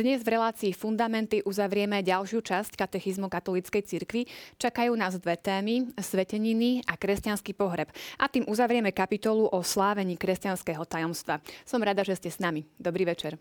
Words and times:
Dnes 0.00 0.24
v 0.24 0.32
relácii 0.32 0.72
Fundamenty 0.72 1.44
uzavrieme 1.44 2.00
ďalšiu 2.00 2.40
časť 2.40 2.72
katechizmu 2.72 3.28
katolíckej 3.28 3.84
cirkvi. 3.84 4.24
Čakajú 4.56 4.96
nás 4.96 5.20
dve 5.20 5.36
témy, 5.36 5.92
sveteniny 5.92 6.80
a 6.88 6.96
kresťanský 6.96 7.52
pohreb. 7.52 7.92
A 8.16 8.24
tým 8.24 8.48
uzavrieme 8.48 8.96
kapitolu 8.96 9.52
o 9.52 9.60
slávení 9.60 10.16
kresťanského 10.16 10.88
tajomstva. 10.88 11.44
Som 11.68 11.84
rada, 11.84 12.00
že 12.00 12.16
ste 12.16 12.32
s 12.32 12.40
nami. 12.40 12.64
Dobrý 12.80 13.04
večer. 13.04 13.36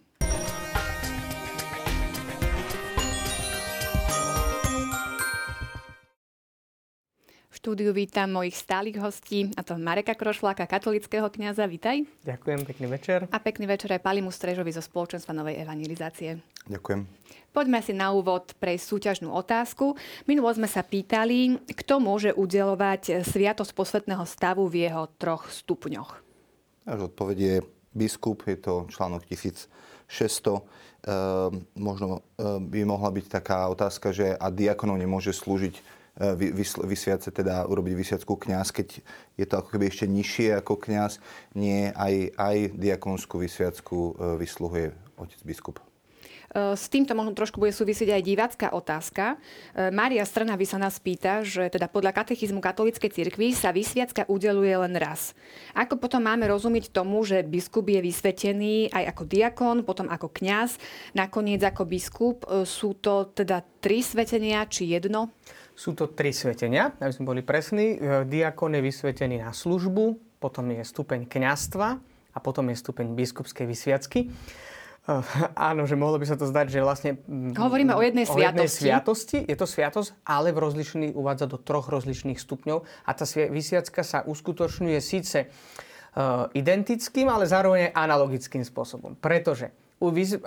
Štúdiu 7.60 7.92
vítam 7.92 8.32
mojich 8.32 8.56
stálych 8.56 8.96
hostí, 9.04 9.52
a 9.60 9.68
to 9.68 9.76
Mareka 9.76 10.16
Krošláka, 10.16 10.64
katolického 10.64 11.28
kňaza. 11.28 11.68
Vítaj. 11.68 12.08
Ďakujem, 12.24 12.64
pekný 12.64 12.88
večer. 12.88 13.28
A 13.28 13.38
pekný 13.44 13.68
večer 13.68 13.92
aj 13.92 14.00
Palimu 14.00 14.32
Strežovi 14.32 14.72
zo 14.72 14.80
Spoločenstva 14.80 15.36
Novej 15.36 15.60
evangelizácie. 15.60 16.40
Ďakujem. 16.72 17.04
Poďme 17.52 17.84
si 17.84 17.92
na 17.92 18.16
úvod 18.16 18.56
prejsť 18.64 18.86
súťažnú 18.88 19.36
otázku. 19.36 20.00
Minulo 20.24 20.48
sme 20.56 20.72
sa 20.72 20.88
pýtali, 20.88 21.60
kto 21.68 22.00
môže 22.00 22.32
udelovať 22.32 23.28
sviatosť 23.28 23.76
posvetného 23.76 24.24
stavu 24.24 24.64
v 24.72 24.88
jeho 24.88 25.12
troch 25.20 25.52
stupňoch. 25.52 26.16
Až 26.88 27.12
odpoveď 27.12 27.38
je 27.44 27.56
biskup, 27.92 28.40
je 28.48 28.56
to 28.56 28.88
článok 28.88 29.28
1600. 29.28 29.68
E, 30.08 30.62
možno 31.76 32.24
e, 32.40 32.56
by 32.64 32.88
mohla 32.88 33.12
byť 33.12 33.26
taká 33.28 33.68
otázka, 33.68 34.16
že 34.16 34.32
a 34.32 34.48
diakonov 34.48 34.96
nemôže 34.96 35.36
slúžiť 35.36 35.99
vysviace, 36.84 37.32
teda 37.32 37.64
urobiť 37.64 37.94
vysviacku 37.96 38.36
kňaz, 38.36 38.76
keď 38.76 38.88
je 39.40 39.46
to 39.48 39.56
ako 39.56 39.72
keby 39.72 39.88
ešte 39.88 40.06
nižšie 40.06 40.60
ako 40.60 40.76
kňaz, 40.76 41.24
nie 41.56 41.88
aj, 41.96 42.36
aj 42.36 42.58
diakonskú 42.76 43.40
vysviacku 43.40 43.98
e, 43.98 44.12
vysluhuje 44.36 44.92
otec 45.16 45.40
biskup. 45.48 45.80
E, 45.80 46.76
s 46.76 46.92
týmto 46.92 47.16
možno 47.16 47.32
trošku 47.40 47.64
bude 47.64 47.72
súvisieť 47.72 48.20
aj 48.20 48.28
divácká 48.28 48.68
otázka. 48.76 49.40
Mária 49.96 50.28
Strnavy 50.28 50.68
sa 50.68 50.76
nás 50.76 51.00
pýta, 51.00 51.40
že 51.48 51.72
teda 51.72 51.88
podľa 51.88 52.12
katechizmu 52.12 52.60
katolíckej 52.60 53.16
cirkvi 53.16 53.56
sa 53.56 53.72
vysviacka 53.72 54.28
udeluje 54.28 54.76
len 54.76 55.00
raz. 55.00 55.32
Ako 55.72 55.96
potom 55.96 56.20
máme 56.20 56.52
rozumieť 56.52 56.92
tomu, 56.92 57.24
že 57.24 57.48
biskup 57.48 57.88
je 57.88 58.04
vysvetený 58.04 58.92
aj 58.92 59.16
ako 59.16 59.24
diakon, 59.24 59.78
potom 59.88 60.12
ako 60.12 60.28
kňaz, 60.36 60.76
nakoniec 61.16 61.64
ako 61.64 61.88
biskup? 61.88 62.44
Sú 62.68 63.00
to 63.00 63.32
teda 63.32 63.64
tri 63.80 64.04
svetenia 64.04 64.68
či 64.68 64.92
jedno? 64.92 65.32
Sú 65.80 65.96
to 65.96 66.12
tri 66.12 66.36
svetenia, 66.36 66.92
aby 67.00 67.16
sme 67.16 67.32
boli 67.32 67.40
presní. 67.40 67.96
E, 67.96 68.28
diakon 68.28 68.76
je 68.76 68.84
vysvetený 68.84 69.40
na 69.40 69.56
službu, 69.56 70.20
potom 70.44 70.76
je 70.76 70.84
stupeň 70.84 71.24
kňastva 71.24 71.88
a 72.36 72.38
potom 72.44 72.68
je 72.68 72.76
stupeň 72.76 73.16
biskupskej 73.16 73.64
vysviacky. 73.64 74.28
Uh, 75.08 75.24
áno, 75.72 75.88
že 75.88 75.96
mohlo 75.96 76.20
by 76.20 76.28
sa 76.28 76.38
to 76.38 76.46
zdať, 76.46 76.68
že 76.70 76.80
vlastne... 76.86 77.12
Hovoríme 77.56 77.96
o 77.96 78.04
jednej 78.04 78.28
sviatosti. 78.28 78.44
O 78.44 78.46
jednej 78.46 78.70
sviatosti. 78.70 79.38
Je 79.42 79.58
to 79.58 79.66
sviatosť, 79.66 80.10
ale 80.28 80.54
v 80.54 80.60
rozlišný, 80.62 81.08
uvádza 81.18 81.50
do 81.50 81.58
troch 81.58 81.90
rozličných 81.90 82.38
stupňov. 82.38 82.84
A 83.08 83.12
tá 83.16 83.26
vysviacka 83.26 84.06
sa 84.06 84.22
uskutočňuje 84.28 85.00
síce 85.02 85.50
uh, 85.50 86.46
identickým, 86.54 87.26
ale 87.26 87.50
zároveň 87.50 87.90
analogickým 87.96 88.62
spôsobom. 88.62 89.18
Pretože 89.18 89.74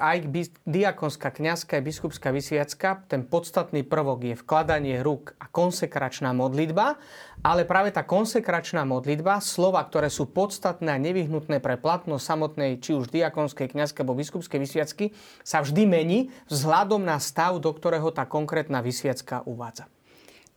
aj 0.01 0.33
diakonská, 0.65 1.29
kniazská 1.29 1.77
a 1.77 1.85
biskupská 1.85 2.33
vysviacka, 2.33 3.05
ten 3.05 3.21
podstatný 3.21 3.85
prvok 3.85 4.33
je 4.33 4.35
vkladanie 4.41 5.05
rúk 5.05 5.37
a 5.37 5.45
konsekračná 5.45 6.33
modlitba, 6.33 6.97
ale 7.45 7.69
práve 7.69 7.93
tá 7.93 8.01
konsekračná 8.01 8.89
modlitba, 8.89 9.45
slova, 9.45 9.85
ktoré 9.85 10.09
sú 10.09 10.25
podstatné 10.33 10.97
a 10.97 11.03
nevyhnutné 11.05 11.61
pre 11.61 11.77
platnosť 11.77 12.25
samotnej, 12.25 12.81
či 12.81 12.97
už 12.97 13.13
diakonskej, 13.13 13.77
kniazskej 13.77 14.01
alebo 14.01 14.17
biskupskej 14.17 14.57
vysviacky, 14.57 15.05
sa 15.45 15.61
vždy 15.61 15.85
mení 15.85 16.19
vzhľadom 16.49 17.05
na 17.05 17.21
stav, 17.21 17.61
do 17.61 17.69
ktorého 17.77 18.09
tá 18.09 18.25
konkrétna 18.25 18.81
vysviacka 18.81 19.45
uvádza. 19.45 19.85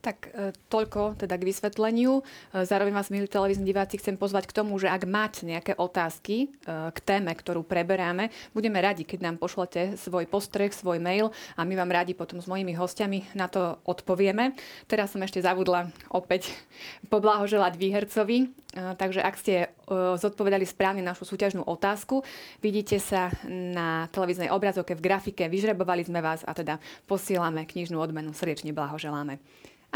Tak 0.06 0.30
e, 0.30 0.54
toľko 0.70 1.18
teda 1.18 1.34
k 1.34 1.50
vysvetleniu. 1.50 2.22
E, 2.22 2.62
zároveň 2.62 2.94
vás, 2.94 3.10
milí 3.10 3.26
televízni 3.26 3.66
diváci, 3.66 3.98
chcem 3.98 4.14
pozvať 4.14 4.46
k 4.46 4.54
tomu, 4.54 4.78
že 4.78 4.86
ak 4.86 5.02
máte 5.02 5.42
nejaké 5.42 5.74
otázky 5.74 6.46
e, 6.46 6.94
k 6.94 6.98
téme, 7.02 7.34
ktorú 7.34 7.66
preberáme, 7.66 8.30
budeme 8.54 8.78
radi, 8.78 9.02
keď 9.02 9.26
nám 9.26 9.42
pošlete 9.42 9.98
svoj 9.98 10.30
postreh, 10.30 10.70
svoj 10.70 11.02
mail 11.02 11.34
a 11.58 11.66
my 11.66 11.74
vám 11.74 11.90
radi 11.90 12.14
potom 12.14 12.38
s 12.38 12.46
mojimi 12.46 12.78
hostiami 12.78 13.34
na 13.34 13.50
to 13.50 13.82
odpovieme. 13.82 14.54
Teraz 14.86 15.10
som 15.10 15.26
ešte 15.26 15.42
zavudla 15.42 15.90
opäť 16.14 16.54
poblahoželať 17.12 17.74
výhercovi. 17.74 18.54
Takže 18.76 19.24
ak 19.24 19.40
ste 19.40 19.72
zodpovedali 20.20 20.68
správne 20.68 21.00
našu 21.00 21.24
súťažnú 21.24 21.64
otázku, 21.64 22.20
vidíte 22.60 23.00
sa 23.00 23.32
na 23.48 24.04
televíznej 24.12 24.52
obrazovke 24.52 24.92
v 24.92 25.00
grafike, 25.00 25.48
vyžrebovali 25.48 26.04
sme 26.04 26.20
vás 26.20 26.44
a 26.44 26.52
teda 26.52 26.76
posielame 27.08 27.64
knižnú 27.64 27.96
odmenu. 27.96 28.36
Srdečne 28.36 28.76
blahoželáme. 28.76 29.40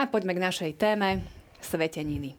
A 0.00 0.08
poďme 0.08 0.32
k 0.32 0.40
našej 0.40 0.80
téme 0.80 1.20
sveteniny. 1.60 2.32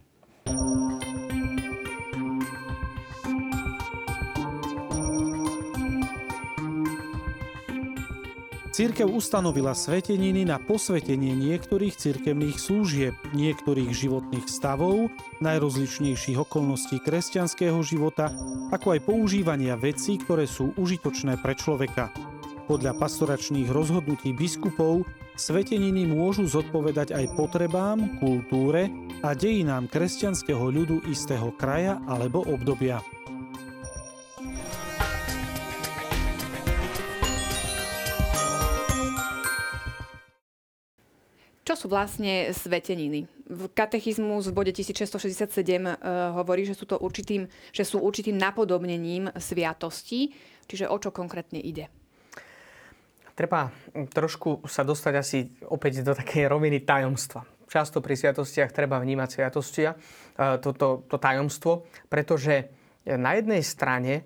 Církev 8.74 9.06
ustanovila 9.06 9.78
sveteniny 9.78 10.42
na 10.42 10.58
posvetenie 10.58 11.38
niektorých 11.38 11.94
cirkevných 11.94 12.58
služieb, 12.58 13.14
niektorých 13.38 13.94
životných 13.94 14.50
stavov, 14.50 15.14
najrozličnejších 15.38 16.42
okolností 16.42 16.98
kresťanského 16.98 17.78
života, 17.86 18.34
ako 18.74 18.98
aj 18.98 19.06
používania 19.06 19.78
vecí, 19.78 20.18
ktoré 20.18 20.50
sú 20.50 20.74
užitočné 20.82 21.38
pre 21.38 21.54
človeka. 21.54 22.10
Podľa 22.70 22.94
pastoračných 22.94 23.74
rozhodnutí 23.74 24.38
biskupov 24.38 25.10
sveteniny 25.34 26.06
môžu 26.06 26.46
zodpovedať 26.46 27.10
aj 27.18 27.26
potrebám, 27.34 28.22
kultúre 28.22 28.94
a 29.26 29.34
dejinám 29.34 29.90
kresťanského 29.90 30.70
ľudu 30.70 31.02
istého 31.10 31.50
kraja 31.58 31.98
alebo 32.06 32.46
obdobia. 32.46 33.02
Čo 41.62 41.88
sú 41.88 41.88
vlastne 41.88 42.52
sveteniny? 42.52 43.32
V 43.48 43.62
katechizmus 43.72 44.50
v 44.50 44.54
bode 44.54 44.72
1667 44.76 45.48
uh, 45.48 46.36
hovorí, 46.36 46.68
že 46.68 46.76
sú, 46.76 46.84
to 46.84 47.00
určitým, 47.00 47.48
že 47.72 47.88
sú 47.88 48.04
určitým 48.04 48.36
napodobnením 48.36 49.32
sviatosti, 49.40 50.36
čiže 50.68 50.92
o 50.92 50.98
čo 51.00 51.16
konkrétne 51.16 51.64
ide? 51.64 51.88
Treba 53.32 53.72
trošku 54.12 54.68
sa 54.68 54.84
dostať 54.84 55.14
asi 55.16 55.48
opäť 55.72 56.04
do 56.04 56.12
takej 56.12 56.52
roviny 56.52 56.84
tajomstva. 56.84 57.48
Často 57.72 58.04
pri 58.04 58.20
sviatostiach 58.20 58.76
treba 58.76 59.00
vnímať 59.00 59.30
sviatostia, 59.32 59.96
e, 59.96 60.60
toto 60.60 61.08
to 61.08 61.16
tajomstvo, 61.16 61.88
pretože 62.12 62.68
na 63.08 63.40
jednej 63.40 63.64
strane, 63.64 64.14
e, 64.20 64.24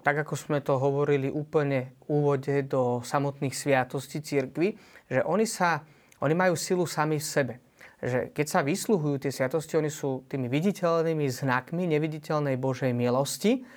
tak 0.00 0.24
ako 0.24 0.34
sme 0.34 0.58
to 0.64 0.80
hovorili 0.80 1.28
úplne 1.28 1.92
v 2.08 2.16
úvode 2.16 2.64
do 2.64 3.04
samotných 3.04 3.52
sviatostí 3.52 4.24
církvy, 4.24 4.74
že 5.04 5.20
oni, 5.20 5.44
sa, 5.44 5.84
oni 6.24 6.32
majú 6.32 6.56
silu 6.56 6.88
sami 6.88 7.20
v 7.20 7.28
sebe. 7.28 7.54
Že 8.00 8.32
keď 8.32 8.46
sa 8.46 8.60
vysluhujú 8.64 9.20
tie 9.20 9.36
sviatosti, 9.36 9.76
oni 9.76 9.92
sú 9.92 10.24
tými 10.24 10.48
viditeľnými 10.48 11.26
znakmi 11.28 11.84
neviditeľnej 11.84 12.56
Božej 12.56 12.96
milosti 12.96 13.68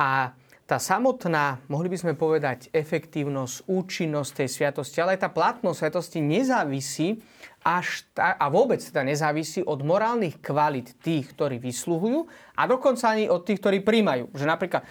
a 0.00 0.32
tá 0.64 0.80
samotná, 0.80 1.60
mohli 1.68 1.92
by 1.92 1.98
sme 2.00 2.12
povedať, 2.16 2.72
efektívnosť, 2.72 3.68
účinnosť 3.68 4.30
tej 4.32 4.48
sviatosti, 4.48 4.96
ale 5.04 5.16
aj 5.16 5.28
tá 5.28 5.30
platnosť 5.30 5.76
sviatosti 5.76 6.18
nezávisí 6.24 7.20
až 7.60 8.08
ta, 8.16 8.32
a 8.36 8.48
vôbec 8.48 8.80
teda 8.80 9.04
nezávisí 9.04 9.60
od 9.60 9.84
morálnych 9.84 10.40
kvalit 10.40 10.96
tých, 11.04 11.36
ktorí 11.36 11.60
vysluhujú 11.60 12.24
a 12.56 12.62
dokonca 12.64 13.12
ani 13.12 13.28
od 13.28 13.44
tých, 13.44 13.60
ktorí 13.60 13.84
príjmajú. 13.84 14.32
Že 14.32 14.44
napríklad, 14.48 14.82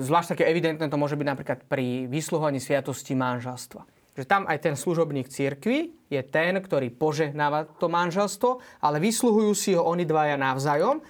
zvlášť 0.00 0.36
také 0.36 0.48
evidentné 0.48 0.88
to 0.88 1.00
môže 1.00 1.16
byť 1.16 1.28
napríklad 1.28 1.58
pri 1.68 2.08
vysluhovaní 2.08 2.56
sviatosti 2.56 3.12
manželstva. 3.12 3.84
Že 4.16 4.24
tam 4.24 4.48
aj 4.48 4.64
ten 4.64 4.76
služobník 4.80 5.28
cirkvi 5.28 5.92
je 6.08 6.20
ten, 6.24 6.56
ktorý 6.56 6.88
požehnáva 6.88 7.68
to 7.76 7.92
manželstvo, 7.92 8.64
ale 8.80 8.96
vysluhujú 8.96 9.52
si 9.52 9.76
ho 9.76 9.84
oni 9.84 10.08
dvaja 10.08 10.40
navzájom. 10.40 11.04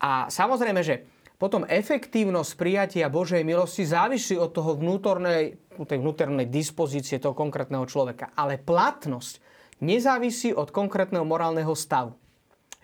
A 0.00 0.32
samozrejme, 0.32 0.80
že 0.80 1.04
potom 1.40 1.64
efektívnosť 1.64 2.52
prijatia 2.52 3.08
Božej 3.08 3.40
milosti 3.48 3.88
závisí 3.88 4.36
od 4.36 4.52
toho 4.52 4.76
vnútornej, 4.76 5.56
tej 5.88 5.98
vnútornej 6.04 6.44
dispozície 6.52 7.16
toho 7.16 7.32
konkrétneho 7.32 7.88
človeka. 7.88 8.36
Ale 8.36 8.60
platnosť 8.60 9.40
nezávisí 9.80 10.52
od 10.52 10.68
konkrétneho 10.68 11.24
morálneho 11.24 11.72
stavu. 11.72 12.12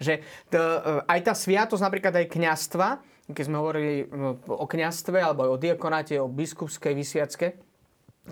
Že 0.00 0.24
t- 0.48 0.56
e, 0.56 0.80
aj 1.04 1.20
tá 1.20 1.36
sviatosť, 1.36 1.84
napríklad 1.84 2.16
aj 2.16 2.32
kňastva, 2.32 2.88
keď 3.28 3.44
sme 3.44 3.60
hovorili 3.60 4.08
o 4.48 4.64
kňastve 4.64 5.20
alebo 5.20 5.44
aj 5.44 5.50
o 5.52 5.60
diakonáte, 5.60 6.14
o 6.16 6.30
biskupskej 6.30 6.96
vysviacke, 6.96 7.60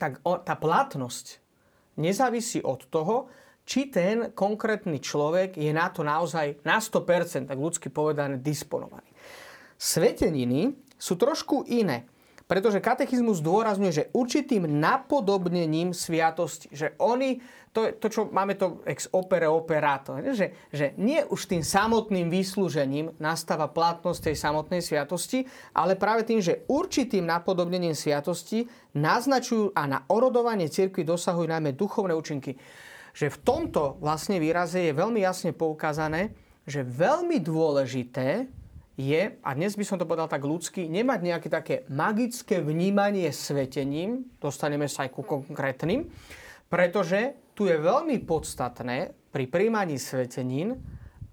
tak 0.01 0.25
tá 0.25 0.55
platnosť 0.57 1.43
nezávisí 2.01 2.65
od 2.65 2.81
toho, 2.89 3.29
či 3.65 3.89
ten 3.89 4.33
konkrétny 4.33 5.01
človek 5.01 5.57
je 5.57 5.73
na 5.73 5.89
to 5.89 6.05
naozaj 6.05 6.63
na 6.63 6.79
100%, 6.79 7.49
tak 7.49 7.59
ľudsky 7.59 7.89
povedané, 7.89 8.39
disponovaný. 8.39 9.14
Sveteniny 9.85 10.73
sú 10.97 11.21
trošku 11.21 11.69
iné, 11.69 12.09
Pretože 12.45 12.85
katechizmus 12.85 13.41
zdôrazňuje, 13.41 13.93
že 13.93 14.09
určitým 14.13 14.69
napodobnením 14.69 15.97
sviatosti, 15.97 16.69
že 16.69 16.93
oni, 17.01 17.41
to, 17.73 17.97
to 17.97 18.07
čo 18.13 18.21
máme 18.29 18.53
to 18.61 18.85
ex 18.85 19.09
opere 19.17 19.49
operato, 19.49 20.21
že, 20.21 20.53
že 20.69 20.93
nie 21.01 21.25
už 21.25 21.49
tým 21.49 21.65
samotným 21.65 22.29
vyslúžením 22.29 23.17
nastáva 23.17 23.73
platnosť 23.73 24.29
tej 24.29 24.37
samotnej 24.37 24.85
sviatosti, 24.85 25.49
ale 25.73 25.97
práve 25.97 26.29
tým, 26.29 26.45
že 26.45 26.69
určitým 26.69 27.25
napodobnením 27.25 27.97
sviatosti 27.97 28.69
naznačujú 28.93 29.73
a 29.73 29.89
na 29.89 30.05
orodovanie 30.13 30.69
cirkvi 30.69 31.01
dosahujú 31.01 31.49
najmä 31.49 31.73
duchovné 31.73 32.13
účinky. 32.13 32.61
Že 33.17 33.33
v 33.33 33.39
tomto 33.41 33.97
vlastne 34.05 34.37
výraze 34.37 34.85
je 34.85 34.93
veľmi 34.93 35.25
jasne 35.25 35.57
poukázané, 35.57 36.37
že 36.69 36.85
veľmi 36.85 37.41
dôležité 37.41 38.53
je, 38.95 39.35
a 39.43 39.51
dnes 39.59 39.75
by 39.75 39.85
som 39.87 39.99
to 39.99 40.07
povedal 40.07 40.31
tak 40.31 40.47
ľudsky, 40.47 40.87
nemať 40.87 41.21
nejaké 41.23 41.49
také 41.51 41.77
magické 41.91 42.63
vnímanie 42.63 43.27
svetením, 43.35 44.31
dostaneme 44.39 44.87
sa 44.87 45.07
aj 45.07 45.11
ku 45.11 45.27
konkrétnym, 45.27 46.07
pretože 46.71 47.35
tu 47.59 47.67
je 47.67 47.75
veľmi 47.75 48.23
podstatné 48.23 49.15
pri 49.35 49.45
príjmaní 49.51 49.99
svetenín, 49.99 50.79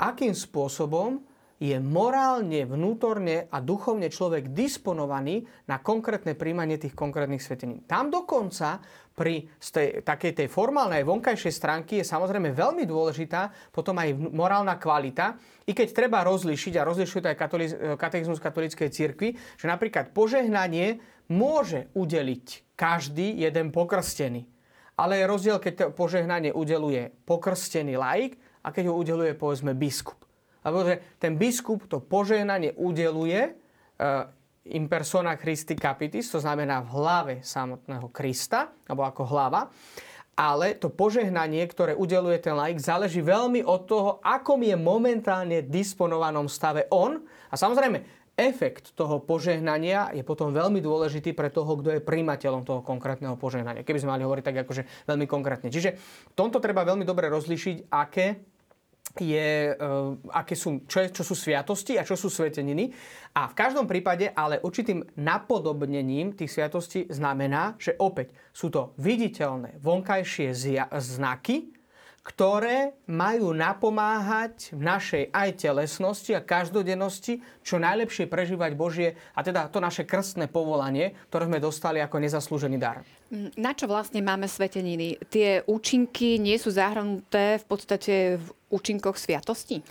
akým 0.01 0.33
spôsobom 0.33 1.21
je 1.61 1.77
morálne, 1.77 2.65
vnútorne 2.65 3.45
a 3.53 3.61
duchovne 3.61 4.09
človek 4.09 4.49
disponovaný 4.49 5.45
na 5.69 5.77
konkrétne 5.77 6.33
príjmanie 6.33 6.81
tých 6.81 6.97
konkrétnych 6.97 7.45
svetenín. 7.45 7.85
Tam 7.85 8.09
dokonca 8.09 8.81
pri 9.11 9.51
tej, 9.59 10.01
takej 10.01 10.31
tej 10.33 10.47
formálnej 10.47 11.03
vonkajšej 11.03 11.53
stránky 11.53 11.99
je 11.99 12.05
samozrejme 12.07 12.55
veľmi 12.55 12.87
dôležitá 12.87 13.51
potom 13.69 13.99
aj 13.99 14.15
morálna 14.15 14.79
kvalita, 14.79 15.35
i 15.67 15.75
keď 15.75 15.87
treba 15.91 16.23
rozlišiť, 16.23 16.73
a 16.79 16.87
rozlišuje 16.87 17.21
to 17.21 17.31
aj 17.31 17.39
katechizmus 17.99 18.39
katolíckej 18.39 18.89
cirkvi, 18.89 19.35
že 19.59 19.65
napríklad 19.67 20.15
požehnanie 20.15 21.03
môže 21.31 21.91
udeliť 21.95 22.75
každý 22.79 23.39
jeden 23.39 23.71
pokrstený. 23.71 24.47
Ale 24.99 25.21
je 25.21 25.25
rozdiel, 25.29 25.57
keď 25.57 25.73
to 25.73 25.85
požehnanie 25.95 26.51
udeluje 26.51 27.13
pokrstený 27.23 27.95
laik 27.95 28.37
a 28.61 28.69
keď 28.69 28.91
ho 28.91 28.99
udeluje 28.99 29.33
povedzme 29.33 29.73
biskup. 29.73 30.19
Lebo 30.61 30.85
že 30.85 31.17
ten 31.17 31.39
biskup 31.41 31.89
to 31.89 32.03
požehnanie 32.03 32.77
udeluje 32.77 33.49
uh, 33.49 34.29
in 34.69 34.85
persona 34.85 35.33
Christi 35.39 35.73
Capitis, 35.73 36.29
to 36.29 36.37
znamená 36.37 36.85
v 36.85 36.93
hlave 36.93 37.33
samotného 37.41 38.13
Krista, 38.13 38.69
alebo 38.85 39.07
ako 39.07 39.21
hlava. 39.25 39.73
Ale 40.37 40.79
to 40.79 40.87
požehnanie, 40.87 41.61
ktoré 41.67 41.93
udeluje 41.93 42.39
ten 42.39 42.55
laik, 42.55 42.79
záleží 42.79 43.19
veľmi 43.19 43.61
od 43.67 43.81
toho, 43.85 44.09
akom 44.23 44.63
je 44.63 44.73
momentálne 44.79 45.65
disponovanom 45.65 46.47
stave 46.47 46.87
on. 46.89 47.19
A 47.51 47.55
samozrejme, 47.59 48.01
efekt 48.39 48.95
toho 48.95 49.19
požehnania 49.21 50.09
je 50.15 50.23
potom 50.23 50.55
veľmi 50.55 50.79
dôležitý 50.79 51.35
pre 51.35 51.51
toho, 51.51 51.77
kto 51.77 51.99
je 51.99 52.01
príjimateľom 52.01 52.63
toho 52.63 52.81
konkrétneho 52.81 53.35
požehnania. 53.35 53.83
Keby 53.83 54.01
sme 54.01 54.13
mali 54.17 54.23
hovoriť 54.23 54.45
tak 54.45 54.57
akože 54.65 54.83
veľmi 55.05 55.25
konkrétne. 55.27 55.69
Čiže 55.69 55.99
v 56.31 56.33
tomto 56.33 56.63
treba 56.63 56.87
veľmi 56.87 57.03
dobre 57.03 57.27
rozlišiť, 57.27 57.91
aké 57.91 58.41
je, 59.19 59.75
uh, 59.75 60.15
aké 60.31 60.55
sú, 60.55 60.87
čo, 60.87 61.03
je, 61.03 61.11
čo 61.11 61.23
sú 61.25 61.35
sviatosti 61.35 61.99
a 61.99 62.07
čo 62.07 62.15
sú 62.15 62.31
sveteniny. 62.31 62.93
A 63.35 63.51
v 63.51 63.57
každom 63.57 63.89
prípade 63.89 64.31
ale 64.31 64.63
určitým 64.63 65.03
napodobnením 65.19 66.35
tých 66.35 66.51
sviatostí 66.51 67.07
znamená, 67.11 67.75
že 67.79 67.95
opäť 67.99 68.35
sú 68.55 68.71
to 68.71 68.95
viditeľné 68.99 69.79
vonkajšie 69.83 70.47
zja- 70.55 70.91
znaky, 70.99 71.80
ktoré 72.21 72.93
majú 73.09 73.49
napomáhať 73.49 74.77
v 74.77 74.81
našej 74.85 75.23
aj 75.33 75.49
telesnosti 75.57 76.37
a 76.37 76.45
každodennosti 76.45 77.41
čo 77.65 77.81
najlepšie 77.81 78.29
prežívať 78.29 78.71
Božie 78.77 79.17
a 79.33 79.41
teda 79.41 79.65
to 79.73 79.81
naše 79.81 80.05
krstné 80.05 80.45
povolanie, 80.45 81.17
ktoré 81.33 81.49
sme 81.49 81.57
dostali 81.57 81.97
ako 81.97 82.21
nezaslúžený 82.21 82.77
dar. 82.77 83.01
Na 83.57 83.73
čo 83.73 83.89
vlastne 83.89 84.21
máme 84.21 84.45
sveteniny? 84.45 85.17
Tie 85.33 85.65
účinky 85.65 86.37
nie 86.37 86.61
sú 86.61 86.69
zahrnuté 86.69 87.57
v 87.57 87.65
podstate 87.65 88.37
v 88.37 88.47
účinkoch 88.69 89.17
sviatosti? 89.17 89.81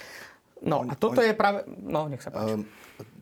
No 0.63 0.87
a 0.87 0.95
toto 0.95 1.25
je 1.25 1.35
práve... 1.35 1.67
No, 1.83 2.07
nech 2.07 2.23
sa 2.23 2.31
páči. 2.31 2.63
Um, 2.63 2.69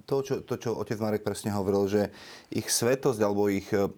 to, 0.09 0.25
čo, 0.25 0.35
to, 0.41 0.57
čo 0.57 0.73
otec 0.73 0.97
Marek 0.97 1.21
presne 1.21 1.53
hovoril, 1.53 1.85
že 1.85 2.03
ich 2.49 2.65
svetosť 2.73 3.21
alebo 3.21 3.53
ich, 3.53 3.69
uh, 3.77 3.93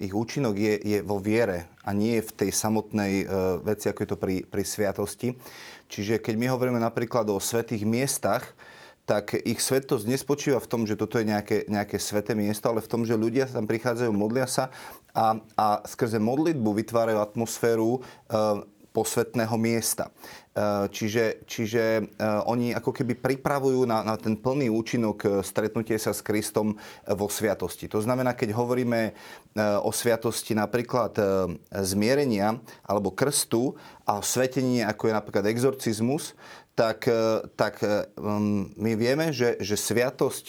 ich 0.00 0.16
účinok 0.16 0.56
je, 0.56 0.74
je 0.80 0.98
vo 1.04 1.20
viere 1.20 1.68
a 1.84 1.92
nie 1.92 2.24
v 2.24 2.32
tej 2.32 2.48
samotnej 2.48 3.12
uh, 3.22 3.60
veci, 3.60 3.92
ako 3.92 4.00
je 4.00 4.08
to 4.08 4.16
pri, 4.16 4.36
pri 4.48 4.64
sviatosti. 4.64 5.36
Čiže 5.92 6.24
keď 6.24 6.34
my 6.40 6.46
hovoríme 6.56 6.80
napríklad 6.80 7.28
o 7.28 7.36
svetých 7.36 7.84
miestach, 7.84 8.56
tak 9.04 9.36
ich 9.36 9.60
svetosť 9.60 10.08
nespočíva 10.08 10.56
v 10.56 10.70
tom, 10.70 10.88
že 10.88 10.96
toto 10.96 11.20
je 11.20 11.28
nejaké, 11.28 11.68
nejaké 11.68 12.00
sveté 12.00 12.32
miesto, 12.32 12.72
ale 12.72 12.80
v 12.80 12.88
tom, 12.88 13.04
že 13.04 13.20
ľudia 13.20 13.44
tam 13.44 13.68
prichádzajú, 13.68 14.08
modlia 14.16 14.48
sa 14.48 14.72
a, 15.12 15.36
a 15.60 15.84
skrze 15.84 16.16
modlitbu 16.16 16.72
vytvárajú 16.72 17.20
atmosféru 17.20 18.00
posvetného 18.94 19.58
miesta. 19.58 20.14
E, 20.54 20.86
čiže, 20.86 21.42
čiže 21.50 21.82
e, 21.98 22.02
oni 22.46 22.70
ako 22.70 22.94
keby 22.94 23.18
pripravujú 23.18 23.82
na, 23.90 24.06
na 24.06 24.14
ten 24.14 24.38
plný 24.38 24.70
účinok 24.70 25.18
e, 25.26 25.28
stretnutie 25.42 25.98
sa 25.98 26.14
s 26.14 26.22
Kristom 26.22 26.78
vo 27.10 27.26
sviatosti. 27.26 27.90
To 27.90 27.98
znamená, 27.98 28.38
keď 28.38 28.54
hovoríme 28.54 29.10
o 29.86 29.90
sviatosti 29.94 30.50
napríklad 30.50 31.14
zmierenia 31.70 32.58
alebo 32.82 33.14
krstu 33.14 33.78
a 34.02 34.18
svetenie, 34.18 34.82
ako 34.82 35.10
je 35.10 35.14
napríklad 35.14 35.46
exorcizmus, 35.46 36.34
tak, 36.74 37.06
tak 37.54 37.78
my 38.74 38.92
vieme, 38.98 39.30
že, 39.30 39.54
že 39.62 39.78
sviatosť 39.78 40.46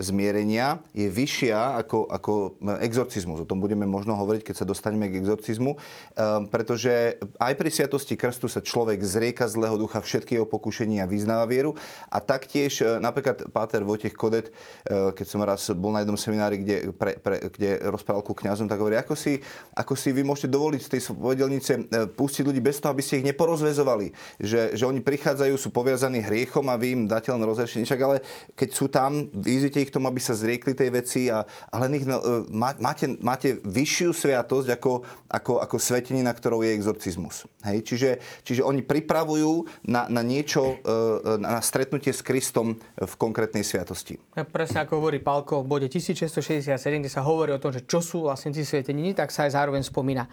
zmierenia 0.00 0.80
je 0.96 1.12
vyššia 1.12 1.76
ako, 1.84 2.08
ako 2.08 2.32
exorcizmus. 2.80 3.44
O 3.44 3.48
tom 3.48 3.60
budeme 3.60 3.84
možno 3.84 4.16
hovoriť, 4.16 4.42
keď 4.48 4.54
sa 4.56 4.66
dostaneme 4.66 5.12
k 5.12 5.20
exorcizmu, 5.20 5.76
ehm, 5.76 6.48
pretože 6.48 7.20
aj 7.36 7.52
pri 7.54 7.68
sviatosti 7.68 8.16
krstu 8.16 8.48
sa 8.48 8.64
človek 8.64 9.04
zrieka 9.04 9.44
zlého 9.44 9.76
ducha 9.76 10.00
všetkého 10.00 10.48
pokušenia 10.48 11.04
a 11.04 11.10
vyznáva 11.10 11.44
vieru. 11.44 11.76
A 12.08 12.18
taktiež 12.24 12.80
e, 12.80 12.96
napríklad 12.98 13.52
Páter 13.52 13.84
Vojtech 13.84 14.16
Kodet, 14.16 14.48
e, 14.48 15.12
keď 15.12 15.26
som 15.28 15.44
raz 15.44 15.68
bol 15.76 15.92
na 15.92 16.00
jednom 16.02 16.16
seminári, 16.16 16.64
kde, 16.64 16.76
pre, 16.96 17.20
pre, 17.20 17.36
kde 17.52 17.84
rozprával 17.92 18.24
ku 18.24 18.32
kňazom, 18.32 18.66
tak 18.66 18.80
hovorí, 18.80 18.96
ako 18.96 19.12
si, 19.12 19.36
ako 19.76 19.92
si 19.92 20.16
vy 20.16 20.24
môžete 20.24 20.48
dovoliť 20.48 20.80
z 20.80 20.90
tej 20.96 21.00
spovedelnice 21.12 21.72
e, 21.76 21.80
pustiť 22.08 22.42
ľudí 22.48 22.64
bez 22.64 22.80
toho, 22.80 22.96
aby 22.96 23.04
ste 23.04 23.20
ich 23.20 23.28
neporozvezovali. 23.28 24.16
Že, 24.40 24.80
že 24.80 24.84
oni 24.88 25.04
prichádzajú, 25.04 25.54
sú 25.60 25.68
poviazaní 25.68 26.24
hriechom 26.24 26.64
a 26.72 26.80
vy 26.80 26.96
im 26.96 27.02
dáte 27.04 27.28
len 27.28 27.44
rozrešenie. 27.44 27.84
Však 27.84 28.00
ale 28.00 28.16
keď 28.56 28.68
sú 28.72 28.88
tam, 28.88 29.28
vyzvite 29.34 29.82
ich 29.84 29.89
k 29.90 29.98
tomu, 29.98 30.06
aby 30.06 30.22
sa 30.22 30.38
zriekli 30.38 30.72
tej 30.78 30.90
veci, 30.94 31.26
a, 31.26 31.42
ale 31.74 31.90
nech, 31.90 32.06
no, 32.06 32.22
e, 32.22 32.46
máte, 32.54 33.18
máte 33.18 33.58
vyššiu 33.60 34.14
sviatosť 34.14 34.78
ako, 34.78 34.92
ako, 35.26 35.52
ako 35.58 35.76
svetenina, 35.76 36.30
ktorou 36.30 36.62
je 36.62 36.70
exorcizmus. 36.78 37.50
Hej? 37.66 37.82
Čiže, 37.82 38.10
čiže 38.46 38.62
oni 38.62 38.86
pripravujú 38.86 39.66
na, 39.90 40.06
na 40.06 40.22
niečo, 40.22 40.78
e, 40.86 41.42
na 41.42 41.58
stretnutie 41.58 42.14
s 42.14 42.22
Kristom 42.22 42.78
v 42.94 43.14
konkrétnej 43.18 43.66
sviatosti. 43.66 44.16
Ja 44.38 44.46
presne 44.46 44.86
ako 44.86 45.02
hovorí 45.02 45.18
Palko 45.18 45.66
v 45.66 45.66
bode 45.66 45.86
1667, 45.90 46.70
kde 47.02 47.10
sa 47.10 47.26
hovorí 47.26 47.50
o 47.50 47.60
tom, 47.60 47.74
že 47.74 47.82
čo 47.84 47.98
sú 47.98 48.30
vlastne 48.30 48.54
tie 48.54 48.62
sveteniny, 48.62 49.12
tak 49.18 49.34
sa 49.34 49.50
aj 49.50 49.58
zároveň 49.58 49.82
spomína 49.82 50.30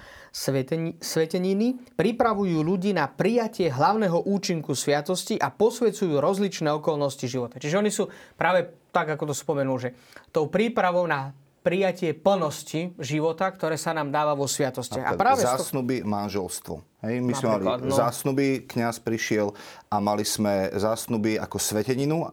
sveteniny. 1.01 1.97
Pripravujú 1.97 2.61
ľudí 2.61 2.93
na 2.93 3.09
prijatie 3.09 3.73
hlavného 3.73 4.27
účinku 4.29 4.77
sviatosti 4.77 5.39
a 5.41 5.49
posvedcujú 5.49 6.21
rozličné 6.21 6.69
okolnosti 6.69 7.25
života. 7.25 7.57
Čiže 7.57 7.79
oni 7.79 7.91
sú 7.91 8.05
práve 8.37 8.69
tak 8.97 9.13
ako 9.13 9.29
to 9.29 9.35
spomenul, 9.37 9.77
že 9.77 9.93
tou 10.33 10.49
prípravou 10.49 11.05
na 11.05 11.29
prijatie 11.61 12.15
plnosti 12.15 12.95
života, 12.95 13.51
ktoré 13.51 13.75
sa 13.75 13.91
nám 13.91 14.07
dáva 14.07 14.31
vo 14.31 14.47
sviatosti. 14.47 15.03
A 15.03 15.19
práve 15.19 15.43
zásnuby 15.43 15.99
manželstvo. 15.99 16.79
Hej, 17.03 17.19
my 17.19 17.33
sme 17.35 17.47
mali 17.59 17.65
no. 17.83 17.93
zásnuby, 17.93 18.63
kňaz 18.65 19.03
prišiel 19.03 19.51
a 19.91 19.99
mali 19.99 20.23
sme 20.23 20.71
zásnuby 20.71 21.35
ako 21.35 21.59
sveteninu 21.59 22.23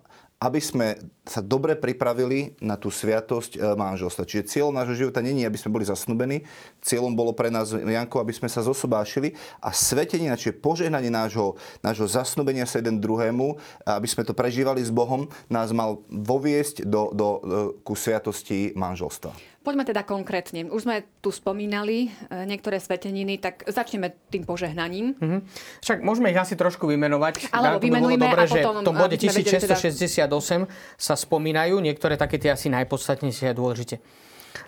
aby 0.45 0.61
sme 0.61 1.01
sa 1.25 1.41
dobre 1.41 1.73
pripravili 1.73 2.53
na 2.61 2.77
tú 2.77 2.93
sviatosť 2.93 3.57
e, 3.57 3.59
manželstva. 3.73 4.29
Čiže 4.29 4.53
cieľom 4.53 4.77
nášho 4.77 4.93
života 4.93 5.25
není, 5.25 5.41
aby 5.49 5.57
sme 5.57 5.73
boli 5.73 5.89
zasnubení. 5.89 6.45
Cieľom 6.85 7.17
bolo 7.17 7.33
pre 7.33 7.49
nás, 7.49 7.73
Janko, 7.73 8.21
aby 8.21 8.37
sme 8.37 8.53
sa 8.53 8.61
zosobášili 8.61 9.33
a 9.65 9.73
svetenina, 9.73 10.37
čiže 10.37 10.61
požehnanie 10.61 11.09
nášho, 11.09 11.57
nášho 11.81 12.05
zasnubenia 12.05 12.69
sa 12.69 12.85
jeden 12.85 13.01
druhému, 13.01 13.57
aby 13.89 14.05
sme 14.05 14.29
to 14.29 14.37
prežívali 14.37 14.85
s 14.85 14.93
Bohom, 14.93 15.33
nás 15.49 15.73
mal 15.73 16.05
voviesť 16.13 16.85
do, 16.85 17.09
do, 17.17 17.29
do, 17.41 17.59
ku 17.81 17.97
sviatosti 17.97 18.77
manželstva. 18.77 19.53
Poďme 19.64 19.88
teda 19.88 20.04
konkrétne. 20.04 20.68
Už 20.68 20.85
sme 20.85 21.09
tu 21.25 21.33
spomínali 21.33 22.12
e, 22.28 22.44
niektoré 22.44 22.76
sveteniny, 22.76 23.40
tak 23.40 23.64
začneme 23.64 24.12
tým 24.28 24.44
požehnaním. 24.44 25.16
Mm-hmm. 25.16 25.40
Však 25.80 25.99
môžeme 26.04 26.28
ich 26.28 26.37
asi 26.37 26.52
trošku 26.52 26.85
vymenovať. 26.85 27.49
Alebo 27.49 27.80
vymenujme 27.80 28.28
dobre, 28.28 28.44
a 28.44 28.44
potom... 28.44 28.52
Že 28.52 28.85
v 28.85 28.88
tom 28.92 28.97
bode 29.00 29.16
1668 29.16 30.21
teda... 30.21 30.68
sa 31.00 31.14
spomínajú 31.16 31.80
niektoré 31.80 32.21
také 32.21 32.37
tie 32.37 32.52
asi 32.52 32.68
najpodstatnejšie 32.68 33.50
a 33.50 33.56
dôležite. 33.56 34.04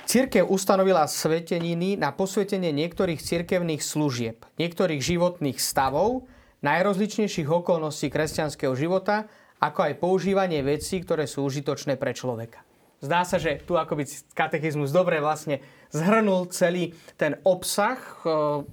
Církev 0.08 0.48
ustanovila 0.48 1.04
sveteniny 1.04 2.00
na 2.00 2.10
posvetenie 2.16 2.72
niektorých 2.72 3.20
cirkevných 3.20 3.84
služieb, 3.84 4.48
niektorých 4.56 4.98
životných 4.98 5.60
stavov, 5.60 6.24
najrozličnejších 6.64 7.46
okolností 7.46 8.08
kresťanského 8.10 8.72
života, 8.72 9.28
ako 9.60 9.92
aj 9.92 9.94
používanie 10.00 10.64
vecí, 10.64 11.04
ktoré 11.04 11.28
sú 11.28 11.46
užitočné 11.46 12.00
pre 12.00 12.16
človeka. 12.16 12.65
Zdá 13.06 13.22
sa, 13.22 13.38
že 13.38 13.62
tu 13.62 13.78
akoby 13.78 14.02
katechizmus 14.34 14.90
dobre 14.90 15.22
vlastne 15.22 15.62
zhrnul 15.94 16.50
celý 16.50 16.92
ten 17.14 17.38
obsah 17.46 17.96
e, 17.96 18.14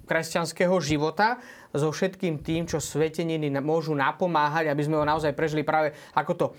kresťanského 0.09 0.73
života 0.81 1.37
so 1.73 1.89
všetkým 1.89 2.41
tým, 2.41 2.69
čo 2.69 2.77
sveteniny 2.77 3.49
môžu 3.61 3.97
napomáhať, 3.97 4.69
aby 4.69 4.81
sme 4.85 5.01
ho 5.01 5.05
naozaj 5.05 5.33
prežili 5.33 5.65
práve 5.65 5.93
ako 6.13 6.31
to, 6.33 6.45
e, 6.49 6.53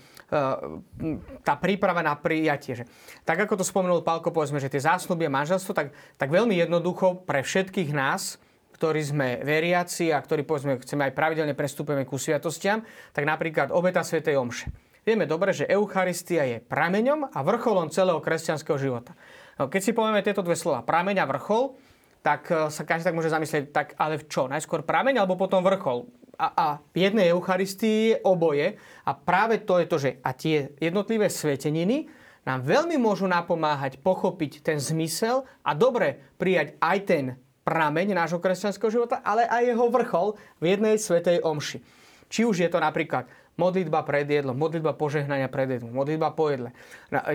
tá 1.43 1.55
príprava 1.59 1.99
na 1.99 2.15
prijatie. 2.15 2.83
Že, 2.83 2.85
tak 3.27 3.37
ako 3.43 3.59
to 3.59 3.65
spomenul 3.67 4.03
Pálko, 4.03 4.31
povedzme, 4.31 4.59
že 4.63 4.71
tie 4.71 4.83
zásnuby 4.83 5.27
a 5.27 5.35
manželstvo, 5.35 5.71
tak, 5.75 5.91
tak 6.19 6.31
veľmi 6.31 6.55
jednoducho 6.55 7.27
pre 7.27 7.43
všetkých 7.43 7.91
nás, 7.91 8.39
ktorí 8.75 8.99
sme 8.99 9.27
veriaci 9.39 10.11
a 10.11 10.19
ktorí 10.19 10.43
povedzme, 10.43 10.75
chceme 10.83 11.07
aj 11.07 11.15
pravidelne 11.15 11.55
prestúpeme 11.55 12.03
ku 12.03 12.19
sviatostiam, 12.19 12.83
tak 13.15 13.23
napríklad 13.23 13.71
obeta 13.71 14.03
Sv. 14.03 14.19
Omše. 14.19 14.94
Vieme 15.05 15.29
dobre, 15.29 15.53
že 15.53 15.69
Eucharistia 15.69 16.49
je 16.49 16.57
prameňom 16.65 17.29
a 17.29 17.39
vrcholom 17.45 17.93
celého 17.93 18.17
kresťanského 18.17 18.73
života. 18.81 19.13
No, 19.61 19.69
keď 19.69 19.81
si 19.85 19.93
povieme 19.93 20.25
tieto 20.25 20.41
dve 20.41 20.57
slova, 20.57 20.81
prameň 20.81 21.21
a 21.21 21.29
vrchol, 21.29 21.77
tak 22.25 22.49
e, 22.49 22.73
sa 22.73 22.81
každý 22.81 23.13
tak 23.13 23.13
môže 23.13 23.29
zamyslieť, 23.29 23.69
tak 23.69 23.93
ale 24.01 24.25
čo, 24.25 24.49
najskôr 24.49 24.81
prameň 24.81 25.21
alebo 25.21 25.37
potom 25.37 25.61
vrchol? 25.61 26.09
A, 26.41 26.47
a 26.57 26.65
v 26.89 27.05
jednej 27.05 27.29
Eucharistii 27.29 28.17
je 28.17 28.21
oboje 28.25 28.81
a 29.05 29.11
práve 29.13 29.61
to 29.61 29.77
je 29.77 29.85
to, 29.85 29.97
že 30.01 30.09
a 30.25 30.33
tie 30.33 30.73
jednotlivé 30.81 31.29
sveteniny 31.29 32.09
nám 32.41 32.65
veľmi 32.65 32.97
môžu 32.97 33.29
napomáhať 33.29 34.01
pochopiť 34.01 34.65
ten 34.65 34.81
zmysel 34.81 35.45
a 35.61 35.77
dobre 35.77 36.17
prijať 36.41 36.81
aj 36.81 36.97
ten 37.05 37.25
prameň 37.61 38.17
nášho 38.17 38.41
kresťanského 38.41 38.89
života, 38.89 39.21
ale 39.21 39.45
aj 39.45 39.69
jeho 39.69 39.85
vrchol 39.85 40.27
v 40.57 40.65
jednej 40.65 40.97
svetej 40.97 41.45
omši. 41.45 41.77
Či 42.25 42.41
už 42.41 42.57
je 42.57 42.69
to 42.73 42.81
napríklad 42.81 43.29
modlitba 43.55 44.03
pred 44.03 44.27
jedlom, 44.27 44.55
modlitba 44.55 44.95
požehnania 44.95 45.47
pred 45.47 45.79
jedlom, 45.79 45.95
modlitba 45.95 46.35
po 46.35 46.51
jedle. 46.51 46.75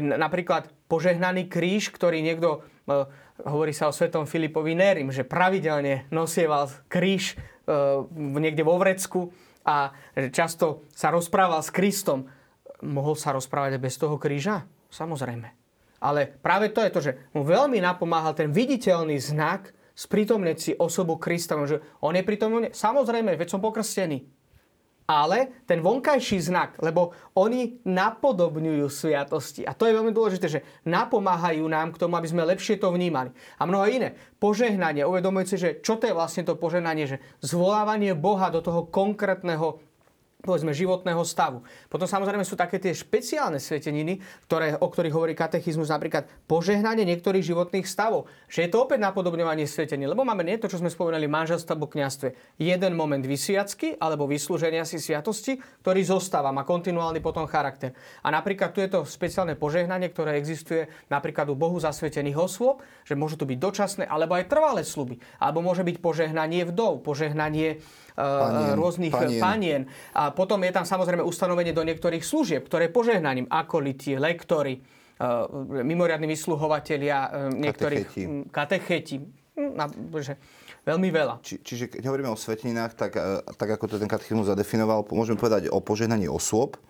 Napríklad 0.00 0.68
požehnaný 0.86 1.48
kríž, 1.48 1.88
ktorý 1.92 2.20
niekto, 2.20 2.64
e, 2.84 3.08
hovorí 3.44 3.72
sa 3.72 3.88
o 3.88 3.96
svetom 3.96 4.28
Filipovi 4.28 4.76
Nérim, 4.76 5.08
že 5.08 5.24
pravidelne 5.24 6.08
nosieval 6.12 6.68
kríž 6.92 7.34
e, 7.34 7.36
niekde 8.40 8.60
vo 8.64 8.76
vrecku 8.76 9.32
a 9.64 9.92
často 10.32 10.88
sa 10.92 11.08
rozprával 11.08 11.64
s 11.64 11.72
Kristom. 11.72 12.28
Mohol 12.80 13.16
sa 13.16 13.32
rozprávať 13.36 13.76
aj 13.76 13.82
bez 13.84 13.94
toho 14.00 14.16
kríža? 14.16 14.64
Samozrejme. 14.88 15.48
Ale 16.00 16.32
práve 16.40 16.72
to 16.72 16.80
je 16.80 16.90
to, 16.92 17.00
že 17.04 17.12
mu 17.36 17.44
veľmi 17.44 17.76
napomáhal 17.76 18.32
ten 18.32 18.48
viditeľný 18.48 19.20
znak 19.20 19.76
sprítomneť 19.92 20.56
si 20.56 20.72
osobu 20.72 21.20
Krista. 21.20 21.60
Že 21.60 21.84
on 22.00 22.16
je 22.16 22.24
prítomný? 22.24 22.72
Samozrejme, 22.72 23.36
veď 23.36 23.48
som 23.52 23.60
pokrstený 23.60 24.39
ale 25.10 25.66
ten 25.66 25.82
vonkajší 25.82 26.38
znak, 26.38 26.78
lebo 26.78 27.10
oni 27.34 27.82
napodobňujú 27.82 28.86
sviatosti. 28.86 29.66
A 29.66 29.74
to 29.74 29.90
je 29.90 29.96
veľmi 29.98 30.14
dôležité, 30.14 30.46
že 30.46 30.62
napomáhajú 30.86 31.66
nám 31.66 31.90
k 31.90 31.98
tomu, 31.98 32.14
aby 32.14 32.30
sme 32.30 32.46
lepšie 32.46 32.78
to 32.78 32.94
vnímali. 32.94 33.34
A 33.58 33.66
mnoho 33.66 33.90
iné. 33.90 34.14
Požehnanie, 34.38 35.02
uvedomujúci, 35.02 35.56
že 35.58 35.70
čo 35.82 35.98
to 35.98 36.06
je 36.06 36.14
vlastne 36.14 36.46
to 36.46 36.54
požehnanie, 36.54 37.10
že 37.10 37.18
zvolávanie 37.42 38.14
Boha 38.14 38.54
do 38.54 38.62
toho 38.62 38.86
konkrétneho 38.86 39.82
povedzme, 40.40 40.72
životného 40.72 41.20
stavu. 41.22 41.62
Potom 41.86 42.08
samozrejme 42.08 42.44
sú 42.44 42.56
také 42.56 42.80
tie 42.80 42.96
špeciálne 42.96 43.60
sveteniny, 43.60 44.20
ktoré, 44.48 44.76
o 44.76 44.88
ktorých 44.88 45.14
hovorí 45.14 45.34
katechizmus, 45.36 45.92
napríklad 45.92 46.26
požehnanie 46.48 47.04
niektorých 47.04 47.44
životných 47.44 47.86
stavov. 47.86 48.26
Že 48.48 48.66
je 48.66 48.70
to 48.72 48.78
opäť 48.88 48.98
napodobňovanie 49.04 49.68
svetení, 49.68 50.08
lebo 50.08 50.24
máme 50.24 50.42
nie 50.42 50.56
to, 50.56 50.68
čo 50.68 50.80
sme 50.80 50.88
spomenuli, 50.88 51.28
manželstvo 51.28 51.76
alebo 51.76 51.92
kniastve. 51.92 52.34
Jeden 52.56 52.96
moment 52.96 53.22
vysviacky 53.22 54.00
alebo 54.00 54.24
vyslúženia 54.24 54.88
si 54.88 54.96
sviatosti, 54.96 55.60
ktorý 55.84 56.00
zostáva, 56.02 56.50
má 56.50 56.64
kontinuálny 56.64 57.20
potom 57.20 57.44
charakter. 57.44 57.92
A 58.24 58.32
napríklad 58.32 58.72
tu 58.72 58.80
je 58.80 58.88
to 58.88 59.04
špeciálne 59.04 59.54
požehnanie, 59.54 60.08
ktoré 60.08 60.40
existuje 60.40 60.88
napríklad 61.12 61.52
u 61.52 61.56
Bohu 61.56 61.76
zasvetených 61.76 62.40
osôb, 62.40 62.80
že 63.04 63.12
môžu 63.12 63.36
to 63.36 63.44
byť 63.44 63.58
dočasné 63.60 64.04
alebo 64.08 64.34
aj 64.40 64.48
trvalé 64.48 64.82
sluby. 64.82 65.20
Alebo 65.36 65.60
môže 65.60 65.84
byť 65.84 65.96
požehnanie 66.00 66.64
vdov, 66.64 67.04
požehnanie 67.04 67.84
panien, 68.16 68.74
rôznych 68.76 69.14
panien. 69.14 69.40
panien. 69.40 69.82
A 70.14 70.29
potom 70.32 70.62
je 70.64 70.72
tam 70.72 70.86
samozrejme 70.86 71.22
ustanovenie 71.22 71.74
do 71.74 71.84
niektorých 71.84 72.24
služieb, 72.24 72.66
ktoré 72.66 72.90
požehnaním, 72.90 73.46
akoliti, 73.50 74.16
lektory, 74.16 74.80
mimoriadní 75.84 76.32
vysluhovatelia, 76.32 77.52
niektorých 77.52 78.06
katecheti. 78.48 78.48
katecheti 78.48 79.16
hm, 79.54 80.16
že 80.24 80.34
veľmi 80.88 81.08
veľa. 81.12 81.34
Či, 81.44 81.60
čiže 81.60 81.84
keď 81.92 82.08
hovoríme 82.08 82.32
o 82.32 82.38
svetinách, 82.40 82.96
tak, 82.96 83.12
tak 83.44 83.68
ako 83.68 83.84
to 83.84 83.96
ten 84.00 84.08
katechizmus 84.08 84.48
zadefinoval, 84.48 85.04
môžeme 85.12 85.36
povedať 85.36 85.68
o 85.68 85.78
požehnaní 85.84 86.24
osôb, 86.24 86.80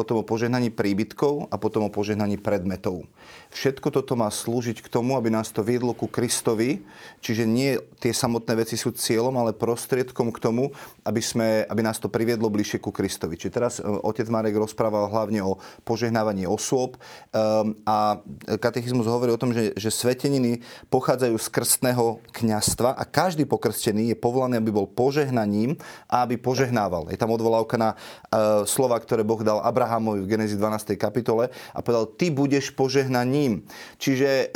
potom 0.00 0.16
o 0.16 0.24
požehnaní 0.24 0.72
príbytkov 0.72 1.52
a 1.52 1.60
potom 1.60 1.84
o 1.84 1.92
požehnaní 1.92 2.40
predmetov. 2.40 3.04
Všetko 3.52 3.92
toto 3.92 4.16
má 4.16 4.32
slúžiť 4.32 4.80
k 4.80 4.88
tomu, 4.88 5.20
aby 5.20 5.28
nás 5.28 5.52
to 5.52 5.60
viedlo 5.60 5.92
ku 5.92 6.08
Kristovi, 6.08 6.80
čiže 7.20 7.44
nie 7.44 7.76
tie 8.00 8.16
samotné 8.16 8.64
veci 8.64 8.80
sú 8.80 8.96
cieľom, 8.96 9.36
ale 9.36 9.52
prostriedkom 9.52 10.32
k 10.32 10.40
tomu, 10.40 10.72
aby, 11.04 11.20
sme, 11.20 11.68
aby 11.68 11.84
nás 11.84 12.00
to 12.00 12.08
priviedlo 12.08 12.48
bližšie 12.48 12.80
ku 12.80 12.88
Kristovi. 12.88 13.36
Čiže 13.36 13.52
teraz 13.52 13.76
e, 13.76 13.84
otec 13.84 14.24
Marek 14.32 14.56
rozprával 14.56 15.12
hlavne 15.12 15.44
o 15.44 15.60
požehnávaní 15.84 16.48
osôb 16.48 16.96
um, 16.96 17.76
a 17.84 18.22
katechizmus 18.56 19.04
hovorí 19.10 19.34
o 19.34 19.40
tom, 19.40 19.52
že, 19.52 19.76
že 19.76 19.92
sveteniny 19.92 20.64
pochádzajú 20.88 21.36
z 21.36 21.48
krstného 21.50 22.22
kňastva 22.32 22.96
a 22.96 23.02
každý 23.04 23.44
pokrstený 23.44 24.14
je 24.14 24.16
povolaný, 24.16 24.62
aby 24.62 24.70
bol 24.72 24.86
požehnaním 24.88 25.76
a 26.06 26.24
aby 26.24 26.38
požehnával. 26.38 27.10
Je 27.10 27.18
tam 27.18 27.34
odvolávka 27.34 27.74
na 27.76 27.98
uh, 27.98 28.62
slova, 28.64 28.96
ktoré 29.02 29.26
Boh 29.26 29.42
dal 29.42 29.58
Abrahamovi 29.58 29.89
Abrahamovi 29.90 30.22
v 30.22 30.30
Genezi 30.30 30.54
12. 30.54 30.94
kapitole 30.94 31.50
a 31.74 31.82
povedal, 31.82 32.06
ty 32.14 32.30
budeš 32.30 32.70
požehnaním. 32.78 33.66
Čiže 33.98 34.30
e, 34.30 34.46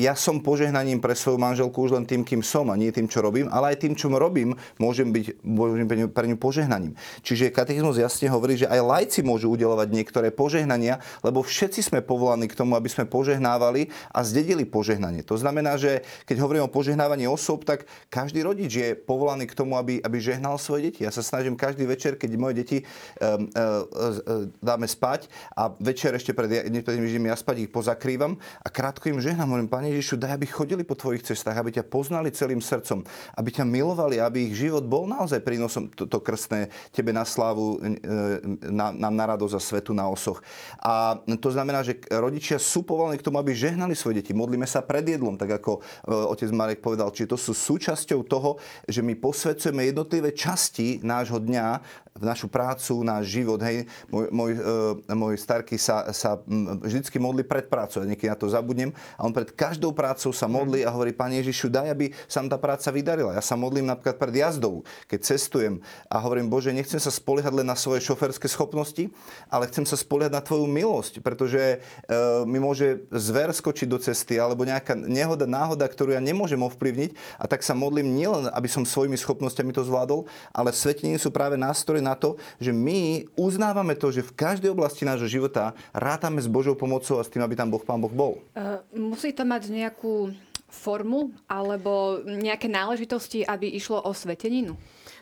ja 0.00 0.16
som 0.16 0.40
požehnaním 0.40 1.04
pre 1.04 1.12
svoju 1.12 1.36
manželku 1.36 1.84
už 1.84 2.00
len 2.00 2.08
tým, 2.08 2.24
kým 2.24 2.40
som 2.40 2.72
a 2.72 2.80
nie 2.80 2.88
tým, 2.88 3.04
čo 3.04 3.20
robím, 3.20 3.52
ale 3.52 3.76
aj 3.76 3.84
tým, 3.84 3.92
čo 3.92 4.08
robím, 4.08 4.56
môžem 4.80 5.12
byť 5.12 5.44
môžem 5.44 5.84
pre 6.08 6.26
ňu 6.32 6.40
požehnaním. 6.40 6.96
Čiže 7.20 7.52
katechizmus 7.52 8.00
jasne 8.00 8.32
hovorí, 8.32 8.56
že 8.56 8.72
aj 8.72 8.80
lajci 8.80 9.20
môžu 9.20 9.52
udelovať 9.52 9.92
niektoré 9.92 10.32
požehnania, 10.32 11.04
lebo 11.20 11.44
všetci 11.44 11.92
sme 11.92 12.00
povolaní 12.00 12.48
k 12.48 12.56
tomu, 12.56 12.72
aby 12.80 12.88
sme 12.88 13.04
požehnávali 13.04 13.92
a 14.16 14.24
zdedili 14.24 14.64
požehnanie. 14.64 15.20
To 15.28 15.36
znamená, 15.36 15.76
že 15.76 16.00
keď 16.24 16.40
hovorím 16.40 16.64
o 16.64 16.72
požehnávaní 16.72 17.28
osob, 17.28 17.68
tak 17.68 17.84
každý 18.08 18.40
rodič 18.40 18.72
je 18.72 18.88
povolaný 18.96 19.44
k 19.44 19.52
tomu, 19.52 19.76
aby, 19.76 20.00
aby 20.00 20.16
žehnal 20.16 20.56
svoje 20.56 20.88
deti. 20.88 21.04
Ja 21.04 21.12
sa 21.12 21.20
snažím 21.20 21.58
každý 21.58 21.84
večer, 21.84 22.16
keď 22.16 22.30
moje 22.40 22.54
deti 22.64 22.78
um, 23.20 23.50
uh, 23.52 23.84
uh, 23.90 24.46
dáme 24.70 24.86
spať 24.86 25.26
a 25.58 25.74
večer 25.82 26.14
ešte 26.14 26.30
pred 26.30 26.70
niektorými 26.70 27.10
žimi 27.10 27.26
ja 27.26 27.36
spať 27.36 27.66
ich 27.66 27.70
pozakrývam 27.70 28.38
a 28.62 28.68
krátko 28.70 29.10
im 29.10 29.18
žehnám. 29.18 29.50
Hovorím, 29.50 29.66
Pane 29.66 29.90
Ježišu, 29.90 30.22
daj, 30.22 30.38
aby 30.38 30.46
chodili 30.46 30.82
po 30.86 30.94
tvojich 30.94 31.26
cestách, 31.26 31.58
aby 31.58 31.74
ťa 31.74 31.90
poznali 31.90 32.30
celým 32.30 32.62
srdcom, 32.62 33.02
aby 33.34 33.48
ťa 33.50 33.66
milovali, 33.66 34.22
aby 34.22 34.50
ich 34.50 34.54
život 34.54 34.86
bol 34.86 35.10
naozaj 35.10 35.42
prínosom 35.42 35.90
to, 35.90 36.06
to 36.06 36.22
krstné 36.22 36.70
tebe 36.94 37.10
na 37.10 37.26
slávu, 37.26 37.82
e, 37.82 37.98
na, 38.70 38.94
nám 38.94 39.14
na 39.18 39.24
radosť 39.34 39.54
a 39.58 39.60
svetu 39.60 39.90
na 39.90 40.06
osoch. 40.06 40.38
A 40.78 41.18
to 41.42 41.50
znamená, 41.50 41.82
že 41.82 41.98
rodičia 42.14 42.62
sú 42.62 42.86
povolení 42.86 43.18
k 43.18 43.26
tomu, 43.26 43.42
aby 43.42 43.50
žehnali 43.50 43.98
svoje 43.98 44.22
deti. 44.22 44.30
Modlíme 44.30 44.68
sa 44.68 44.84
pred 44.84 45.02
jedlom, 45.02 45.34
tak 45.34 45.58
ako 45.58 45.80
e, 45.80 46.10
otec 46.10 46.50
Marek 46.54 46.78
povedal, 46.78 47.10
či 47.10 47.26
to 47.26 47.34
sú 47.34 47.56
súčasťou 47.56 48.22
toho, 48.28 48.60
že 48.86 49.02
my 49.02 49.18
posvedcujeme 49.18 49.90
jednotlivé 49.90 50.30
časti 50.30 51.02
nášho 51.02 51.42
dňa 51.42 51.66
v 52.20 52.24
našu 52.26 52.50
prácu, 52.50 53.00
náš 53.06 53.30
život. 53.30 53.62
Hej. 53.62 53.86
Môj, 54.10 54.26
môj, 54.34 54.49
e, 54.56 55.14
môj 55.14 55.38
starky 55.38 55.76
sa, 55.76 56.10
sa 56.14 56.40
vždycky 56.80 57.16
modli 57.20 57.42
pred 57.42 57.66
prácou. 57.66 58.02
Ja 58.02 58.08
niekedy 58.08 58.30
na 58.30 58.38
to 58.38 58.50
zabudnem. 58.50 58.90
A 59.18 59.26
on 59.26 59.34
pred 59.34 59.50
každou 59.52 59.94
prácou 59.94 60.30
sa 60.34 60.50
modlí 60.50 60.82
a 60.86 60.90
hovorí, 60.90 61.14
Pane 61.14 61.42
Ježišu, 61.42 61.70
daj, 61.70 61.88
aby 61.92 62.06
sa 62.26 62.42
tá 62.46 62.58
práca 62.58 62.88
vydarila. 62.90 63.36
Ja 63.36 63.42
sa 63.44 63.54
modlím 63.54 63.86
napríklad 63.86 64.16
pred 64.16 64.34
jazdou, 64.34 64.82
keď 65.06 65.20
cestujem 65.22 65.74
a 66.08 66.16
hovorím, 66.18 66.50
Bože, 66.50 66.74
nechcem 66.74 66.98
sa 66.98 67.12
spoliehať 67.12 67.62
len 67.62 67.66
na 67.68 67.76
svoje 67.76 68.02
šoferské 68.02 68.48
schopnosti, 68.50 69.12
ale 69.46 69.68
chcem 69.68 69.84
sa 69.86 69.94
spoliehať 69.94 70.32
na 70.32 70.42
Tvoju 70.42 70.66
milosť, 70.66 71.22
pretože 71.22 71.60
e, 71.60 71.78
mi 72.48 72.58
môže 72.58 73.06
zver 73.12 73.52
skočiť 73.52 73.86
do 73.86 73.98
cesty 74.00 74.40
alebo 74.40 74.66
nejaká 74.66 74.96
nehoda, 74.96 75.44
náhoda, 75.44 75.84
ktorú 75.86 76.16
ja 76.16 76.22
nemôžem 76.22 76.58
ovplyvniť. 76.58 77.38
A 77.38 77.44
tak 77.46 77.62
sa 77.62 77.76
modlím 77.76 78.16
nielen, 78.16 78.48
aby 78.50 78.66
som 78.66 78.86
svojimi 78.86 79.14
schopnosťami 79.14 79.70
to 79.74 79.84
zvládol, 79.84 80.26
ale 80.50 80.72
svetení 80.72 81.20
sú 81.20 81.28
práve 81.30 81.60
nástroje 81.60 82.00
na 82.00 82.16
to, 82.16 82.40
že 82.56 82.72
my 82.72 83.28
uznávame 83.36 83.94
to, 83.94 84.10
že 84.10 84.26
v 84.26 84.36
každej 84.40 84.72
oblasti 84.72 85.04
nášho 85.04 85.28
života 85.28 85.76
rátame 85.92 86.40
s 86.40 86.48
Božou 86.48 86.72
pomocou 86.72 87.20
a 87.20 87.24
s 87.24 87.28
tým, 87.28 87.44
aby 87.44 87.52
tam 87.52 87.68
Boh 87.68 87.84
Pán 87.84 88.00
Boh 88.00 88.08
bol. 88.08 88.40
Uh, 88.56 88.80
musí 88.96 89.36
to 89.36 89.44
mať 89.44 89.68
nejakú 89.68 90.32
formu 90.72 91.36
alebo 91.44 92.24
nejaké 92.24 92.70
náležitosti, 92.72 93.44
aby 93.44 93.68
išlo 93.68 94.00
o 94.00 94.16
sveteninu? 94.16 94.78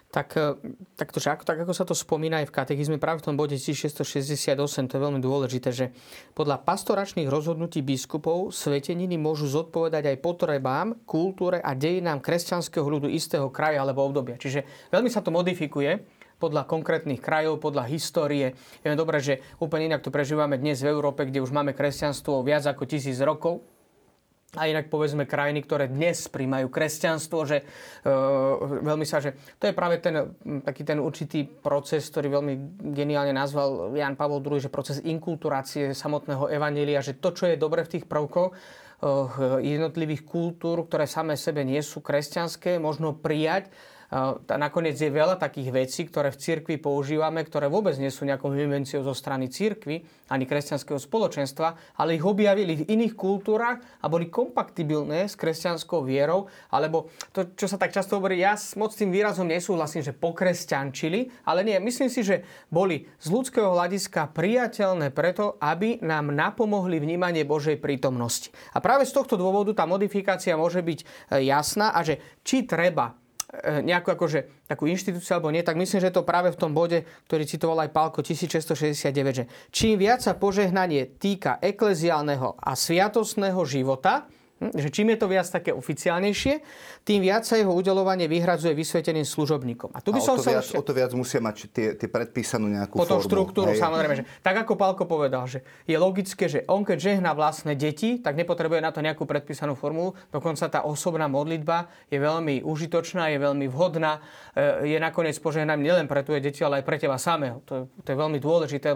Tak, 0.09 0.41
e, 0.41 0.57
tak, 0.97 1.13
to, 1.13 1.21
ako, 1.21 1.45
tak 1.45 1.69
ako 1.69 1.73
sa 1.77 1.85
to 1.85 1.93
spomína 1.93 2.41
aj 2.41 2.49
v 2.49 2.57
katechizme, 2.57 2.97
práve 2.97 3.21
v 3.21 3.29
tom 3.29 3.37
bode 3.37 3.61
1668, 3.61 4.57
to 4.89 4.97
je 4.97 5.05
veľmi 5.05 5.21
dôležité, 5.21 5.69
že 5.69 5.93
podľa 6.33 6.65
pastoračných 6.65 7.29
rozhodnutí 7.29 7.85
biskupov 7.85 8.49
sveteniny 8.49 9.21
môžu 9.21 9.45
zodpovedať 9.53 10.09
aj 10.09 10.17
potrebám, 10.25 10.97
kultúre 11.05 11.61
a 11.61 11.77
dejinám 11.77 12.25
kresťanského 12.25 12.89
ľudu 12.89 13.13
istého 13.13 13.53
kraja 13.53 13.85
alebo 13.85 14.01
obdobia. 14.01 14.41
Čiže 14.41 14.89
veľmi 14.89 15.13
sa 15.13 15.21
to 15.21 15.29
modifikuje 15.29 16.01
podľa 16.38 16.64
konkrétnych 16.71 17.18
krajov, 17.18 17.59
podľa 17.59 17.90
histórie. 17.90 18.54
Vieme 18.80 18.95
dobre, 18.95 19.18
že 19.18 19.42
úplne 19.59 19.90
inak 19.90 20.07
to 20.07 20.14
prežívame 20.14 20.57
dnes 20.57 20.80
v 20.80 20.90
Európe, 20.95 21.26
kde 21.26 21.42
už 21.42 21.50
máme 21.50 21.75
kresťanstvo 21.75 22.47
viac 22.47 22.64
ako 22.64 22.87
tisíc 22.87 23.18
rokov 23.18 23.66
a 24.57 24.64
inak 24.64 24.88
povedzme 24.88 25.28
krajiny, 25.28 25.61
ktoré 25.61 25.92
dnes 25.92 26.25
príjmajú 26.33 26.73
kresťanstvo, 26.73 27.38
že 27.45 27.61
e, 27.61 27.64
veľmi 28.80 29.04
sa, 29.04 29.21
že 29.21 29.37
to 29.61 29.68
je 29.68 29.76
práve 29.76 30.00
ten, 30.00 30.33
taký 30.64 30.88
ten 30.88 30.97
určitý 30.97 31.45
proces, 31.45 32.09
ktorý 32.09 32.40
veľmi 32.40 32.54
geniálne 32.97 33.37
nazval 33.37 33.92
Jan 33.92 34.16
Pavol 34.16 34.40
II, 34.40 34.57
že 34.57 34.73
proces 34.73 35.04
inkulturácie 35.04 35.92
samotného 35.92 36.49
evanelia, 36.49 37.04
že 37.04 37.21
to, 37.21 37.37
čo 37.37 37.45
je 37.45 37.61
dobre 37.61 37.85
v 37.85 38.00
tých 38.00 38.04
prvkoch, 38.09 38.49
e, 38.49 38.54
jednotlivých 39.68 40.25
kultúr, 40.25 40.88
ktoré 40.88 41.04
samé 41.04 41.37
sebe 41.37 41.61
nie 41.61 41.85
sú 41.85 42.00
kresťanské, 42.00 42.80
možno 42.80 43.12
prijať 43.12 43.68
a 44.09 44.57
nakoniec 44.57 44.97
je 44.97 45.12
veľa 45.12 45.37
takých 45.37 45.69
vecí, 45.69 46.09
ktoré 46.09 46.33
v 46.33 46.41
cirkvi 46.41 46.81
používame, 46.81 47.45
ktoré 47.45 47.69
vôbec 47.69 47.93
nie 48.00 48.09
sú 48.09 48.25
nejakou 48.25 48.57
invenciou 48.57 49.05
zo 49.05 49.12
strany 49.12 49.53
cirkvi 49.53 50.00
ani 50.33 50.49
kresťanského 50.49 50.97
spoločenstva, 50.97 52.00
ale 52.00 52.17
ich 52.17 52.25
objavili 52.25 52.81
v 52.81 52.88
iných 52.88 53.12
kultúrach 53.12 53.77
a 54.00 54.09
boli 54.09 54.33
kompatibilné 54.33 55.29
s 55.29 55.37
kresťanskou 55.37 56.09
vierou, 56.09 56.49
alebo 56.73 57.12
to, 57.37 57.53
čo 57.53 57.69
sa 57.69 57.77
tak 57.77 57.93
často 57.93 58.17
hovorí, 58.17 58.41
ja 58.41 58.57
moc 58.81 58.97
tým 58.97 59.12
výrazom 59.12 59.45
nesúhlasím, 59.45 60.00
že 60.00 60.17
pokresťančili, 60.17 61.45
ale 61.45 61.61
nie, 61.69 61.77
myslím 61.77 62.09
si, 62.09 62.25
že 62.25 62.49
boli 62.73 63.05
z 63.21 63.29
ľudského 63.29 63.77
hľadiska 63.77 64.33
priateľné 64.33 65.12
preto, 65.12 65.61
aby 65.61 66.00
nám 66.00 66.33
napomohli 66.33 66.97
vnímanie 66.97 67.45
Božej 67.45 67.77
prítomnosti. 67.77 68.49
A 68.73 68.81
práve 68.81 69.05
z 69.05 69.12
tohto 69.12 69.37
dôvodu 69.37 69.77
tá 69.77 69.85
modifikácia 69.85 70.57
môže 70.57 70.81
byť 70.81 70.99
e, 71.05 71.07
jasná 71.45 71.93
a 71.93 72.00
že 72.00 72.21
či 72.41 72.65
treba 72.65 73.28
nejakú 73.64 74.12
akože, 74.12 74.69
takú 74.69 74.85
inštitúciu 74.85 75.40
alebo 75.40 75.49
nie, 75.49 75.64
tak 75.64 75.81
myslím, 75.81 76.05
že 76.05 76.12
to 76.12 76.21
práve 76.21 76.52
v 76.52 76.61
tom 76.61 76.76
bode, 76.76 77.09
ktorý 77.25 77.49
citoval 77.49 77.88
aj 77.88 77.97
Pálko 77.97 78.21
1669, 78.21 79.09
že 79.33 79.45
čím 79.73 79.97
viac 79.97 80.21
sa 80.21 80.37
požehnanie 80.37 81.17
týka 81.17 81.57
ekleziálneho 81.64 82.61
a 82.61 82.76
sviatostného 82.76 83.61
života? 83.64 84.28
Že 84.59 84.88
čím 84.91 85.15
je 85.15 85.19
to 85.23 85.31
viac 85.31 85.47
také 85.47 85.71
oficiálnejšie, 85.71 86.61
tým 87.07 87.23
viac 87.23 87.47
sa 87.47 87.55
jeho 87.55 87.71
udelovanie 87.71 88.27
vyhradzuje 88.27 88.75
vysveteným 88.75 89.23
služobníkom. 89.23 89.95
A 89.95 90.03
tu 90.03 90.11
by 90.11 90.21
a 90.21 90.25
som 90.27 90.35
o, 90.35 90.43
to 90.43 90.50
viac, 90.50 90.67
ešte... 90.67 90.77
o 90.77 90.83
to 90.83 90.93
viac 90.93 91.11
musia 91.15 91.38
mať 91.38 91.57
tie, 91.71 91.87
tie 91.95 92.09
predpísanú 92.11 92.67
nejakú 92.67 92.99
Potom 92.99 93.23
formu. 93.23 93.29
štruktúru, 93.31 93.71
hej. 93.73 93.81
samozrejme. 93.81 94.15
Že, 94.19 94.25
tak 94.43 94.57
ako 94.67 94.73
Palko 94.75 95.05
povedal, 95.07 95.47
že 95.47 95.62
je 95.87 95.95
logické, 95.95 96.50
že 96.50 96.67
on 96.67 96.83
keď 96.83 96.99
žehná 96.99 97.33
vlastné 97.38 97.79
deti, 97.79 98.19
tak 98.19 98.35
nepotrebuje 98.35 98.83
na 98.83 98.91
to 98.91 98.99
nejakú 98.99 99.25
predpísanú 99.25 99.79
formu. 99.79 100.19
Dokonca 100.35 100.67
tá 100.67 100.81
osobná 100.83 101.31
modlitba 101.31 101.87
je 102.11 102.19
veľmi 102.19 102.67
užitočná, 102.67 103.31
je 103.31 103.38
veľmi 103.38 103.71
vhodná. 103.71 104.19
E, 104.59 104.91
je 104.91 104.99
nakoniec 104.99 105.38
požehnaním 105.38 105.87
nielen 105.87 106.07
pre 106.11 106.27
tvoje 106.27 106.43
deti, 106.43 106.67
ale 106.67 106.83
aj 106.83 106.85
pre 106.85 106.99
teba 106.99 107.17
samého. 107.17 107.62
To, 107.71 107.87
to 108.03 108.09
je 108.11 108.17
veľmi 108.19 108.43
dôležité, 108.43 108.91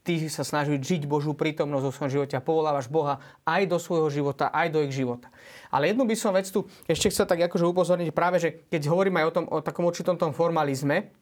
ty 0.00 0.26
sa 0.32 0.42
snažíš 0.42 0.80
žiť 0.80 1.02
Božú 1.04 1.36
prítomnosť 1.36 1.84
vo 1.84 1.92
svojom 1.92 2.12
živote 2.12 2.34
a 2.36 2.44
povolávaš 2.44 2.88
Boha 2.88 3.20
aj 3.44 3.68
do 3.68 3.76
svojho 3.76 4.08
života, 4.08 4.48
aj 4.48 4.68
do 4.72 4.80
ich 4.80 4.96
života. 4.96 5.28
Ale 5.68 5.92
jednu 5.92 6.08
by 6.08 6.16
som 6.16 6.32
vec 6.32 6.48
tu 6.48 6.64
ešte 6.88 7.12
chcel 7.12 7.28
tak 7.28 7.40
akože 7.46 7.68
upozorniť 7.68 8.10
práve, 8.16 8.40
že 8.40 8.64
keď 8.72 8.82
hovorím 8.88 9.20
aj 9.20 9.26
o, 9.28 9.32
tom, 9.32 9.44
o 9.48 9.58
takom 9.60 9.84
určitom 9.84 10.16
tom 10.16 10.32
formalizme, 10.32 11.12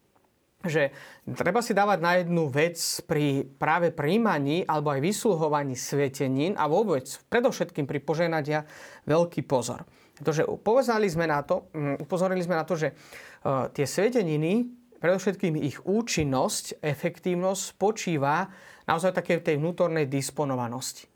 že 0.66 0.90
treba 1.38 1.62
si 1.62 1.70
dávať 1.70 1.98
na 2.02 2.12
jednu 2.18 2.50
vec 2.50 2.74
pri 3.06 3.46
práve 3.46 3.94
príjmaní 3.94 4.66
alebo 4.66 4.90
aj 4.90 5.00
vysluhovaní 5.06 5.78
svetenín 5.78 6.58
a 6.58 6.66
vôbec 6.66 7.06
predovšetkým 7.30 7.86
pri 7.86 8.02
poženadia 8.02 8.66
veľký 9.06 9.46
pozor. 9.46 9.86
Pretože 10.18 10.42
upozorili 10.42 11.06
sme 11.06 11.30
na 11.30 11.46
to, 11.46 11.70
mm, 11.70 12.02
upozorili 12.02 12.42
sme 12.42 12.58
na 12.58 12.66
to 12.66 12.74
že 12.74 12.90
uh, 12.90 13.70
tie 13.70 13.86
sveteniny 13.86 14.77
predovšetkým 14.98 15.54
ich 15.58 15.78
účinnosť, 15.82 16.82
efektívnosť 16.82 17.62
spočíva 17.74 18.50
naozaj 18.86 19.14
také 19.14 19.38
tej 19.38 19.62
vnútornej 19.62 20.10
disponovanosti. 20.10 21.06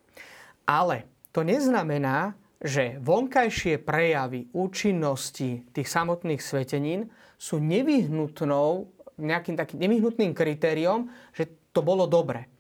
Ale 0.68 1.28
to 1.34 1.42
neznamená, 1.42 2.38
že 2.62 3.00
vonkajšie 3.02 3.82
prejavy 3.82 4.46
účinnosti 4.54 5.66
tých 5.74 5.88
samotných 5.90 6.38
svetenín 6.38 7.10
sú 7.34 7.58
nevyhnutnou, 7.58 8.86
nejakým 9.18 9.58
takým 9.58 9.82
nevyhnutným 9.82 10.30
kritériom, 10.30 11.10
že 11.34 11.50
to 11.74 11.82
bolo 11.82 12.06
dobre. 12.06 12.51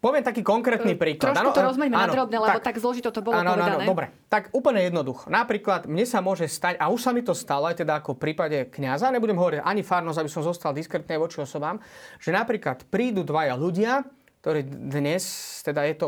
Poviem 0.00 0.24
taký 0.24 0.40
konkrétny 0.40 0.96
príklad. 0.96 1.36
Trošku 1.36 1.52
to 1.52 1.60
rozmeňme 1.60 1.92
na 1.92 2.08
drobne, 2.08 2.40
lebo 2.40 2.56
tak, 2.56 2.72
tak 2.72 2.76
zložito 2.80 3.12
to 3.12 3.20
bolo 3.20 3.36
áno, 3.36 3.52
povedané. 3.52 3.84
Áno, 3.84 3.92
dobre. 3.92 4.06
Tak 4.32 4.48
úplne 4.56 4.80
jednoducho. 4.88 5.28
Napríklad 5.28 5.84
mne 5.84 6.08
sa 6.08 6.24
môže 6.24 6.48
stať, 6.48 6.80
a 6.80 6.88
už 6.88 7.04
sa 7.04 7.12
mi 7.12 7.20
to 7.20 7.36
stalo, 7.36 7.68
aj 7.68 7.84
teda 7.84 8.00
ako 8.00 8.16
v 8.16 8.20
prípade 8.24 8.72
kňaza, 8.72 9.12
nebudem 9.12 9.36
hovoriť 9.36 9.60
ani 9.60 9.84
farnosť, 9.84 10.18
aby 10.24 10.30
som 10.32 10.40
zostal 10.40 10.72
diskretný 10.72 11.20
voči 11.20 11.44
osobám, 11.44 11.76
že 12.16 12.32
napríklad 12.32 12.88
prídu 12.88 13.28
dvaja 13.28 13.52
ľudia, 13.60 14.00
ktorí 14.40 14.64
dnes, 14.88 15.22
teda 15.60 15.84
je 15.84 15.94
to, 16.00 16.06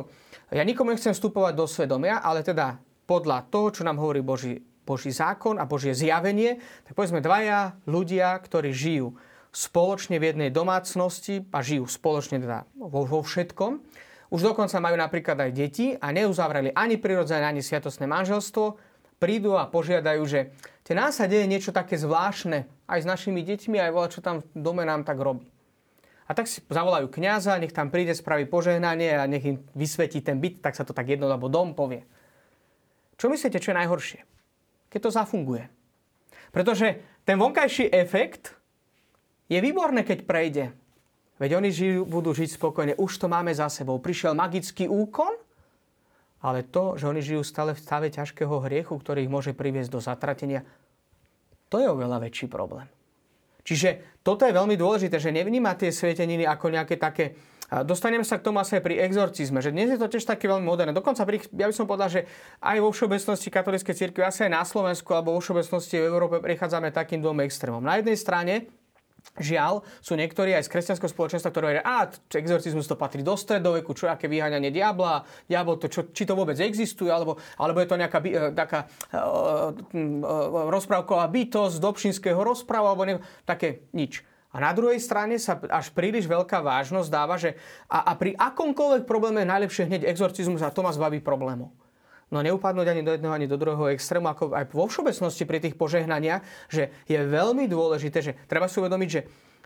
ja 0.48 0.64
nikomu 0.64 0.96
nechcem 0.96 1.12
vstupovať 1.12 1.52
do 1.52 1.68
svedomia, 1.68 2.24
ale 2.24 2.40
teda 2.40 2.80
podľa 3.04 3.44
toho, 3.52 3.76
čo 3.76 3.84
nám 3.84 4.00
hovorí 4.00 4.24
Boží, 4.24 4.56
Boží 4.88 5.12
zákon 5.12 5.60
a 5.60 5.68
Božie 5.68 5.92
zjavenie, 5.92 6.64
tak 6.88 6.96
povedzme 6.96 7.20
dvaja 7.20 7.76
ľudia, 7.84 8.32
ktorí 8.40 8.72
žijú 8.72 9.12
spoločne 9.52 10.16
v 10.16 10.32
jednej 10.32 10.50
domácnosti 10.50 11.44
a 11.52 11.60
žijú 11.60 11.84
spoločne 11.84 12.40
teda 12.40 12.64
vo, 12.72 13.20
všetkom. 13.20 13.84
Už 14.32 14.40
dokonca 14.40 14.80
majú 14.80 14.96
napríklad 14.96 15.36
aj 15.44 15.50
deti 15.52 15.92
a 15.92 16.08
neuzavreli 16.08 16.72
ani 16.72 16.96
prirodzené, 16.96 17.44
ani 17.44 17.60
sviatosné 17.60 18.08
manželstvo. 18.08 18.80
Prídu 19.20 19.54
a 19.60 19.68
požiadajú, 19.68 20.22
že 20.24 20.56
tie 20.82 20.96
nás 20.96 21.20
sa 21.20 21.28
deje 21.28 21.44
niečo 21.44 21.70
také 21.70 22.00
zvláštne 22.00 22.64
aj 22.88 22.98
s 23.04 23.06
našimi 23.06 23.44
deťmi, 23.44 23.76
aj 23.76 23.92
voľa, 23.92 24.08
čo 24.10 24.24
tam 24.24 24.40
v 24.40 24.48
dome 24.56 24.82
nám 24.88 25.04
tak 25.04 25.20
robí. 25.20 25.46
A 26.26 26.32
tak 26.32 26.48
si 26.48 26.64
zavolajú 26.64 27.12
kňaza, 27.12 27.60
nech 27.60 27.76
tam 27.76 27.92
príde, 27.92 28.16
spraví 28.16 28.48
požehnanie 28.48 29.20
a 29.20 29.28
nech 29.28 29.44
im 29.44 29.60
vysvetí 29.76 30.24
ten 30.24 30.40
byt, 30.40 30.64
tak 30.64 30.72
sa 30.72 30.82
to 30.82 30.96
tak 30.96 31.12
jedno, 31.12 31.28
alebo 31.28 31.52
dom 31.52 31.76
povie. 31.76 32.08
Čo 33.20 33.28
myslíte, 33.28 33.60
čo 33.60 33.76
je 33.76 33.80
najhoršie? 33.84 34.20
Keď 34.88 35.00
to 35.04 35.10
zafunguje. 35.12 35.68
Pretože 36.50 37.04
ten 37.28 37.36
vonkajší 37.36 37.92
efekt 37.92 38.56
je 39.52 39.60
výborné, 39.60 40.00
keď 40.02 40.18
prejde. 40.24 40.64
Veď 41.36 41.60
oni 41.60 41.70
žijú, 41.74 42.08
budú 42.08 42.32
žiť 42.32 42.56
spokojne. 42.56 42.94
Už 42.96 43.20
to 43.20 43.26
máme 43.28 43.52
za 43.52 43.68
sebou. 43.68 44.00
Prišiel 44.00 44.32
magický 44.32 44.88
úkon, 44.88 45.36
ale 46.40 46.64
to, 46.64 46.96
že 46.96 47.06
oni 47.06 47.20
žijú 47.20 47.42
stále 47.44 47.76
v 47.76 47.82
stave 47.82 48.08
ťažkého 48.08 48.64
hriechu, 48.64 48.94
ktorý 48.96 49.26
ich 49.26 49.32
môže 49.32 49.52
priviesť 49.52 49.90
do 49.92 50.00
zatratenia, 50.00 50.64
to 51.68 51.80
je 51.80 51.88
oveľa 51.88 52.20
väčší 52.20 52.52
problém. 52.52 52.84
Čiže 53.62 54.20
toto 54.26 54.42
je 54.42 54.52
veľmi 54.52 54.74
dôležité, 54.74 55.22
že 55.22 55.32
nevníma 55.32 55.78
tie 55.78 55.94
svieteniny 55.94 56.44
ako 56.44 56.66
nejaké 56.74 56.98
také 56.98 57.38
Dostaneme 57.72 58.20
sa 58.20 58.36
k 58.36 58.44
tomu 58.44 58.60
asi 58.60 58.76
aj 58.76 58.84
pri 58.84 59.00
exorcizme, 59.00 59.64
že 59.64 59.72
dnes 59.72 59.88
je 59.88 59.96
to 59.96 60.04
tiež 60.04 60.28
také 60.28 60.44
veľmi 60.44 60.60
moderné. 60.60 60.92
Dokonca 60.92 61.24
pri, 61.24 61.40
ja 61.56 61.64
by 61.64 61.72
som 61.72 61.88
povedal, 61.88 62.12
že 62.12 62.28
aj 62.60 62.76
vo 62.84 62.92
všeobecnosti 62.92 63.48
katolíckej 63.48 63.96
cirkvi, 63.96 64.20
asi 64.20 64.44
aj 64.44 64.52
na 64.52 64.60
Slovensku 64.60 65.08
alebo 65.16 65.32
vo 65.32 65.40
všeobecnosti 65.40 65.96
v 65.96 66.04
Európe 66.04 66.44
prechádzame 66.44 66.92
takým 66.92 67.24
dvom 67.24 67.40
extrémom. 67.40 67.80
Na 67.80 67.96
jednej 67.96 68.20
strane 68.20 68.68
Žiaľ, 69.32 69.80
sú 70.04 70.12
niektorí 70.12 70.52
aj 70.52 70.68
z 70.68 70.72
kresťanského 70.76 71.08
spoločenstva, 71.08 71.48
ktorí 71.48 71.64
hovoria, 71.64 71.88
a 71.88 72.04
exorcizmus 72.36 72.84
to 72.84 73.00
patrí 73.00 73.24
do 73.24 73.32
stredoveku, 73.32 73.96
čo 73.96 74.12
aké 74.12 74.28
vyháňanie 74.28 74.68
diabla, 74.68 75.24
diabol 75.48 75.80
to, 75.80 75.88
čo, 75.88 76.12
či 76.12 76.28
to 76.28 76.36
vôbec 76.36 76.60
existuje, 76.60 77.08
alebo, 77.08 77.40
alebo 77.56 77.80
je 77.80 77.88
to 77.88 77.96
nejaká 77.96 78.18
e, 78.20 78.52
taká 78.52 78.92
uh, 79.16 79.72
uh, 79.72 80.68
rozprávková 80.68 81.32
bytosť 81.32 81.80
do 81.80 81.90
pšinského 81.96 82.44
rozpráva, 82.44 82.92
alebo 82.92 83.08
ne, 83.08 83.24
také 83.48 83.88
nič. 83.96 84.20
A 84.52 84.60
na 84.60 84.76
druhej 84.76 85.00
strane 85.00 85.40
sa 85.40 85.56
až 85.56 85.88
príliš 85.96 86.28
veľká 86.28 86.60
vážnosť 86.60 87.08
dáva, 87.08 87.40
že 87.40 87.56
a, 87.88 88.04
a 88.04 88.12
pri 88.20 88.36
akomkoľvek 88.36 89.08
probléme 89.08 89.40
je 89.40 89.48
najlepšie 89.48 89.88
hneď 89.88 90.12
exorcizmus 90.12 90.60
a 90.60 90.68
to 90.68 90.84
má 90.84 90.92
zbaví 90.92 91.24
problémov 91.24 91.72
no 92.32 92.40
neupadnúť 92.40 92.88
ani 92.88 93.02
do 93.04 93.12
jedného, 93.12 93.36
ani 93.36 93.46
do 93.46 93.60
druhého 93.60 93.92
extrému, 93.92 94.26
ako 94.32 94.56
aj 94.56 94.72
vo 94.72 94.88
všeobecnosti 94.88 95.44
pri 95.44 95.60
tých 95.60 95.76
požehnaniach, 95.76 96.40
že 96.72 96.88
je 97.04 97.20
veľmi 97.20 97.68
dôležité, 97.68 98.18
že 98.24 98.32
treba 98.48 98.66
si 98.66 98.80
uvedomiť, 98.80 99.08
že 99.12 99.20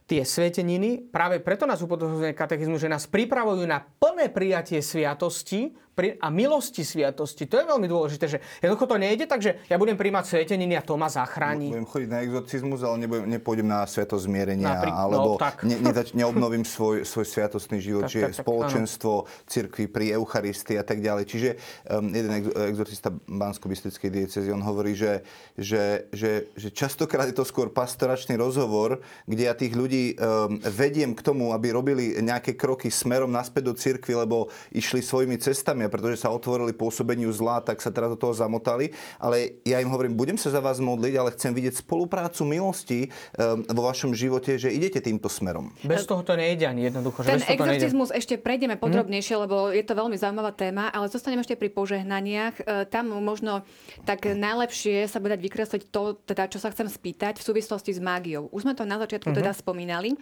tie 0.07 0.23
sveteniny, 0.23 1.11
práve 1.11 1.43
preto 1.43 1.67
nás 1.67 1.83
upozorňuje 1.83 2.35
katechizmus, 2.35 2.83
že 2.83 2.91
nás 2.91 3.11
pripravujú 3.11 3.67
na 3.67 3.83
plné 3.83 4.31
prijatie 4.31 4.79
sviatosti 4.79 5.75
a 5.97 6.29
milosti 6.29 6.85
sviatosti. 6.85 7.49
To 7.49 7.57
je 7.57 7.65
veľmi 7.65 7.89
dôležité, 7.89 8.29
že 8.29 8.39
jednoducho 8.61 8.85
to 8.85 8.97
nejde, 9.01 9.25
takže 9.25 9.65
ja 9.65 9.81
budem 9.81 9.97
príjmať 9.97 10.29
sveteniny 10.29 10.77
a 10.77 10.85
to 10.85 10.93
ma 11.01 11.09
zachráni. 11.09 11.73
Budem 11.73 11.89
chodiť 11.89 12.09
na 12.13 12.21
exorcizmus, 12.21 12.85
ale 12.85 12.97
nebudem, 13.01 13.25
nepôjdem 13.33 13.65
na 13.65 13.81
sviatosť 13.89 14.29
zmierenia, 14.29 14.77
Napríklad, 14.77 15.05
alebo 15.09 15.31
no, 15.33 15.41
tak. 15.41 15.65
Ne, 15.65 15.81
nezač, 15.81 16.13
neobnovím 16.13 16.69
svoj, 16.69 17.09
svoj 17.09 17.25
sviatostný 17.25 17.81
život, 17.81 18.05
tak, 18.05 18.13
čiže 18.13 18.29
tak, 18.29 18.37
tak, 18.37 18.45
spoločenstvo 18.45 19.13
cirkvi 19.49 19.85
pri 19.89 20.21
Eucharistii 20.21 20.77
a 20.77 20.85
tak 20.85 21.01
ďalej. 21.01 21.25
Čiže 21.33 21.49
um, 21.89 22.13
jeden 22.13 22.33
exorcista 22.45 23.09
Bansko-Bystrickej 23.25 24.11
diecezy, 24.13 24.53
on 24.53 24.61
hovorí, 24.61 24.93
že, 24.93 25.25
že, 25.57 26.13
že, 26.13 26.53
že 26.61 26.69
častokrát 26.77 27.25
je 27.25 27.41
to 27.41 27.49
skôr 27.49 27.73
pastoračný 27.73 28.37
rozhovor, 28.37 29.01
kde 29.25 29.49
ja 29.49 29.57
tých 29.57 29.73
ľudí 29.73 30.13
um, 30.13 30.61
vediem 30.61 31.17
k 31.17 31.25
tomu, 31.25 31.57
aby 31.57 31.73
robili 31.73 32.21
nejaké 32.21 32.53
kroky 32.53 32.93
smerom 32.93 33.33
naspäť 33.33 33.73
do 33.73 33.73
cirkvi, 33.73 34.13
lebo 34.13 34.53
išli 34.77 35.01
svojimi 35.01 35.41
cestami 35.41 35.86
kresťania, 35.87 35.93
pretože 35.93 36.17
sa 36.21 36.35
otvorili 36.35 36.73
pôsobeniu 36.75 37.31
zla, 37.31 37.63
tak 37.63 37.79
sa 37.81 37.95
teraz 37.95 38.11
do 38.11 38.19
toho 38.19 38.35
zamotali. 38.35 38.91
Ale 39.23 39.63
ja 39.63 39.79
im 39.79 39.89
hovorím, 39.89 40.19
budem 40.19 40.37
sa 40.37 40.51
za 40.51 40.59
vás 40.59 40.83
modliť, 40.83 41.15
ale 41.17 41.31
chcem 41.39 41.55
vidieť 41.55 41.87
spoluprácu 41.87 42.43
milosti 42.45 43.01
um, 43.39 43.63
vo 43.71 43.83
vašom 43.87 44.13
živote, 44.13 44.59
že 44.59 44.75
idete 44.75 44.99
týmto 44.99 45.31
smerom. 45.31 45.73
Bez 45.87 46.05
toho 46.05 46.27
to 46.27 46.35
nejde 46.35 46.67
ani 46.67 46.91
jednoducho. 46.91 47.23
Že 47.23 47.31
Ten 47.39 47.43
exorcizmus 47.57 48.11
ešte 48.11 48.35
prejdeme 48.37 48.77
podrobnejšie, 48.77 49.35
hm? 49.39 49.41
lebo 49.47 49.57
je 49.71 49.85
to 49.87 49.95
veľmi 49.95 50.17
zaujímavá 50.19 50.53
téma, 50.53 50.91
ale 50.91 51.07
zostaneme 51.07 51.47
ešte 51.47 51.55
pri 51.55 51.71
požehnaniach. 51.71 52.55
E, 52.61 52.91
tam 52.91 53.15
možno 53.23 53.63
tak 54.05 54.27
najlepšie 54.27 55.07
sa 55.07 55.23
bude 55.23 55.39
dať 55.39 55.43
vykresliť 55.43 55.83
to, 55.95 56.19
teda, 56.27 56.51
čo 56.51 56.59
sa 56.59 56.73
chcem 56.75 56.91
spýtať 56.91 57.39
v 57.39 57.47
súvislosti 57.47 57.95
s 57.95 58.01
mágiou. 58.03 58.51
Už 58.51 58.67
sme 58.67 58.75
to 58.75 58.83
na 58.83 58.99
začiatku 58.99 59.31
uh-huh. 59.31 59.41
teda 59.45 59.53
spomínali. 59.55 60.19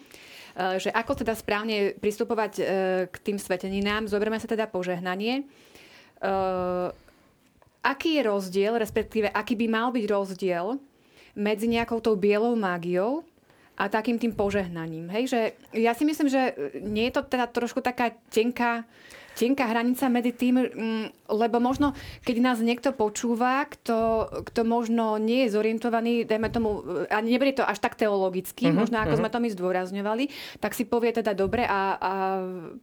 Eh, 0.55 0.79
že 0.79 0.95
ako 0.95 1.19
teda 1.19 1.35
správne 1.35 1.99
pristupovať 1.99 2.53
eh, 2.63 2.67
k 3.11 3.17
tým 3.27 3.43
sveteninám. 3.43 4.07
Zoberme 4.07 4.39
sa 4.39 4.47
teda 4.47 4.71
požehnanie. 4.71 5.43
Eh, 5.43 6.89
aký 7.83 8.11
je 8.17 8.23
rozdiel, 8.23 8.79
respektíve 8.79 9.27
aký 9.35 9.59
by 9.59 9.67
mal 9.67 9.91
byť 9.91 10.05
rozdiel 10.07 10.79
medzi 11.35 11.67
nejakou 11.67 11.99
tou 11.99 12.15
bielou 12.15 12.55
mágiou 12.55 13.27
a 13.75 13.91
takým 13.91 14.15
tým 14.15 14.31
požehnaním. 14.31 15.11
Hej, 15.11 15.35
že 15.35 15.41
ja 15.75 15.91
si 15.91 16.07
myslím, 16.07 16.31
že 16.31 16.55
nie 16.79 17.11
je 17.11 17.19
to 17.19 17.27
teda 17.27 17.51
trošku 17.51 17.83
taká 17.83 18.15
tenká 18.31 18.87
tenká 19.35 19.67
hranica 19.67 20.07
medzi 20.07 20.33
tým, 20.33 20.55
mm, 20.63 21.07
lebo 21.31 21.59
možno, 21.59 21.93
keď 22.23 22.37
nás 22.41 22.59
niekto 22.63 22.95
počúva, 22.95 23.67
kto, 23.67 24.29
kto 24.47 24.61
možno 24.63 25.17
nie 25.19 25.47
je 25.47 25.55
zorientovaný, 25.57 26.23
dajme 26.29 26.49
tomu, 26.53 26.85
a 27.11 27.19
neberie 27.25 27.57
to 27.57 27.67
až 27.67 27.81
tak 27.81 27.99
teologicky, 27.99 28.71
uh-huh, 28.71 28.77
možno 28.77 29.03
ako 29.03 29.19
uh-huh. 29.19 29.21
sme 29.25 29.33
to 29.33 29.43
my 29.43 29.49
zdôrazňovali, 29.51 30.25
tak 30.61 30.77
si 30.77 30.85
povie 30.87 31.11
teda 31.11 31.33
dobre 31.35 31.67
a, 31.67 31.97
a 31.97 32.13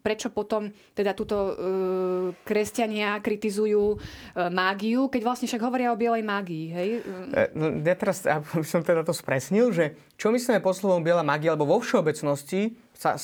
prečo 0.01 0.33
potom 0.33 0.73
teda 0.97 1.13
túto 1.13 1.37
uh, 1.37 1.53
kresťania 2.43 3.21
kritizujú 3.23 3.95
uh, 3.95 3.99
mágiu, 4.49 5.07
keď 5.07 5.21
vlastne 5.23 5.47
však 5.47 5.61
hovoria 5.61 5.93
o 5.93 5.99
bielej 5.99 6.25
mágii, 6.25 6.65
hej? 6.73 6.89
No, 7.55 7.71
ja 7.79 7.95
teraz, 7.95 8.25
aby 8.25 8.65
som 8.67 8.81
teda 8.83 9.05
to 9.05 9.15
spresnil, 9.15 9.71
že 9.71 9.95
čo 10.17 10.33
myslíme 10.33 10.59
pod 10.59 10.75
slovom 10.75 11.01
biela 11.01 11.23
mágia, 11.25 11.53
alebo 11.53 11.77
vo 11.77 11.77
všeobecnosti 11.81 12.73
sa, 13.01 13.17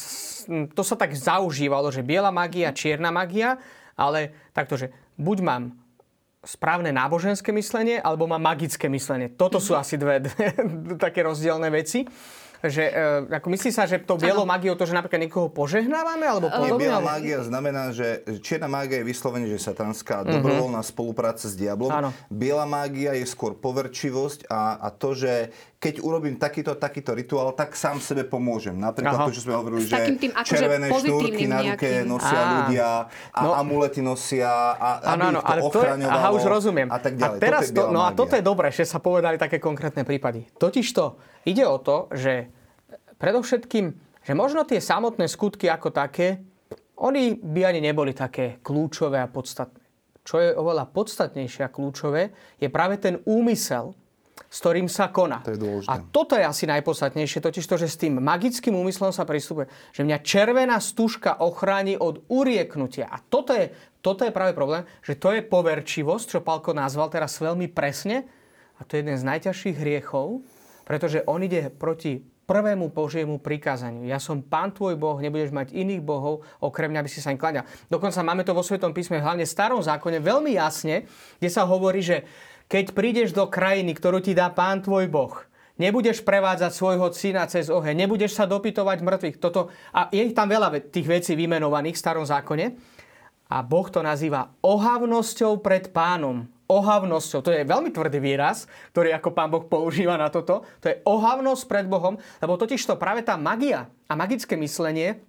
to 0.73 0.81
sa 0.81 0.95
tak 0.97 1.13
zaužívalo, 1.13 1.93
že 1.93 2.01
biela 2.01 2.33
magia, 2.33 2.73
čierna 2.73 3.13
magia, 3.13 3.61
ale 3.93 4.49
takto, 4.49 4.73
že 4.73 4.89
buď 5.21 5.37
mám 5.45 5.63
správne 6.41 6.89
náboženské 6.89 7.53
myslenie, 7.53 8.01
alebo 8.01 8.25
mám 8.25 8.41
magické 8.41 8.89
myslenie. 8.89 9.29
Toto 9.29 9.61
sú 9.61 9.77
mhm. 9.77 9.79
asi 9.79 9.95
dve, 10.01 10.15
dve 10.25 10.45
také 10.97 11.21
rozdielne 11.21 11.69
veci 11.69 12.09
že 12.65 12.89
e, 12.89 13.29
ako 13.29 13.47
myslí 13.53 13.69
sa, 13.69 13.85
že 13.85 14.01
to 14.01 14.17
bielou 14.17 14.41
magiou 14.41 14.73
to, 14.73 14.89
že 14.89 14.97
napríklad 14.97 15.29
niekoho 15.29 15.47
požehnávame 15.53 16.25
alebo 16.25 16.49
podobne? 16.49 16.89
Biela 16.89 17.01
magia 17.01 17.45
znamená, 17.45 17.93
že 17.93 18.25
čierna 18.41 18.65
mágia 18.65 19.01
je 19.01 19.05
vyslovene, 19.05 19.45
že 19.45 19.61
satanská 19.61 20.25
uh-huh. 20.25 20.41
dobrovoľná 20.41 20.81
spolupráca 20.81 21.45
s 21.45 21.53
diablom. 21.53 21.93
Áno. 21.93 22.09
Biela 22.33 22.65
mágia 22.65 23.13
je 23.13 23.29
skôr 23.29 23.53
poverčivosť 23.53 24.49
a, 24.49 24.81
a 24.81 24.87
to, 24.89 25.13
že 25.13 25.53
keď 25.77 26.01
urobím 26.01 26.41
takýto, 26.41 26.73
takýto 26.73 27.13
rituál, 27.13 27.53
tak 27.53 27.77
sám 27.77 28.01
sebe 28.01 28.25
pomôžem. 28.25 28.73
Napríklad 28.73 29.13
Aha. 29.13 29.27
to, 29.29 29.37
čo 29.37 29.45
sme 29.45 29.53
hovorili, 29.53 29.85
že 29.85 30.09
tým, 30.17 30.33
akože 30.33 30.49
červené 30.49 30.87
šnúrky 30.89 31.43
na 31.45 31.59
ruke 31.61 31.89
nosia 32.01 32.41
á. 32.41 32.49
ľudia 32.49 32.89
a 33.29 33.41
no. 33.45 33.49
amulety 33.53 34.01
nosia 34.01 34.73
a 34.73 34.89
aby 35.13 35.21
ano, 35.21 35.25
ich 35.29 35.45
to 35.45 35.45
ale 35.45 35.61
ochraňovalo. 35.61 36.01
To 36.01 36.17
je, 36.17 36.17
aha, 36.17 36.29
už 36.33 36.43
rozumiem. 36.49 36.89
A 36.89 36.97
tak 36.97 37.13
ďalej. 37.13 37.37
A 37.37 37.43
teraz 37.45 37.63
to, 37.69 37.93
no 37.93 38.01
a 38.01 38.09
toto 38.17 38.33
je 38.33 38.41
dobré, 38.41 38.73
že 38.73 38.89
sa 38.89 38.97
povedali 38.97 39.37
také 39.37 39.61
konkrétne 39.61 40.01
prípady. 40.01 40.49
Totiž 40.57 40.87
to, 40.97 41.21
ide 41.45 41.61
o 41.69 41.77
to, 41.77 42.09
že 42.09 42.49
predovšetkým, 43.21 43.85
že 44.25 44.33
možno 44.33 44.65
tie 44.65 44.81
samotné 44.81 45.29
skutky 45.29 45.69
ako 45.69 45.93
také, 45.93 46.41
oni 46.97 47.37
by 47.37 47.69
ani 47.69 47.85
neboli 47.85 48.17
také 48.17 48.57
kľúčové 48.65 49.21
a 49.21 49.29
podstatné. 49.29 49.85
Čo 50.25 50.41
je 50.41 50.49
oveľa 50.57 50.89
podstatnejšie 50.89 51.69
a 51.69 51.69
kľúčové, 51.69 52.33
je 52.57 52.67
práve 52.67 52.97
ten 52.97 53.21
úmysel, 53.29 53.93
s 54.47 54.57
ktorým 54.63 54.87
sa 54.87 55.11
koná. 55.11 55.43
To 55.43 55.51
je 55.51 55.59
a 55.91 55.99
toto 55.99 56.39
je 56.39 56.43
asi 56.47 56.63
najpodstatnejšie, 56.71 57.43
totiž 57.43 57.67
to, 57.67 57.75
že 57.75 57.87
s 57.91 57.99
tým 57.99 58.23
magickým 58.23 58.73
úmyslom 58.73 59.11
sa 59.11 59.27
pristupuje, 59.27 59.67
že 59.91 60.07
mňa 60.07 60.23
červená 60.23 60.79
stužka 60.79 61.43
ochráni 61.43 61.99
od 61.99 62.23
urieknutia. 62.31 63.11
A 63.11 63.19
toto 63.19 63.51
je, 63.51 63.75
toto 63.99 64.23
je 64.23 64.31
práve 64.31 64.55
problém, 64.55 64.87
že 65.03 65.19
to 65.19 65.35
je 65.35 65.43
poverčivosť, 65.43 66.39
čo 66.39 66.45
Palko 66.45 66.71
nazval 66.71 67.11
teraz 67.11 67.35
veľmi 67.43 67.67
presne, 67.67 68.23
a 68.77 68.85
to 68.85 68.95
je 68.95 69.03
jeden 69.03 69.17
z 69.19 69.27
najťažších 69.27 69.75
hriechov, 69.83 70.45
pretože 70.87 71.25
on 71.27 71.43
ide 71.43 71.67
proti 71.73 72.23
prvému 72.47 72.95
Božiemu 72.95 73.43
prikázaniu. 73.43 74.07
Ja 74.07 74.23
som 74.23 74.39
Pán 74.39 74.71
tvoj 74.71 74.95
Boh, 74.95 75.19
nebudeš 75.19 75.51
mať 75.51 75.75
iných 75.75 75.99
bohov, 75.99 76.47
okrem 76.63 76.95
mňa 76.95 77.03
by 77.03 77.09
si 77.11 77.19
sa 77.19 77.35
im 77.35 77.41
kladal. 77.41 77.67
Dokonca 77.91 78.23
máme 78.23 78.47
to 78.47 78.55
vo 78.55 78.63
Svetom 78.63 78.95
písme, 78.95 79.19
hlavne 79.19 79.43
v 79.43 79.51
starom 79.51 79.83
zákone, 79.83 80.23
veľmi 80.23 80.55
jasne, 80.55 81.03
kde 81.43 81.49
sa 81.51 81.67
hovorí, 81.67 81.99
že 81.99 82.23
keď 82.67 82.91
prídeš 82.91 83.31
do 83.31 83.47
krajiny, 83.47 83.95
ktorú 83.95 84.19
ti 84.19 84.35
dá 84.35 84.51
pán 84.51 84.83
tvoj 84.83 85.07
Boh, 85.07 85.33
nebudeš 85.79 86.19
prevádzať 86.21 86.71
svojho 86.75 87.07
syna 87.15 87.47
cez 87.47 87.71
oheň, 87.71 87.95
nebudeš 88.05 88.35
sa 88.35 88.43
dopytovať 88.43 88.99
mŕtvych. 88.99 89.37
Toto, 89.39 89.71
a 89.95 90.11
je 90.11 90.27
tam 90.35 90.51
veľa 90.51 90.91
tých 90.91 91.07
vecí 91.07 91.33
vymenovaných 91.33 91.95
v 91.95 92.03
starom 92.03 92.25
zákone. 92.27 92.75
A 93.47 93.63
Boh 93.63 93.87
to 93.87 94.03
nazýva 94.03 94.51
ohavnosťou 94.59 95.63
pred 95.63 95.95
pánom. 95.95 96.51
Ohavnosťou. 96.67 97.47
To 97.47 97.55
je 97.55 97.63
veľmi 97.63 97.95
tvrdý 97.95 98.19
výraz, 98.19 98.67
ktorý 98.91 99.15
ako 99.15 99.31
pán 99.31 99.47
Boh 99.47 99.63
používa 99.63 100.19
na 100.19 100.27
toto. 100.27 100.67
To 100.83 100.85
je 100.91 100.99
ohavnosť 101.07 101.63
pred 101.63 101.87
Bohom, 101.87 102.19
lebo 102.43 102.59
totiž 102.59 102.83
to 102.83 102.99
práve 102.99 103.23
tá 103.23 103.39
magia 103.39 103.87
a 104.11 104.13
magické 104.19 104.59
myslenie 104.59 105.23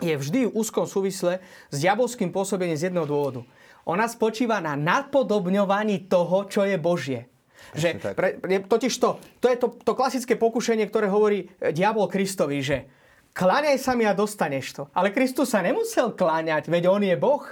je 0.00 0.16
vždy 0.16 0.48
v 0.48 0.54
úzkom 0.56 0.88
súvisle 0.88 1.44
s 1.68 1.76
diabolským 1.76 2.32
pôsobením 2.32 2.80
z 2.80 2.88
jedného 2.88 3.04
dôvodu 3.04 3.44
ona 3.88 4.04
spočíva 4.04 4.60
na 4.60 4.76
nadpodobňovaní 4.76 6.12
toho, 6.12 6.44
čo 6.44 6.68
je 6.68 6.76
Božie. 6.76 7.24
Že, 7.72 8.00
pre, 8.16 8.40
totiž 8.64 8.92
to, 8.96 9.20
to 9.40 9.46
je 9.48 9.56
to, 9.60 9.68
to 9.80 9.92
klasické 9.92 10.36
pokušenie, 10.36 10.88
ktoré 10.88 11.08
hovorí 11.08 11.48
e, 11.60 11.72
diabol 11.72 12.08
Kristovi, 12.08 12.64
že 12.64 12.88
kláňaj 13.36 13.76
sa 13.76 13.92
mi 13.92 14.08
a 14.08 14.16
dostaneš 14.16 14.66
to. 14.72 14.82
Ale 14.96 15.12
Kristus 15.12 15.52
sa 15.52 15.60
nemusel 15.60 16.16
kláňať, 16.16 16.72
veď 16.72 16.84
on 16.88 17.02
je 17.04 17.16
Boh. 17.18 17.44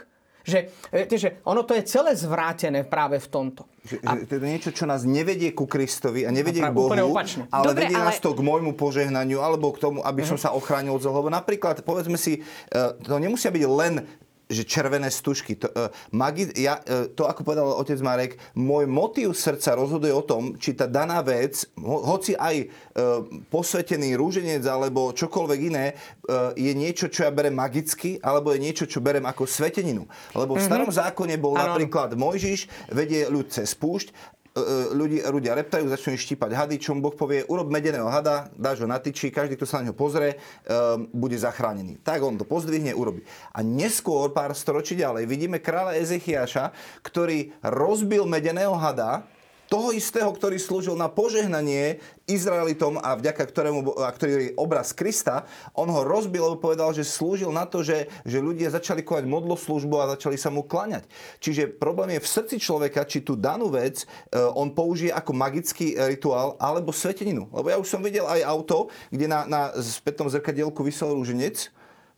Že, 0.47 0.71
viete, 0.95 1.19
že 1.19 1.43
ono 1.43 1.67
to 1.67 1.75
je 1.75 1.83
celé 1.83 2.15
zvrátené 2.15 2.87
práve 2.87 3.19
v 3.19 3.29
tomto. 3.29 3.67
Že, 3.83 3.97
a... 4.07 4.11
že 4.15 4.25
to 4.31 4.33
je 4.39 4.47
niečo, 4.47 4.71
čo 4.71 4.87
nás 4.87 5.03
nevedie 5.03 5.51
ku 5.51 5.67
Kristovi 5.67 6.23
a 6.23 6.31
nevedie 6.31 6.63
a 6.63 6.71
k 6.71 6.79
Bohu, 6.79 6.95
ale 6.95 7.67
Dobre, 7.67 7.91
vedie 7.91 7.99
ale... 7.99 8.15
nás 8.15 8.23
to 8.23 8.31
k 8.31 8.47
môjmu 8.47 8.79
požehnaniu 8.79 9.43
alebo 9.43 9.75
k 9.75 9.83
tomu, 9.83 10.07
aby 10.07 10.23
uh-huh. 10.23 10.39
som 10.39 10.39
sa 10.39 10.55
ochránil 10.55 10.95
od 10.95 11.03
zlého. 11.03 11.27
Napríklad, 11.27 11.83
povedzme 11.83 12.15
si, 12.15 12.47
e, 12.71 12.95
to 13.03 13.19
nemusia 13.19 13.51
byť 13.51 13.65
len 13.67 14.07
že 14.47 14.63
červené 14.63 15.11
stužky. 15.11 15.59
To, 15.59 15.69
uh, 15.71 15.91
magi, 16.15 16.47
ja, 16.55 16.79
uh, 16.79 17.11
to, 17.11 17.27
ako 17.27 17.43
povedal 17.43 17.67
otec 17.77 17.99
Marek, 17.99 18.33
môj 18.55 18.87
motív 18.87 19.35
srdca 19.35 19.75
rozhoduje 19.75 20.15
o 20.15 20.23
tom, 20.23 20.55
či 20.55 20.79
tá 20.79 20.87
daná 20.87 21.19
vec, 21.21 21.67
ho, 21.79 22.03
hoci 22.07 22.39
aj 22.39 22.57
uh, 22.63 23.27
posvetený 23.51 24.15
rúženec 24.15 24.63
alebo 24.63 25.11
čokoľvek 25.11 25.61
iné, 25.67 25.87
uh, 25.95 26.55
je 26.55 26.73
niečo, 26.73 27.11
čo 27.11 27.27
ja 27.27 27.35
berem 27.35 27.59
magicky, 27.59 28.23
alebo 28.23 28.55
je 28.55 28.63
niečo, 28.63 28.87
čo 28.87 29.03
berem 29.03 29.27
ako 29.27 29.51
sveteninu. 29.51 30.07
Lebo 30.33 30.55
v 30.55 30.63
mhm. 30.63 30.67
starom 30.67 30.89
mm-hmm. 30.91 31.03
zákone 31.11 31.35
bol 31.43 31.59
ano. 31.59 31.75
napríklad 31.75 32.15
Mojžiš, 32.15 32.71
vedie 32.95 33.27
ľud 33.27 33.51
cez 33.51 33.75
púšť 33.75 34.15
E, 34.15 34.15
e, 34.15 34.36
ľudí, 34.97 35.21
ľudia 35.21 35.53
reptajú, 35.53 35.85
začnú 35.93 36.17
štípať 36.17 36.51
hady, 36.57 36.77
čo 36.81 36.97
Boh 36.97 37.13
povie, 37.13 37.45
urob 37.45 37.69
medeného 37.69 38.09
hada, 38.09 38.49
dáš 38.57 38.81
ho 38.81 38.89
na 38.89 38.97
tyči, 38.97 39.29
každý, 39.29 39.61
kto 39.61 39.69
sa 39.69 39.85
na 39.85 39.93
ňo 39.93 39.95
pozrie, 39.95 40.41
um, 40.65 41.05
bude 41.13 41.37
zachránený. 41.37 42.01
Tak 42.01 42.25
on 42.25 42.41
to 42.41 42.49
pozdvihne, 42.49 42.97
urobí. 42.97 43.21
A 43.53 43.61
neskôr, 43.61 44.33
pár 44.33 44.57
storočí 44.57 44.97
ďalej, 44.97 45.29
vidíme 45.29 45.61
kráľa 45.61 46.01
Ezechiaša, 46.01 46.73
ktorý 47.05 47.53
rozbil 47.61 48.25
medeného 48.25 48.73
hada, 48.73 49.29
toho 49.67 49.91
istého, 49.91 50.31
ktorý 50.31 50.59
slúžil 50.59 50.95
na 50.95 51.11
požehnanie 51.11 51.99
Izraelitom 52.27 52.99
a 52.99 53.15
vďaka 53.15 53.43
ktorému, 53.47 54.03
a 54.03 54.11
ktorý 54.11 54.31
je 54.51 54.57
obraz 54.59 54.91
Krista, 54.91 55.47
on 55.75 55.87
ho 55.91 56.03
rozbil, 56.03 56.43
lebo 56.43 56.59
povedal, 56.71 56.91
že 56.91 57.07
slúžil 57.07 57.51
na 57.55 57.67
to, 57.67 57.87
že, 57.87 58.11
že 58.27 58.43
ľudia 58.43 58.71
začali 58.71 59.07
konať 59.07 59.27
modloslužbu 59.31 59.95
a 59.99 60.13
začali 60.19 60.35
sa 60.35 60.51
mu 60.51 60.67
klaňať. 60.67 61.07
Čiže 61.39 61.79
problém 61.79 62.19
je 62.19 62.25
v 62.25 62.33
srdci 62.33 62.57
človeka, 62.59 63.07
či 63.07 63.23
tú 63.23 63.39
danú 63.39 63.71
vec 63.71 64.03
e, 64.03 64.07
on 64.55 64.75
použije 64.75 65.15
ako 65.15 65.33
magický 65.35 65.95
rituál 66.11 66.59
alebo 66.59 66.91
sveteninu. 66.91 67.47
Lebo 67.55 67.67
ja 67.71 67.79
už 67.79 67.87
som 67.87 68.03
videl 68.03 68.27
aj 68.27 68.43
auto, 68.43 68.91
kde 69.11 69.27
na, 69.31 69.47
na 69.47 69.61
spätnom 69.79 70.27
zrkadielku 70.27 70.83
vysel 70.83 71.15
rúženec, 71.15 71.71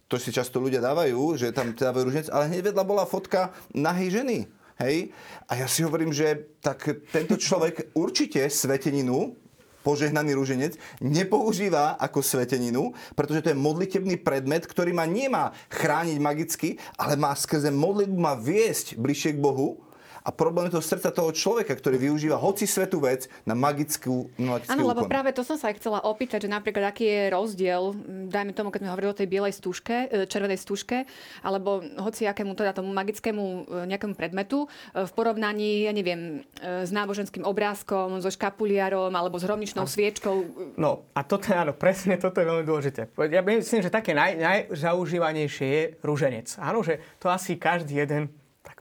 to 0.08 0.16
si 0.16 0.32
často 0.32 0.56
ľudia 0.56 0.80
dávajú, 0.80 1.36
že 1.36 1.52
tam 1.52 1.76
dávajú 1.76 2.08
rúženec, 2.08 2.28
ale 2.32 2.48
hneď 2.48 2.72
vedľa 2.72 2.84
bola 2.88 3.04
fotka 3.04 3.52
nahej 3.76 4.20
ženy 4.20 4.57
Hej? 4.78 5.10
A 5.50 5.58
ja 5.58 5.66
si 5.66 5.82
hovorím, 5.82 6.14
že 6.14 6.58
tak 6.62 6.86
tento 7.10 7.34
človek 7.34 7.94
určite 7.98 8.46
sveteninu, 8.46 9.34
požehnaný 9.82 10.36
rúženec, 10.36 10.76
nepoužíva 11.00 11.96
ako 11.96 12.20
sveteninu, 12.20 12.92
pretože 13.16 13.40
to 13.40 13.50
je 13.54 13.62
modlitebný 13.62 14.20
predmet, 14.20 14.68
ktorý 14.68 14.92
ma 14.92 15.08
nemá 15.08 15.56
chrániť 15.72 16.18
magicky, 16.20 16.68
ale 17.00 17.16
má 17.16 17.32
skrze 17.32 17.72
modlitbu 17.72 18.18
ma 18.18 18.36
viesť 18.36 19.00
bližšie 19.00 19.38
k 19.38 19.42
Bohu. 19.42 19.87
A 20.28 20.28
a 20.28 20.32
problém 20.36 20.68
je 20.68 20.76
to 20.76 20.84
srdca 20.84 21.08
toho 21.08 21.32
človeka, 21.32 21.72
ktorý 21.72 21.96
využíva 21.96 22.36
hoci 22.36 22.68
svetú 22.68 23.00
vec 23.00 23.32
na 23.48 23.56
magickú, 23.56 24.28
magický 24.36 24.76
Áno, 24.76 24.84
lebo 24.84 25.08
práve 25.08 25.32
to 25.32 25.40
som 25.40 25.56
sa 25.56 25.72
aj 25.72 25.80
chcela 25.80 26.04
opýtať, 26.04 26.44
že 26.44 26.52
napríklad 26.52 26.92
aký 26.92 27.08
je 27.08 27.22
rozdiel, 27.32 27.96
dajme 28.28 28.52
tomu, 28.52 28.68
keď 28.68 28.84
sme 28.84 28.92
hovorili 28.92 29.10
o 29.16 29.16
tej 29.16 29.24
bielej 29.24 29.56
stúžke, 29.56 30.04
e, 30.04 30.28
červenej 30.28 30.60
stúžke, 30.60 31.08
alebo 31.40 31.80
hoci 31.96 32.28
akému 32.28 32.52
teda 32.52 32.76
tomu 32.76 32.92
magickému 32.92 33.44
e, 33.48 33.88
nejakému 33.88 34.12
predmetu 34.20 34.68
e, 34.68 35.08
v 35.08 35.10
porovnaní, 35.16 35.88
ja 35.88 35.96
neviem, 35.96 36.44
s 36.60 36.92
náboženským 36.92 37.48
obrázkom, 37.48 38.20
so 38.20 38.28
škapuliarom 38.28 39.08
alebo 39.16 39.40
s 39.40 39.48
hromničnou 39.48 39.88
sviečkou. 39.88 40.36
No 40.76 41.08
a 41.16 41.24
toto, 41.24 41.56
áno, 41.56 41.72
presne 41.72 42.20
toto 42.20 42.44
je 42.44 42.46
veľmi 42.52 42.68
dôležité. 42.68 43.08
Ja 43.32 43.40
myslím, 43.40 43.80
že 43.80 43.88
také 43.88 44.12
naj, 44.12 44.36
najzaužívanejšie 44.36 45.66
je 45.72 45.82
rúženec. 46.04 46.52
Áno, 46.60 46.84
že 46.84 47.00
to 47.16 47.32
asi 47.32 47.56
každý 47.56 48.04
jeden 48.04 48.28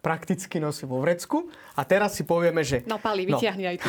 prakticky 0.08 0.64
nosí 0.64 0.88
vo 0.88 1.04
vrecku. 1.04 1.52
A 1.76 1.84
teraz 1.84 2.16
si 2.16 2.24
povieme, 2.24 2.64
že... 2.64 2.88
No, 2.88 2.96
Pali, 2.96 3.28
vyťahni 3.28 3.76
aj 3.76 3.78
tu. 3.84 3.88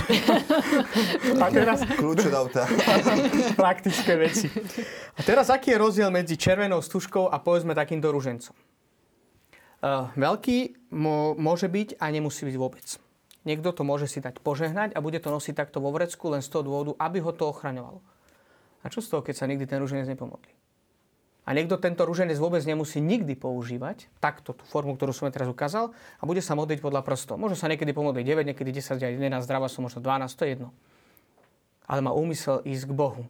A 1.39 1.47
teraz 1.47 1.87
Kľúče 2.03 2.27
do 2.27 2.39
auta. 2.43 2.67
praktické 3.55 4.19
veci. 4.19 4.51
A 5.15 5.23
teraz 5.23 5.47
aký 5.47 5.71
je 5.71 5.79
rozdiel 5.79 6.11
medzi 6.11 6.35
červenou 6.35 6.83
stužkou 6.83 7.31
a 7.31 7.39
povedzme 7.39 7.71
takýmto 7.71 8.11
ružencom? 8.11 8.51
Uh, 9.79 10.11
veľký 10.19 10.91
mo- 10.91 11.39
môže 11.39 11.71
byť 11.71 12.03
a 12.03 12.11
nemusí 12.11 12.43
byť 12.43 12.57
vôbec. 12.59 12.99
Niekto 13.47 13.71
to 13.71 13.87
môže 13.87 14.11
si 14.11 14.19
dať 14.19 14.43
požehnať 14.43 14.99
a 14.99 14.99
bude 14.99 15.23
to 15.23 15.31
nosiť 15.31 15.55
takto 15.55 15.79
vo 15.79 15.95
vrecku 15.95 16.35
len 16.35 16.43
z 16.43 16.51
toho 16.51 16.67
dôvodu, 16.67 16.99
aby 16.99 17.23
ho 17.23 17.31
to 17.31 17.47
ochraňovalo. 17.47 18.03
A 18.83 18.91
čo 18.91 18.99
z 18.99 19.07
toho, 19.07 19.23
keď 19.23 19.39
sa 19.39 19.47
nikdy 19.47 19.71
ten 19.71 19.79
ruženec 19.79 20.11
nepomodlí? 20.11 20.58
A 21.49 21.57
niekto 21.57 21.81
tento 21.81 22.05
ruženec 22.05 22.37
vôbec 22.37 22.61
nemusí 22.69 23.01
nikdy 23.01 23.33
používať, 23.33 24.13
takto 24.21 24.53
tú 24.53 24.69
formu, 24.69 25.01
ktorú 25.01 25.17
som 25.17 25.33
teraz 25.33 25.49
ukázal, 25.49 25.97
a 26.21 26.23
bude 26.29 26.45
sa 26.45 26.53
modliť 26.53 26.85
podľa 26.85 27.01
prstov. 27.01 27.41
Môže 27.41 27.57
sa 27.57 27.73
niekedy 27.73 27.97
pomodliť 27.97 28.21
9, 28.21 28.53
niekedy 28.53 28.69
10, 28.69 29.01
11, 29.01 29.49
zdravá 29.49 29.73
som 29.73 29.81
možno 29.81 30.05
12, 30.05 30.29
to 30.37 30.45
je 30.45 30.51
jedno. 30.61 30.77
Ale 31.89 32.05
má 32.05 32.13
úmysel 32.13 32.61
ísť 32.69 32.93
k 32.93 32.93
Bohu. 32.93 33.25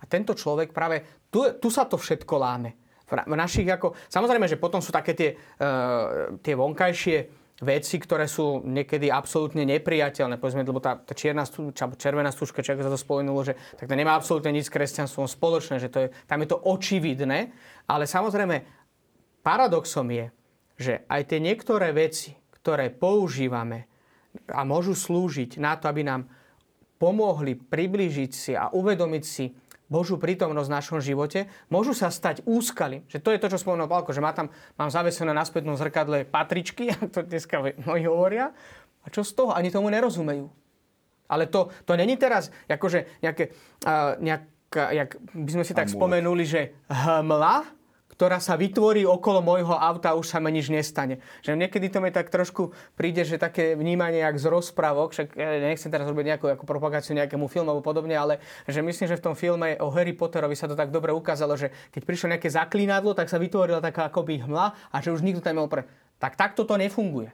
A 0.00 0.08
tento 0.08 0.32
človek 0.32 0.72
práve, 0.72 1.04
tu, 1.28 1.44
tu 1.60 1.68
sa 1.68 1.84
to 1.84 2.00
všetko 2.00 2.34
láme. 2.40 2.80
V 3.04 3.36
našich 3.36 3.68
ako, 3.68 3.92
samozrejme, 4.08 4.48
že 4.48 4.56
potom 4.56 4.80
sú 4.80 4.88
také 4.88 5.12
tie, 5.12 5.30
uh, 5.36 6.40
tie 6.40 6.56
vonkajšie 6.56 7.39
veci, 7.60 8.00
ktoré 8.00 8.24
sú 8.24 8.64
niekedy 8.64 9.12
absolútne 9.12 9.68
nepriateľné. 9.68 10.40
Povedzme, 10.40 10.64
lebo 10.64 10.80
tá, 10.80 10.96
tá 10.96 11.12
čierna 11.12 11.44
stúčka, 11.44 11.92
červená 12.00 12.32
stúčka, 12.32 12.64
čo 12.64 12.72
sa 12.72 12.88
to 12.88 12.96
spomenulo, 12.96 13.44
že 13.44 13.54
tak 13.76 13.86
to 13.86 13.94
nemá 13.94 14.16
absolútne 14.16 14.56
nič 14.56 14.72
s 14.72 14.74
kresťanstvom 14.74 15.28
spoločné, 15.28 15.76
že 15.76 15.92
to 15.92 15.98
je, 16.04 16.08
tam 16.24 16.40
je 16.40 16.48
to 16.48 16.58
očividné, 16.58 17.52
ale 17.84 18.04
samozrejme 18.08 18.64
paradoxom 19.44 20.08
je, 20.08 20.26
že 20.80 20.92
aj 21.04 21.22
tie 21.28 21.38
niektoré 21.44 21.92
veci, 21.92 22.32
ktoré 22.60 22.88
používame 22.88 23.84
a 24.48 24.64
môžu 24.64 24.96
slúžiť 24.96 25.60
na 25.60 25.76
to, 25.76 25.92
aby 25.92 26.00
nám 26.00 26.24
pomohli 26.96 27.56
priblížiť 27.56 28.30
si 28.32 28.52
a 28.56 28.72
uvedomiť 28.72 29.24
si 29.24 29.52
Božú 29.90 30.22
prítomnosť 30.22 30.68
v 30.70 30.76
našom 30.78 30.98
živote, 31.02 31.50
môžu 31.66 31.92
sa 31.98 32.14
stať 32.14 32.46
úskaly. 32.46 33.02
Že 33.10 33.18
to 33.18 33.30
je 33.34 33.40
to, 33.42 33.50
čo 33.50 33.58
spomenul 33.58 33.90
Palko, 33.90 34.14
že 34.14 34.22
má 34.22 34.30
tam, 34.30 34.48
mám 34.78 34.86
zavesené 34.86 35.34
na 35.34 35.42
spätnom 35.42 35.74
zrkadle 35.74 36.22
patričky, 36.22 36.94
to 37.14 37.26
dneska 37.26 37.58
mnohí 37.82 38.06
hovoria. 38.06 38.54
A 39.02 39.06
čo 39.10 39.26
z 39.26 39.34
toho? 39.34 39.50
Ani 39.50 39.74
tomu 39.74 39.90
nerozumejú. 39.90 40.46
Ale 41.30 41.50
to, 41.50 41.74
to 41.86 41.98
není 41.98 42.14
teraz 42.14 42.54
akože 42.66 43.22
nejaké, 43.22 43.54
uh, 43.86 44.18
nejaká, 44.18 44.94
jak 44.94 45.10
by 45.34 45.50
sme 45.58 45.64
si 45.66 45.74
tak 45.74 45.86
Amulet. 45.86 45.98
spomenuli, 45.98 46.44
že 46.46 46.60
hmla, 46.90 47.79
ktorá 48.20 48.36
sa 48.36 48.52
vytvorí 48.52 49.08
okolo 49.08 49.40
môjho 49.40 49.72
auta, 49.72 50.12
už 50.12 50.28
sa 50.28 50.44
mi 50.44 50.52
nič 50.52 50.68
nestane. 50.68 51.24
Že 51.40 51.56
niekedy 51.56 51.88
to 51.88 52.04
mi 52.04 52.12
tak 52.12 52.28
trošku 52.28 52.68
príde, 52.92 53.24
že 53.24 53.40
také 53.40 53.72
vnímanie 53.72 54.20
jak 54.20 54.36
z 54.36 54.44
rozprávok, 54.52 55.16
však 55.16 55.40
ja 55.40 55.56
nechcem 55.64 55.88
teraz 55.88 56.04
robiť 56.04 56.36
nejakú 56.36 56.52
ako 56.52 56.68
propagáciu 56.68 57.16
nejakému 57.16 57.48
filmu 57.48 57.72
alebo 57.72 57.80
podobne, 57.80 58.12
ale 58.12 58.44
že 58.68 58.84
myslím, 58.84 59.08
že 59.08 59.16
v 59.16 59.24
tom 59.24 59.32
filme 59.32 59.72
o 59.80 59.88
Harry 59.88 60.12
Potterovi 60.12 60.52
sa 60.52 60.68
to 60.68 60.76
tak 60.76 60.92
dobre 60.92 61.16
ukázalo, 61.16 61.56
že 61.56 61.72
keď 61.88 62.02
prišlo 62.04 62.36
nejaké 62.36 62.52
zaklínadlo, 62.52 63.16
tak 63.16 63.32
sa 63.32 63.40
vytvorila 63.40 63.80
taká 63.80 64.12
akoby 64.12 64.44
hmla 64.44 64.92
a 64.92 64.96
že 65.00 65.16
už 65.16 65.24
nikto 65.24 65.40
tam 65.40 65.56
nemal 65.56 65.72
pre... 65.72 65.88
Tak 66.20 66.36
takto 66.36 66.68
to 66.68 66.76
nefunguje. 66.76 67.32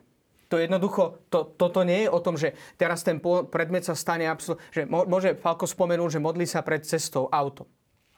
To 0.54 0.62
jednoducho, 0.62 1.26
to, 1.34 1.50
toto 1.58 1.82
nie 1.82 2.06
je 2.06 2.14
o 2.14 2.22
tom, 2.22 2.38
že 2.38 2.54
teraz 2.78 3.02
ten 3.02 3.18
predmet 3.50 3.82
sa 3.82 3.98
stane 3.98 4.30
absolútne, 4.30 4.62
že 4.70 4.86
môže 4.86 5.34
Falko 5.34 5.66
spomenúť, 5.66 6.14
že 6.14 6.22
modlí 6.22 6.46
sa 6.46 6.62
pred 6.62 6.86
cestou 6.86 7.26
autom. 7.34 7.66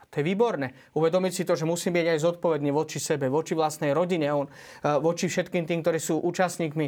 To 0.08 0.20
je 0.20 0.24
výborné. 0.24 0.72
Uvedomiť 0.96 1.32
si 1.32 1.42
to, 1.44 1.52
že 1.52 1.68
musím 1.68 2.00
byť 2.00 2.06
aj 2.16 2.24
zodpovedný 2.24 2.72
voči 2.72 2.96
sebe, 2.96 3.28
voči 3.28 3.52
vlastnej 3.52 3.92
rodine, 3.92 4.32
eh, 4.32 4.46
voči 4.98 5.28
všetkým 5.28 5.68
tým, 5.68 5.84
ktorí 5.84 6.00
sú 6.00 6.16
účastníkmi 6.24 6.86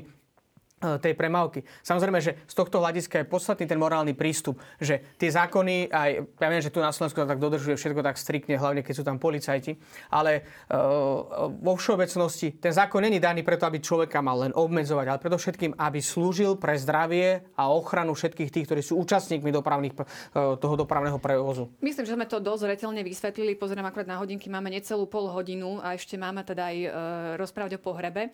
tej 0.81 1.13
premávky. 1.13 1.61
Samozrejme, 1.85 2.19
že 2.25 2.41
z 2.49 2.55
tohto 2.57 2.81
hľadiska 2.81 3.21
je 3.21 3.29
podstatný 3.29 3.69
ten 3.69 3.77
morálny 3.77 4.17
prístup, 4.17 4.57
že 4.81 5.13
tie 5.21 5.29
zákony, 5.29 5.93
aj 5.93 6.11
ja 6.41 6.49
viem, 6.49 6.65
že 6.65 6.73
tu 6.73 6.81
na 6.81 6.89
Slovensku 6.89 7.21
tak 7.21 7.37
dodržuje 7.37 7.77
všetko 7.77 8.01
tak 8.01 8.17
striktne, 8.17 8.57
hlavne 8.57 8.81
keď 8.81 8.95
sú 8.97 9.05
tam 9.05 9.21
policajti, 9.21 9.77
ale 10.09 10.41
uh, 10.73 11.53
vo 11.61 11.77
všeobecnosti 11.77 12.57
ten 12.57 12.73
zákon 12.73 13.05
není 13.05 13.21
daný 13.21 13.45
preto, 13.45 13.69
aby 13.69 13.85
človeka 13.85 14.25
mal 14.25 14.49
len 14.49 14.53
obmedzovať, 14.57 15.07
ale 15.13 15.21
predovšetkým, 15.21 15.77
aby 15.77 16.01
slúžil 16.01 16.57
pre 16.57 16.81
zdravie 16.81 17.45
a 17.61 17.69
ochranu 17.69 18.17
všetkých 18.17 18.49
tých, 18.49 18.65
ktorí 18.65 18.81
sú 18.81 18.97
účastníkmi 19.05 19.53
dopravných, 19.53 19.95
uh, 20.01 20.57
toho 20.57 20.75
dopravného 20.81 21.21
prevozu. 21.21 21.69
Myslím, 21.85 22.09
že 22.09 22.17
sme 22.17 22.25
to 22.25 22.41
dosť 22.41 22.63
zretelne 22.65 23.05
vysvetlili. 23.05 23.53
Pozriem 23.61 23.85
akurát 23.85 24.09
na 24.09 24.17
hodinky, 24.17 24.49
máme 24.49 24.73
necelú 24.73 25.05
pol 25.05 25.29
hodinu 25.29 25.83
a 25.85 25.93
ešte 25.93 26.17
máme 26.17 26.41
teda 26.47 26.71
aj 26.71 26.77
e, 26.77 26.89
rozprávať 27.37 27.77
o 27.77 27.81
pohrebe. 27.83 28.31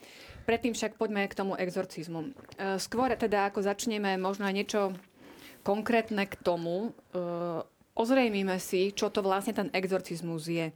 Predtým 0.46 0.76
však 0.76 0.94
poďme 0.94 1.26
k 1.26 1.34
tomu 1.34 1.58
exorcizmu. 1.58 2.35
E, 2.56 2.80
skôr 2.80 3.12
teda, 3.12 3.52
ako 3.52 3.64
začneme, 3.64 4.16
možno 4.16 4.48
aj 4.48 4.54
niečo 4.56 4.80
konkrétne 5.60 6.24
k 6.24 6.34
tomu, 6.40 6.90
e, 7.12 7.20
ozrejmime 7.96 8.56
si, 8.60 8.92
čo 8.92 9.12
to 9.12 9.20
vlastne 9.20 9.52
ten 9.52 9.68
exorcizmus 9.72 10.48
je. 10.48 10.72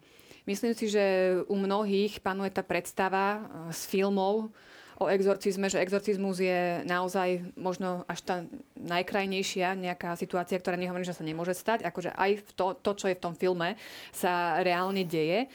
Myslím 0.49 0.73
si, 0.73 0.89
že 0.89 1.37
u 1.47 1.57
mnohých 1.57 2.25
panuje 2.25 2.53
tá 2.53 2.61
predstava 2.61 3.39
e, 3.39 3.41
z 3.73 3.81
filmov 3.89 4.53
o 5.01 5.09
exorcizme, 5.09 5.73
že 5.73 5.81
exorcizmus 5.81 6.45
je 6.45 6.85
naozaj 6.85 7.57
možno 7.57 8.05
až 8.05 8.21
tá 8.21 8.37
najkrajnejšia 8.77 9.73
nejaká 9.73 10.13
situácia, 10.21 10.61
ktorá 10.61 10.77
nehovorím, 10.77 11.09
že 11.09 11.17
sa 11.17 11.25
nemôže 11.25 11.57
stať, 11.57 11.89
akože 11.89 12.13
aj 12.13 12.45
to, 12.53 12.77
to, 12.77 12.91
čo 12.93 13.07
je 13.09 13.17
v 13.17 13.25
tom 13.25 13.33
filme, 13.33 13.81
sa 14.13 14.61
reálne 14.61 15.01
deje. 15.09 15.49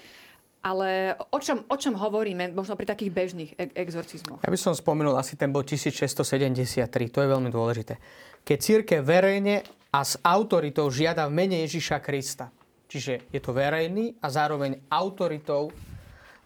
Ale 0.66 1.14
o 1.30 1.38
čom, 1.38 1.62
o 1.70 1.78
čom 1.78 1.94
hovoríme 1.94 2.50
možno 2.50 2.74
pri 2.74 2.90
takých 2.90 3.14
bežných 3.14 3.52
e- 3.54 3.70
exorcizmoch? 3.78 4.42
Ja 4.42 4.50
by 4.50 4.58
som 4.58 4.74
spomenul 4.74 5.14
asi 5.14 5.38
ten 5.38 5.54
bod 5.54 5.70
1673, 5.70 6.90
to 7.14 7.22
je 7.22 7.30
veľmi 7.30 7.54
dôležité. 7.54 8.02
Keď 8.42 8.58
církev 8.58 9.06
verejne 9.06 9.62
a 9.94 10.02
s 10.02 10.18
autoritou 10.26 10.90
žiada 10.90 11.30
v 11.30 11.38
mene 11.38 11.62
Ježiša 11.70 12.02
Krista, 12.02 12.50
čiže 12.90 13.30
je 13.30 13.38
to 13.38 13.54
verejný 13.54 14.18
a 14.18 14.28
zároveň 14.34 14.82
autoritou 14.90 15.70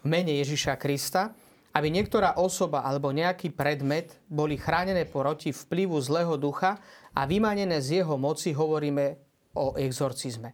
v 0.04 0.06
mene 0.06 0.36
Ježiša 0.44 0.76
Krista, 0.76 1.32
aby 1.72 1.88
niektorá 1.88 2.36
osoba 2.36 2.84
alebo 2.84 3.16
nejaký 3.16 3.56
predmet 3.56 4.20
boli 4.28 4.60
chránené 4.60 5.08
proti 5.08 5.48
vplyvu 5.48 5.96
zlého 5.96 6.36
ducha 6.36 6.76
a 7.16 7.24
vymanené 7.24 7.80
z 7.80 8.04
jeho 8.04 8.20
moci 8.20 8.52
hovoríme 8.52 9.16
o 9.56 9.80
exorcizme. 9.80 10.52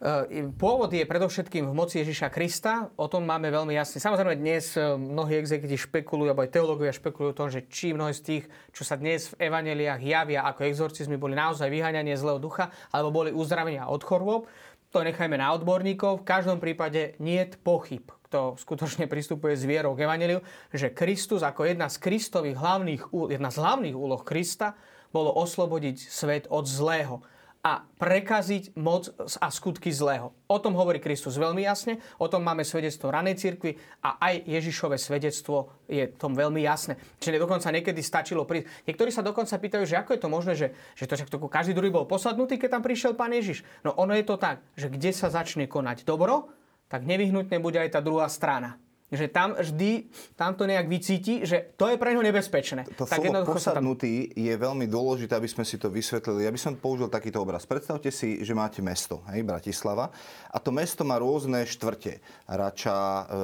E, 0.00 0.48
Pôvod 0.56 0.88
je 0.88 1.04
predovšetkým 1.04 1.68
v 1.68 1.76
moci 1.76 2.00
Ježiša 2.00 2.32
Krista, 2.32 2.88
o 2.96 3.04
tom 3.04 3.28
máme 3.28 3.52
veľmi 3.52 3.76
jasne. 3.76 4.00
Samozrejme 4.00 4.32
dnes 4.40 4.72
e, 4.72 4.96
mnohí 4.96 5.36
exegeti 5.36 5.76
špekulujú, 5.76 6.32
alebo 6.32 6.40
aj 6.40 6.56
teológovia 6.56 6.96
špekulujú 6.96 7.36
o 7.36 7.40
tom, 7.44 7.52
že 7.52 7.68
či 7.68 7.92
mnohé 7.92 8.16
z 8.16 8.22
tých, 8.24 8.44
čo 8.72 8.88
sa 8.88 8.96
dnes 8.96 9.28
v 9.36 9.52
evaneliách 9.52 10.00
javia 10.00 10.48
ako 10.48 10.64
exorcizmy, 10.64 11.20
boli 11.20 11.36
naozaj 11.36 11.68
vyháňanie 11.68 12.16
zlého 12.16 12.40
ducha, 12.40 12.72
alebo 12.88 13.12
boli 13.12 13.28
uzdravenia 13.28 13.92
od 13.92 14.00
chorôb. 14.00 14.48
To 14.96 15.04
nechajme 15.04 15.36
na 15.36 15.52
odborníkov. 15.52 16.24
V 16.24 16.28
každom 16.32 16.64
prípade 16.64 17.20
nie 17.20 17.36
je 17.44 17.60
pochyb, 17.60 18.08
kto 18.24 18.56
skutočne 18.56 19.04
pristupuje 19.04 19.52
s 19.52 19.68
vierou 19.68 19.92
k 19.92 20.08
evaneliu, 20.08 20.40
že 20.72 20.96
Kristus 20.96 21.44
ako 21.44 21.68
jedna 21.68 21.92
z 21.92 22.00
Kristových 22.00 22.56
hlavných, 22.56 23.12
jedna 23.36 23.52
z 23.52 23.60
hlavných 23.60 23.96
úloh 24.00 24.24
Krista 24.24 24.80
bolo 25.12 25.28
oslobodiť 25.36 26.08
svet 26.08 26.48
od 26.48 26.64
zlého 26.64 27.20
a 27.60 27.84
prekaziť 27.84 28.72
moc 28.80 29.12
a 29.20 29.52
skutky 29.52 29.92
zlého. 29.92 30.32
O 30.48 30.56
tom 30.56 30.72
hovorí 30.80 30.96
Kristus 30.96 31.36
veľmi 31.36 31.60
jasne, 31.60 32.00
o 32.16 32.24
tom 32.24 32.40
máme 32.40 32.64
svedectvo 32.64 33.12
ranej 33.12 33.36
cirkvi 33.36 33.76
a 34.00 34.16
aj 34.16 34.48
Ježišové 34.48 34.96
svedectvo 34.96 35.84
je 35.84 36.08
tom 36.16 36.32
veľmi 36.32 36.64
jasné. 36.64 36.96
Čiže 37.20 37.36
dokonca 37.36 37.68
niekedy 37.68 38.00
stačilo 38.00 38.48
prísť. 38.48 38.88
Niektorí 38.88 39.12
sa 39.12 39.20
dokonca 39.20 39.60
pýtajú, 39.60 39.84
že 39.84 40.00
ako 40.00 40.10
je 40.16 40.20
to 40.24 40.28
možné, 40.32 40.52
že, 40.56 40.72
že 40.96 41.04
to, 41.04 41.20
to 41.20 41.36
každý 41.52 41.76
druhý 41.76 41.92
bol 41.92 42.08
posadnutý, 42.08 42.56
keď 42.56 42.80
tam 42.80 42.82
prišiel 42.82 43.12
pán 43.12 43.36
Ježiš. 43.36 43.60
No 43.84 43.92
ono 43.92 44.16
je 44.16 44.24
to 44.24 44.40
tak, 44.40 44.64
že 44.72 44.88
kde 44.88 45.12
sa 45.12 45.28
začne 45.28 45.68
konať 45.68 46.08
dobro, 46.08 46.48
tak 46.88 47.04
nevyhnutne 47.04 47.60
bude 47.60 47.76
aj 47.76 47.92
tá 47.92 48.00
druhá 48.00 48.26
strana. 48.32 48.80
Že 49.10 49.26
tam 49.26 49.58
vždy, 49.58 50.06
tam 50.38 50.54
to 50.54 50.64
nejak 50.70 50.86
vycíti, 50.86 51.42
že 51.42 51.74
to 51.74 51.90
je 51.90 51.98
pre 51.98 52.14
neho 52.14 52.22
nebezpečné. 52.22 52.86
To 52.94 53.04
tak 53.04 53.18
slovo 53.18 53.42
sa 53.58 53.74
tam... 53.74 53.82
posadnutý 53.82 54.30
je 54.32 54.54
veľmi 54.54 54.86
dôležité, 54.86 55.34
aby 55.34 55.50
sme 55.50 55.66
si 55.66 55.76
to 55.76 55.90
vysvetlili. 55.90 56.46
Ja 56.46 56.54
by 56.54 56.60
som 56.62 56.78
použil 56.78 57.10
takýto 57.10 57.42
obraz. 57.42 57.66
Predstavte 57.66 58.14
si, 58.14 58.40
že 58.46 58.54
máte 58.54 58.78
mesto, 58.80 59.26
hej, 59.34 59.42
Bratislava, 59.42 60.14
a 60.50 60.56
to 60.62 60.70
mesto 60.70 61.02
má 61.02 61.18
rôzne 61.18 61.66
štvrte. 61.66 62.22
Rača, 62.46 62.98
e, 62.98 63.24
e, 63.26 63.38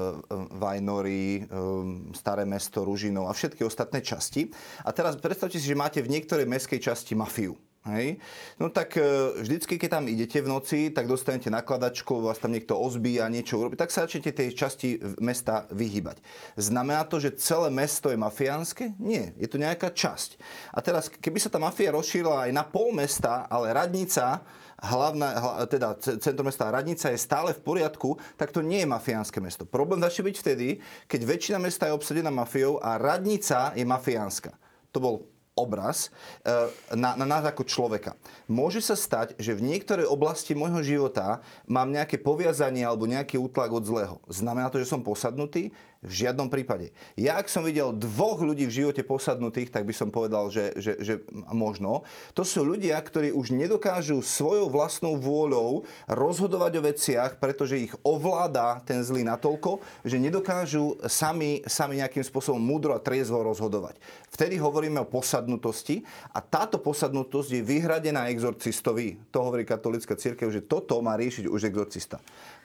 Vajnory, 0.55 1.27
e, 1.37 1.43
Staré 2.15 2.47
mesto, 2.47 2.87
Ružinov 2.87 3.27
a 3.27 3.35
všetky 3.35 3.67
ostatné 3.67 4.01
časti. 4.01 4.47
A 4.87 4.95
teraz 4.95 5.19
predstavte 5.19 5.59
si, 5.59 5.67
že 5.67 5.75
máte 5.75 5.99
v 5.99 6.15
niektorej 6.15 6.47
mestskej 6.47 6.79
časti 6.79 7.19
mafiu. 7.19 7.59
Hej. 7.87 8.19
No 8.59 8.67
tak 8.67 8.99
e, 8.99 9.03
vždycky, 9.39 9.79
keď 9.79 10.03
tam 10.03 10.11
idete 10.11 10.43
v 10.43 10.51
noci, 10.51 10.91
tak 10.91 11.07
dostanete 11.07 11.55
nakladačku, 11.55 12.19
vás 12.19 12.43
tam 12.43 12.51
niekto 12.51 12.75
ozbí 12.75 13.23
a 13.23 13.31
niečo 13.31 13.63
urobí, 13.63 13.79
tak 13.79 13.95
sa 13.95 14.11
začnete 14.11 14.35
tej 14.35 14.59
časti 14.59 14.99
mesta 15.23 15.71
vyhýbať. 15.71 16.19
Znamená 16.59 17.07
to, 17.07 17.23
že 17.23 17.39
celé 17.39 17.71
mesto 17.71 18.11
je 18.11 18.19
mafiánske? 18.19 18.99
Nie, 18.99 19.39
je 19.39 19.47
to 19.47 19.63
nejaká 19.63 19.95
časť. 19.95 20.35
A 20.75 20.83
teraz, 20.83 21.07
keby 21.07 21.39
sa 21.39 21.47
tá 21.47 21.63
mafia 21.63 21.95
rozšírila 21.95 22.51
aj 22.51 22.53
na 22.53 22.67
pol 22.67 22.91
mesta, 22.91 23.47
ale 23.47 23.71
radnica, 23.71 24.43
hlavná, 24.83 25.29
teda 25.71 25.95
centrum 26.03 26.51
mesta 26.51 26.69
Radnica 26.69 27.09
je 27.09 27.19
stále 27.23 27.55
v 27.55 27.63
poriadku, 27.63 28.19
tak 28.35 28.53
to 28.53 28.61
nie 28.61 28.83
je 28.85 28.89
mafiánske 28.91 29.39
mesto. 29.39 29.63
Problém 29.65 30.03
začne 30.03 30.27
byť 30.27 30.37
vtedy, 30.43 30.69
keď 31.07 31.21
väčšina 31.23 31.59
mesta 31.63 31.89
je 31.89 31.97
obsadená 31.97 32.29
mafiou 32.35 32.83
a 32.83 32.99
radnica 32.99 33.73
je 33.73 33.87
mafiánska. 33.87 34.53
To 34.93 34.99
bol 34.99 35.15
obraz 35.57 36.13
e, 36.45 36.69
na, 36.93 37.17
na 37.17 37.25
nás 37.25 37.43
ako 37.49 37.65
človeka. 37.65 38.13
Môže 38.45 38.85
sa 38.85 38.93
stať, 38.93 39.33
že 39.41 39.57
v 39.57 39.65
niektorej 39.65 40.05
oblasti 40.05 40.53
môjho 40.53 40.85
života 40.85 41.41
mám 41.65 41.89
nejaké 41.89 42.21
poviazanie 42.21 42.85
alebo 42.85 43.09
nejaký 43.09 43.41
útlak 43.41 43.73
od 43.73 43.89
zlého. 43.89 44.21
Znamená 44.29 44.69
to, 44.69 44.79
že 44.79 44.93
som 44.93 45.01
posadnutý? 45.01 45.73
V 46.07 46.13
žiadnom 46.23 46.47
prípade. 46.47 46.95
Ja, 47.19 47.43
ak 47.43 47.51
som 47.51 47.67
videl 47.67 47.91
dvoch 47.91 48.39
ľudí 48.39 48.71
v 48.71 48.87
živote 48.87 49.03
posadnutých, 49.03 49.75
tak 49.75 49.83
by 49.83 49.91
som 49.91 50.15
povedal, 50.15 50.55
že, 50.55 50.71
že, 50.79 51.03
že 51.03 51.15
možno. 51.51 52.07
To 52.39 52.47
sú 52.47 52.63
ľudia, 52.63 52.95
ktorí 53.03 53.35
už 53.35 53.51
nedokážu 53.51 54.23
svojou 54.23 54.71
vlastnou 54.71 55.19
vôľou 55.19 55.83
rozhodovať 56.07 56.73
o 56.79 56.87
veciach, 56.87 57.43
pretože 57.43 57.91
ich 57.91 57.95
ovláda 58.07 58.79
ten 58.87 59.03
zlý 59.03 59.27
natoľko, 59.27 59.83
že 60.07 60.23
nedokážu 60.23 60.95
sami, 61.11 61.67
sami 61.67 61.99
nejakým 61.99 62.23
spôsobom 62.23 62.63
múdro 62.63 62.95
a 62.95 63.03
triezvo 63.03 63.43
rozhodovať. 63.43 63.99
Vtedy 64.31 64.63
hovoríme 64.63 65.03
o 65.03 65.11
posadnutosti 65.11 66.07
a 66.31 66.39
táto 66.39 66.79
posadnutosť 66.79 67.51
je 67.51 67.67
vyhradená 67.67 68.31
exorcistovi. 68.31 69.19
To 69.35 69.43
hovorí 69.43 69.67
katolická 69.67 70.15
církev, 70.15 70.55
že 70.55 70.63
toto 70.63 71.03
má 71.03 71.19
riešiť 71.19 71.51
už 71.51 71.67
exorcista 71.67 72.23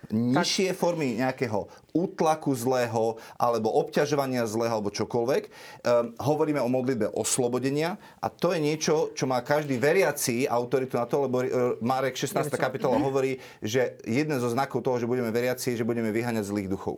nižšie 0.10 0.74
formy 0.74 1.22
nejakého 1.22 1.70
útlaku 1.94 2.56
zlého 2.56 3.20
alebo 3.38 3.70
obťažovania 3.70 4.48
zlého 4.50 4.80
alebo 4.80 4.90
čokoľvek. 4.90 5.44
Um, 5.46 6.16
hovoríme 6.18 6.58
o 6.64 6.72
modlitbe 6.72 7.14
oslobodenia 7.14 8.02
a 8.24 8.28
to 8.32 8.56
je 8.56 8.60
niečo, 8.64 9.14
čo 9.14 9.30
má 9.30 9.44
každý 9.46 9.78
veriaci 9.78 10.50
autoritu 10.50 10.98
na 10.98 11.06
to, 11.06 11.28
lebo 11.28 11.44
uh, 11.44 11.48
Marek 11.84 12.18
16. 12.18 12.50
kapitola 12.58 12.98
mm-hmm. 12.98 13.06
hovorí, 13.06 13.32
že 13.62 14.00
jeden 14.08 14.40
zo 14.42 14.50
znakov 14.50 14.82
toho, 14.82 14.98
že 14.98 15.06
budeme 15.06 15.30
veriaci, 15.30 15.76
je, 15.76 15.84
že 15.84 15.88
budeme 15.88 16.10
vyháňať 16.10 16.48
zlých 16.48 16.72
duchov. 16.72 16.98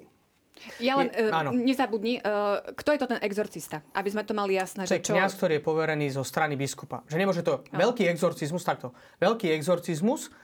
Ja 0.80 0.96
len 0.96 1.12
je, 1.12 1.28
uh, 1.28 1.52
nezabudni, 1.52 2.24
uh, 2.24 2.64
kto 2.80 2.96
je 2.96 3.00
to 3.04 3.08
ten 3.12 3.20
exorcista? 3.20 3.84
Aby 3.92 4.16
sme 4.16 4.24
to 4.24 4.32
mali 4.32 4.56
jasné. 4.56 4.88
To 4.88 4.96
je 4.96 5.04
čo... 5.04 5.12
kniaz, 5.12 5.36
ktorý 5.36 5.60
je 5.60 5.64
poverený 5.66 6.08
zo 6.16 6.24
strany 6.24 6.56
biskupa. 6.56 7.04
Že 7.12 7.18
nemôže 7.20 7.44
to... 7.44 7.68
Aha. 7.68 7.84
Veľký 7.84 8.08
exorcizmus, 8.08 8.64
takto. 8.64 8.96
Veľký 9.20 9.52
exorcizmus 9.52 10.32
E, 10.32 10.43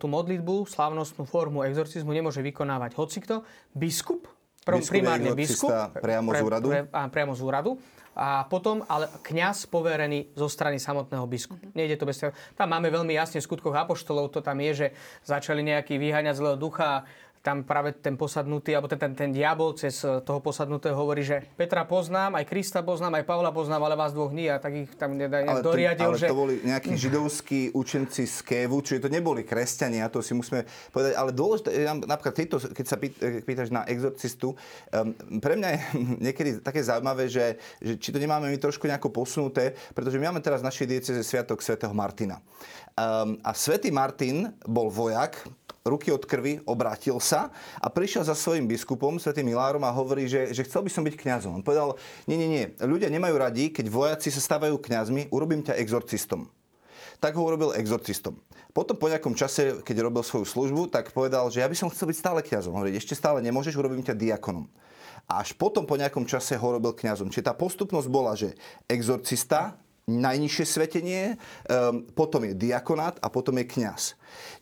tú 0.00 0.06
modlitbu, 0.08 0.64
slávnostnú 0.64 1.28
formu 1.28 1.60
exorcizmu 1.68 2.16
nemôže 2.16 2.40
vykonávať 2.40 2.96
hocikto. 2.96 3.44
Biskup, 3.76 4.24
pr- 4.64 4.80
primárne 4.80 5.36
biskup. 5.36 5.68
Priamo 6.00 6.32
z 6.32 6.40
úradu. 6.40 6.68
Pre, 6.72 6.80
pre, 6.88 7.08
priamo 7.12 7.36
z 7.36 7.42
úradu. 7.44 7.76
A 8.16 8.44
potom 8.50 8.82
ale 8.90 9.06
kňaz 9.22 9.70
poverený 9.70 10.34
zo 10.34 10.50
strany 10.50 10.82
samotného 10.82 11.24
biskupa. 11.30 11.62
Mm-hmm. 11.62 11.78
Nejde 11.78 11.96
to 11.96 12.04
bez 12.10 12.18
toho. 12.18 12.34
Tam 12.58 12.68
máme 12.68 12.90
veľmi 12.90 13.14
jasne 13.14 13.38
v 13.38 13.46
skutkoch 13.46 13.72
apoštolov, 13.72 14.34
to 14.34 14.42
tam 14.42 14.58
je, 14.60 14.72
že 14.74 14.86
začali 15.22 15.62
nejaký 15.62 15.94
vyháňať 15.96 16.34
zlého 16.36 16.58
ducha 16.58 17.06
tam 17.40 17.64
práve 17.64 17.96
ten 17.96 18.20
posadnutý, 18.20 18.76
alebo 18.76 18.84
ten, 18.84 19.00
ten, 19.00 19.12
ten 19.16 19.30
diabol 19.32 19.72
cez 19.72 20.04
eh, 20.04 20.20
toho 20.20 20.44
posadnutého 20.44 20.92
hovorí, 20.92 21.24
že 21.24 21.40
Petra 21.56 21.88
poznám, 21.88 22.36
aj 22.36 22.44
Krista 22.44 22.84
poznám, 22.84 23.16
aj 23.16 23.24
Pavla 23.24 23.48
poznám, 23.48 23.88
ale 23.88 23.96
vás 23.96 24.12
dvoch 24.12 24.28
nie 24.28 24.52
a 24.52 24.60
tak 24.60 24.76
ich 24.76 24.92
tam 25.00 25.16
nedá, 25.16 25.40
ale 25.40 25.64
doriadil. 25.64 26.04
To, 26.04 26.12
ale 26.12 26.20
že... 26.20 26.28
to 26.28 26.36
boli 26.36 26.54
nejakí 26.60 26.92
židovskí 27.00 27.72
učenci 27.72 28.28
z 28.28 28.36
Kévu, 28.44 28.84
čiže 28.84 29.08
to 29.08 29.10
neboli 29.10 29.48
kresťania, 29.48 30.12
to 30.12 30.20
si 30.20 30.36
musíme 30.36 30.68
povedať. 30.92 31.16
Ale 31.16 31.32
dôležité, 31.32 31.88
napríklad 32.04 32.34
tieto, 32.36 32.60
keď 32.60 32.84
sa 32.84 32.96
eh, 33.00 33.40
pýtaš 33.40 33.72
na 33.72 33.88
exorcistu, 33.88 34.52
um, 34.92 35.40
pre 35.40 35.56
mňa 35.56 35.68
je 35.72 35.78
niekedy 36.28 36.50
také 36.60 36.84
zaujímavé, 36.84 37.24
že, 37.32 37.56
že 37.80 37.96
či 37.96 38.12
to 38.12 38.20
nemáme 38.20 38.52
my 38.52 38.58
trošku 38.60 38.84
nejako 38.84 39.08
posunuté, 39.08 39.72
pretože 39.96 40.20
my 40.20 40.28
máme 40.28 40.44
teraz 40.44 40.60
v 40.60 40.68
našej 40.68 40.86
dieceze 40.92 41.20
Sviatok 41.24 41.64
svätého 41.64 41.96
Martina. 41.96 42.44
Um, 43.00 43.40
a 43.40 43.56
svätý 43.56 43.88
Martin 43.88 44.52
bol 44.68 44.92
vojak, 44.92 45.40
ruky 45.84 46.12
od 46.12 46.24
krvi, 46.28 46.60
obrátil 46.68 47.16
sa 47.20 47.48
a 47.80 47.88
prišiel 47.88 48.24
za 48.24 48.36
svojim 48.36 48.68
biskupom, 48.68 49.16
svätým 49.16 49.48
Milárom 49.48 49.80
a 49.84 49.94
hovorí, 49.94 50.28
že, 50.28 50.52
že 50.52 50.64
chcel 50.68 50.84
by 50.84 50.90
som 50.92 51.02
byť 51.04 51.14
kňazom. 51.16 51.56
On 51.56 51.64
povedal, 51.64 51.96
nie, 52.28 52.36
nie, 52.36 52.48
nie, 52.48 52.64
ľudia 52.84 53.08
nemajú 53.08 53.36
radi, 53.40 53.72
keď 53.72 53.88
vojaci 53.88 54.28
sa 54.28 54.44
stávajú 54.44 54.76
kňazmi, 54.76 55.32
urobím 55.32 55.64
ťa 55.64 55.80
exorcistom. 55.80 56.52
Tak 57.20 57.36
ho 57.36 57.44
urobil 57.44 57.76
exorcistom. 57.76 58.40
Potom 58.72 58.96
po 58.96 59.10
nejakom 59.10 59.36
čase, 59.36 59.84
keď 59.84 60.08
robil 60.08 60.24
svoju 60.24 60.46
službu, 60.48 60.88
tak 60.88 61.12
povedal, 61.12 61.48
že 61.52 61.60
ja 61.60 61.68
by 61.68 61.76
som 61.76 61.92
chcel 61.92 62.08
byť 62.08 62.16
stále 62.16 62.40
kňazom. 62.40 62.72
Hovorí, 62.72 62.96
ešte 62.96 63.18
stále 63.18 63.44
nemôžeš, 63.44 63.76
urobím 63.76 64.00
ťa 64.00 64.16
diakonom. 64.16 64.64
A 65.28 65.44
až 65.44 65.52
potom 65.52 65.84
po 65.84 66.00
nejakom 66.00 66.24
čase 66.24 66.56
ho 66.56 66.68
robil 66.70 66.96
kňazom. 66.96 67.28
Čiže 67.28 67.50
tá 67.50 67.54
postupnosť 67.54 68.08
bola, 68.08 68.32
že 68.38 68.56
exorcista, 68.88 69.76
najnižšie 70.10 70.64
svetenie, 70.66 71.22
um, 71.70 72.02
potom 72.14 72.42
je 72.46 72.56
diakonát 72.56 73.20
a 73.22 73.30
potom 73.30 73.54
je 73.62 73.68
kňaz. 73.68 74.02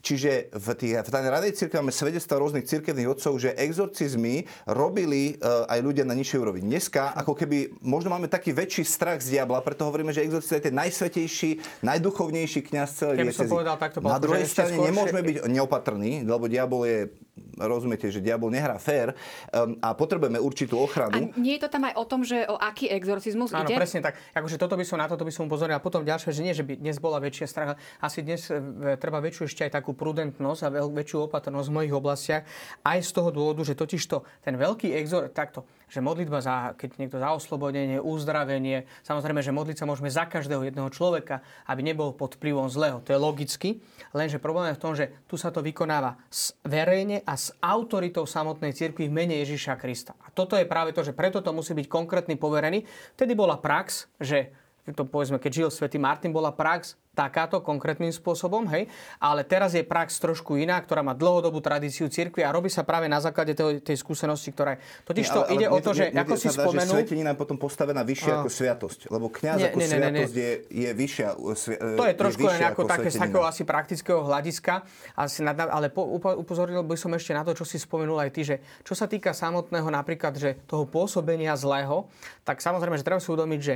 Čiže 0.01 0.53
v, 0.55 0.67
tých, 0.79 0.95
v 1.03 1.09
tej 1.09 1.29
radej 1.29 1.53
cirkvi 1.59 1.77
máme 1.83 1.95
svedectva 1.95 2.39
rôznych 2.39 2.67
cirkevných 2.67 3.09
odcov, 3.09 3.33
že 3.41 3.55
exorcizmy 3.59 4.47
robili 4.67 5.37
uh, 5.39 5.67
aj 5.69 5.79
ľudia 5.83 6.05
na 6.07 6.15
nižšej 6.15 6.39
úrovni. 6.39 6.63
Dneska, 6.65 7.15
ako 7.19 7.33
keby, 7.35 7.81
možno 7.83 8.15
máme 8.15 8.31
taký 8.31 8.55
väčší 8.55 8.85
strach 8.87 9.21
z 9.25 9.39
diabla, 9.39 9.65
preto 9.65 9.87
hovoríme, 9.89 10.15
že 10.15 10.25
exorcista 10.25 10.59
je 10.61 10.65
ten 10.71 10.77
najsvetejší, 10.77 11.83
najduchovnejší 11.83 12.61
kňaz 12.67 12.89
celej 12.95 13.17
diecezy. 13.29 13.53
Na 14.05 14.21
druhej 14.23 14.47
strane 14.47 14.75
skôršie... 14.77 14.89
nemôžeme 14.91 15.21
byť 15.25 15.37
neopatrní, 15.51 16.13
lebo 16.27 16.47
diabol 16.47 16.83
je 16.87 17.01
rozumiete, 17.59 18.07
že 18.11 18.23
diabol 18.23 18.55
nehrá 18.55 18.79
fér 18.79 19.15
um, 19.51 19.75
a 19.83 19.95
potrebujeme 19.95 20.39
určitú 20.39 20.79
ochranu. 20.79 21.35
A 21.35 21.39
nie 21.39 21.59
je 21.59 21.67
to 21.67 21.71
tam 21.71 21.91
aj 21.91 21.95
o 21.99 22.05
tom, 22.07 22.23
že 22.23 22.47
o 22.47 22.55
aký 22.55 22.87
exorcizmus 22.91 23.51
Áno, 23.51 23.67
ide? 23.67 23.75
Áno, 23.75 23.83
presne 23.83 24.01
tak. 24.03 24.15
Akože 24.35 24.57
toto 24.59 24.79
by 24.79 24.85
som 24.87 24.99
na 24.99 25.11
toto 25.11 25.27
by 25.27 25.33
som 25.35 25.51
upozoril. 25.51 25.75
A 25.75 25.83
potom 25.83 26.07
ďalšie, 26.07 26.31
že 26.31 26.43
nie, 26.43 26.55
že 26.55 26.63
by 26.63 26.79
dnes 26.79 27.03
bola 27.03 27.19
väčšia 27.19 27.47
strach. 27.51 27.75
Asi 27.99 28.23
dnes 28.23 28.47
e, 28.51 28.59
treba 28.99 29.19
väčšiu 29.19 29.43
ešte 29.51 29.58
aj 29.67 29.73
takú 29.75 29.97
prudentnosť 29.99 30.61
a 30.63 30.69
väčšiu 30.71 31.27
opatrnosť 31.27 31.67
v 31.67 31.77
mojich 31.83 31.95
oblastiach. 31.97 32.43
Aj 32.87 32.99
z 33.03 33.11
toho 33.11 33.35
dôvodu, 33.35 33.67
že 33.67 33.75
totiž 33.75 34.03
to, 34.07 34.23
ten 34.45 34.55
veľký 34.55 34.95
exor, 34.95 35.27
takto, 35.35 35.67
že 35.89 36.05
modlitba 36.05 36.45
za, 36.45 36.77
keď 36.77 37.01
niekto 37.01 37.17
za 37.17 37.33
oslobodenie, 37.33 37.97
uzdravenie, 37.99 38.85
samozrejme, 39.03 39.41
že 39.41 39.57
modliť 39.57 39.77
sa 39.81 39.89
môžeme 39.89 40.13
za 40.13 40.29
každého 40.29 40.69
jedného 40.69 40.93
človeka, 40.93 41.41
aby 41.65 41.81
nebol 41.81 42.13
pod 42.13 42.37
vplyvom 42.37 42.69
zlého. 42.69 43.01
To 43.09 43.11
je 43.11 43.19
logicky, 43.19 43.81
lenže 44.13 44.37
problém 44.37 44.71
je 44.71 44.77
v 44.77 44.83
tom, 44.85 44.93
že 44.93 45.09
tu 45.25 45.41
sa 45.41 45.49
to 45.49 45.65
vykonáva 45.65 46.21
verejne 46.63 47.25
a 47.25 47.35
s 47.35 47.57
autoritou 47.65 48.29
samotnej 48.29 48.77
cirkvi 48.77 49.09
v 49.09 49.17
mene 49.17 49.35
Ježiša 49.41 49.81
Krista. 49.81 50.13
A 50.21 50.29
toto 50.29 50.61
je 50.61 50.69
práve 50.69 50.93
to, 50.93 51.01
že 51.01 51.17
preto 51.17 51.41
to 51.41 51.57
musí 51.57 51.73
byť 51.73 51.89
konkrétny 51.89 52.37
poverený. 52.37 52.85
Vtedy 53.17 53.33
bola 53.33 53.57
prax, 53.57 54.13
že 54.21 54.53
to 54.89 55.05
povedzme, 55.05 55.37
keď 55.37 55.53
žil 55.53 55.69
svätý 55.69 56.01
Martin, 56.01 56.33
bola 56.33 56.49
prax 56.53 56.97
takáto 57.19 57.59
konkrétnym 57.59 58.15
spôsobom, 58.15 58.71
hej. 58.71 58.87
Ale 59.19 59.43
teraz 59.43 59.75
je 59.75 59.83
prax 59.83 60.23
trošku 60.23 60.55
iná, 60.55 60.79
ktorá 60.79 61.03
má 61.03 61.19
dlhodobú 61.19 61.59
tradíciu 61.59 62.07
cirkvi 62.07 62.47
a 62.47 62.55
robí 62.55 62.71
sa 62.71 62.87
práve 62.87 63.11
na 63.11 63.19
základe 63.19 63.59
tej, 63.59 63.83
tej 63.83 63.99
skúsenosti, 63.99 64.55
ktorá 64.55 64.79
je. 64.79 64.87
Totiž 65.03 65.27
to 65.27 65.41
ide 65.51 65.67
o 65.67 65.79
to, 65.83 65.91
že 65.91 66.15
ako 66.15 66.35
si 66.39 66.47
spomenul... 66.55 66.95
Že 66.95 67.03
svetenina 67.03 67.35
potom 67.35 67.59
postavená 67.59 68.07
vyššie 68.07 68.31
ako 68.39 68.49
sviatosť. 68.55 69.01
Lebo 69.11 69.27
kňaz 69.27 69.59
ako 69.75 69.79
nie, 69.83 69.89
sviatosť 69.91 70.35
Je, 70.39 70.53
je 70.71 70.91
vyššia. 70.95 71.29
To 71.99 72.05
je 72.07 72.15
trošku 72.15 72.47
je 72.47 72.63
ako 72.63 72.83
také 72.87 73.09
z 73.11 73.19
takého 73.19 73.43
asi 73.43 73.63
praktického 73.67 74.21
hľadiska. 74.23 74.87
Asi 75.19 75.43
nad, 75.43 75.59
ale 75.59 75.91
po, 75.91 76.07
upozornil 76.15 76.87
by 76.87 76.95
som 76.95 77.11
ešte 77.17 77.35
na 77.35 77.43
to, 77.43 77.57
čo 77.57 77.65
si 77.67 77.81
spomenul 77.81 78.21
aj 78.23 78.31
ty, 78.31 78.47
že 78.47 78.57
čo 78.87 78.95
sa 78.95 79.11
týka 79.11 79.35
samotného 79.35 79.89
napríklad, 79.91 80.37
že 80.37 80.61
toho 80.69 80.85
pôsobenia 80.87 81.57
zlého, 81.59 82.07
tak 82.45 82.63
samozrejme, 82.63 82.95
že 83.01 83.07
treba 83.07 83.19
si 83.19 83.29
uvedomiť, 83.33 83.61
že 83.61 83.75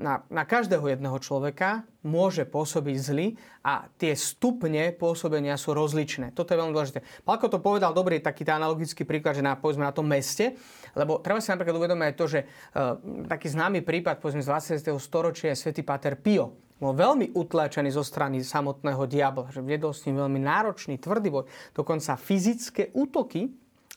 na, 0.00 0.24
na 0.32 0.42
každého 0.48 0.88
jedného 0.88 1.18
človeka 1.20 1.84
môže 2.06 2.46
pôsobiť 2.46 2.96
zly 2.96 3.26
a 3.66 3.90
tie 3.98 4.14
stupne 4.14 4.94
pôsobenia 4.94 5.58
sú 5.58 5.74
rozličné. 5.74 6.30
Toto 6.30 6.54
je 6.54 6.60
veľmi 6.62 6.70
dôležité. 6.70 7.02
Palko 7.26 7.50
to 7.50 7.58
povedal 7.58 7.90
dobrý 7.90 8.22
taký 8.22 8.46
analogický 8.46 9.02
príklad, 9.02 9.34
že 9.34 9.42
na, 9.42 9.58
povedzme 9.58 9.82
na 9.82 9.90
tom 9.90 10.06
meste, 10.06 10.54
lebo 10.94 11.18
treba 11.18 11.42
si 11.42 11.50
napríklad 11.50 11.74
uvedomiť 11.74 12.06
aj 12.06 12.14
to, 12.14 12.26
že 12.30 12.40
uh, 12.46 12.94
taký 13.26 13.50
známy 13.50 13.82
prípad 13.82 14.22
povedzme 14.22 14.46
z 14.46 14.78
20. 14.78 14.94
storočia 15.02 15.50
je 15.50 15.58
svätý 15.58 15.82
Pater 15.82 16.14
Pio. 16.14 16.54
Bol 16.78 16.94
veľmi 16.94 17.34
utláčaný 17.34 17.90
zo 17.90 18.06
strany 18.06 18.38
samotného 18.46 19.02
diabla, 19.10 19.50
že 19.50 19.58
viedol 19.66 19.90
s 19.90 20.06
ním 20.06 20.22
veľmi 20.22 20.38
náročný, 20.38 21.02
tvrdý 21.02 21.34
boj, 21.34 21.50
dokonca 21.74 22.14
fyzické 22.14 22.94
útoky 22.94 23.50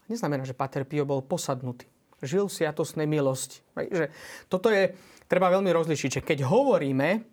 neznamená, 0.10 0.44
že 0.44 0.58
Pater 0.58 0.84
Pio 0.90 1.06
bol 1.06 1.22
posadnutý. 1.22 1.86
Žil 2.22 2.50
v 2.50 2.54
sviatostnej 2.54 3.06
milosti. 3.06 3.62
Že 3.78 4.10
toto 4.50 4.74
je, 4.74 4.94
treba 5.30 5.54
veľmi 5.54 5.70
rozlišiť, 5.70 6.22
že 6.22 6.26
keď 6.26 6.46
hovoríme 6.50 7.31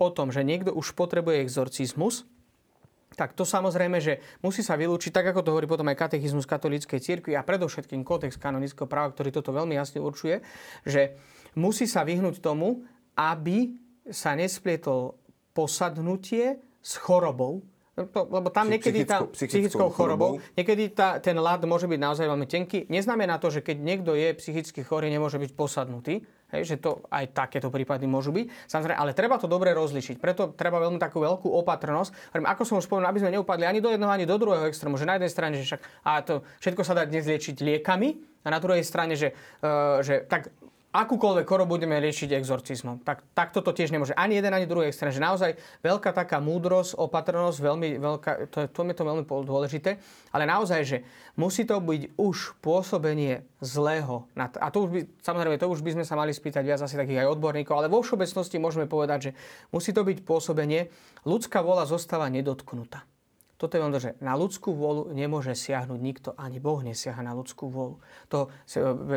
o 0.00 0.08
tom, 0.08 0.32
že 0.32 0.40
niekto 0.40 0.72
už 0.72 0.96
potrebuje 0.96 1.44
exorcizmus, 1.44 2.24
tak 3.14 3.34
to 3.34 3.44
samozrejme, 3.44 3.98
že 3.98 4.22
musí 4.40 4.62
sa 4.62 4.78
vylúčiť, 4.78 5.12
tak 5.12 5.34
ako 5.34 5.42
to 5.42 5.52
hovorí 5.52 5.66
potom 5.66 5.86
aj 5.90 6.08
katechizmus 6.08 6.46
katolíckej 6.46 7.02
cirkvi 7.02 7.34
a 7.34 7.44
predovšetkým 7.44 8.06
kódex 8.06 8.38
kanonického 8.38 8.86
práva, 8.86 9.10
ktorý 9.10 9.34
toto 9.34 9.50
veľmi 9.50 9.74
jasne 9.74 9.98
určuje, 9.98 10.40
že 10.86 11.18
musí 11.58 11.90
sa 11.90 12.06
vyhnúť 12.06 12.38
tomu, 12.38 12.86
aby 13.18 13.74
sa 14.08 14.38
nesplietol 14.38 15.18
posadnutie 15.52 16.62
s 16.80 16.96
chorobou, 16.96 17.60
lebo 18.08 18.48
tam 18.48 18.70
niekedy 18.72 19.04
tá 19.04 19.26
psychickou, 19.34 19.92
chorobou, 19.92 20.40
niekedy 20.56 20.94
tá, 20.94 21.20
ten 21.20 21.36
ľad 21.36 21.66
môže 21.68 21.84
byť 21.84 22.00
naozaj 22.00 22.24
veľmi 22.24 22.46
tenký. 22.48 22.88
Neznamená 22.88 23.36
to, 23.36 23.52
že 23.52 23.60
keď 23.60 23.76
niekto 23.76 24.16
je 24.16 24.32
psychicky 24.40 24.80
chorý, 24.80 25.12
nemôže 25.12 25.36
byť 25.36 25.52
posadnutý. 25.52 26.24
Hej, 26.50 26.62
že 26.74 26.76
to 26.82 27.02
aj 27.10 27.30
takéto 27.30 27.70
prípady 27.70 28.10
môžu 28.10 28.34
byť. 28.34 28.46
Samozrejme, 28.66 28.98
ale 28.98 29.14
treba 29.14 29.38
to 29.38 29.46
dobre 29.46 29.70
rozlišiť. 29.74 30.18
Preto 30.18 30.50
treba 30.54 30.82
veľmi 30.82 30.98
takú 30.98 31.22
veľkú 31.22 31.46
opatrnosť. 31.62 32.34
Ako 32.36 32.62
som 32.66 32.78
už 32.78 32.90
spomenul, 32.90 33.10
aby 33.10 33.22
sme 33.22 33.34
neupadli 33.38 33.64
ani 33.66 33.78
do 33.78 33.90
jedného, 33.90 34.10
ani 34.10 34.26
do 34.26 34.36
druhého 34.36 34.66
extrému. 34.66 34.98
Že 34.98 35.06
na 35.06 35.14
jednej 35.18 35.32
strane, 35.32 35.54
že 35.58 35.64
však 35.66 35.82
a 36.02 36.10
to 36.26 36.42
všetko 36.58 36.82
sa 36.82 36.98
dá 36.98 37.06
dnes 37.06 37.26
liečiť 37.26 37.56
liekami, 37.62 38.30
a 38.40 38.48
na 38.48 38.56
druhej 38.56 38.80
strane, 38.80 39.20
že, 39.20 39.36
uh, 39.60 40.00
že 40.00 40.24
tak 40.24 40.48
akúkoľvek 40.90 41.46
chorobu 41.46 41.78
budeme 41.78 41.94
liečiť 42.02 42.34
exorcizmom. 42.34 43.06
Tak, 43.06 43.22
takto 43.30 43.62
to 43.62 43.70
tiež 43.70 43.94
nemôže. 43.94 44.10
Ani 44.18 44.38
jeden, 44.38 44.50
ani 44.50 44.66
druhý 44.66 44.90
extrém. 44.90 45.14
Že 45.14 45.22
naozaj 45.22 45.50
veľká 45.86 46.10
taká 46.10 46.42
múdrosť, 46.42 46.98
opatrnosť, 46.98 47.58
veľmi 47.62 47.88
veľká, 48.02 48.30
to, 48.50 48.58
to 48.66 48.80
je 48.82 48.96
to 48.98 49.04
veľmi 49.06 49.22
dôležité. 49.22 50.02
Ale 50.34 50.50
naozaj, 50.50 50.80
že 50.82 50.98
musí 51.38 51.62
to 51.62 51.78
byť 51.78 52.18
už 52.18 52.58
pôsobenie 52.58 53.46
zlého. 53.62 54.26
A 54.34 54.68
to 54.74 54.86
už 54.86 54.90
by, 54.90 55.00
samozrejme, 55.22 55.62
to 55.62 55.70
už 55.70 55.80
by 55.86 55.90
sme 55.94 56.04
sa 56.04 56.18
mali 56.18 56.34
spýtať 56.34 56.66
viac 56.66 56.82
asi 56.82 56.98
takých 56.98 57.22
aj 57.22 57.38
odborníkov, 57.38 57.74
ale 57.78 57.92
vo 57.92 58.02
všeobecnosti 58.02 58.58
môžeme 58.58 58.90
povedať, 58.90 59.30
že 59.30 59.34
musí 59.70 59.94
to 59.94 60.02
byť 60.02 60.26
pôsobenie, 60.26 60.90
ľudská 61.22 61.62
vola 61.62 61.86
zostáva 61.86 62.26
nedotknutá. 62.26 63.06
Toto 63.60 63.76
je 63.76 63.84
ono, 63.84 64.00
že 64.00 64.16
na 64.24 64.32
ľudskú 64.40 64.72
vôľu 64.72 65.12
nemôže 65.12 65.52
siahnuť 65.52 66.00
nikto, 66.00 66.32
ani 66.40 66.56
Boh 66.56 66.80
nesiaha 66.80 67.20
na 67.20 67.36
ľudskú 67.36 67.68
vôľu. 67.68 68.00
To, 68.32 68.48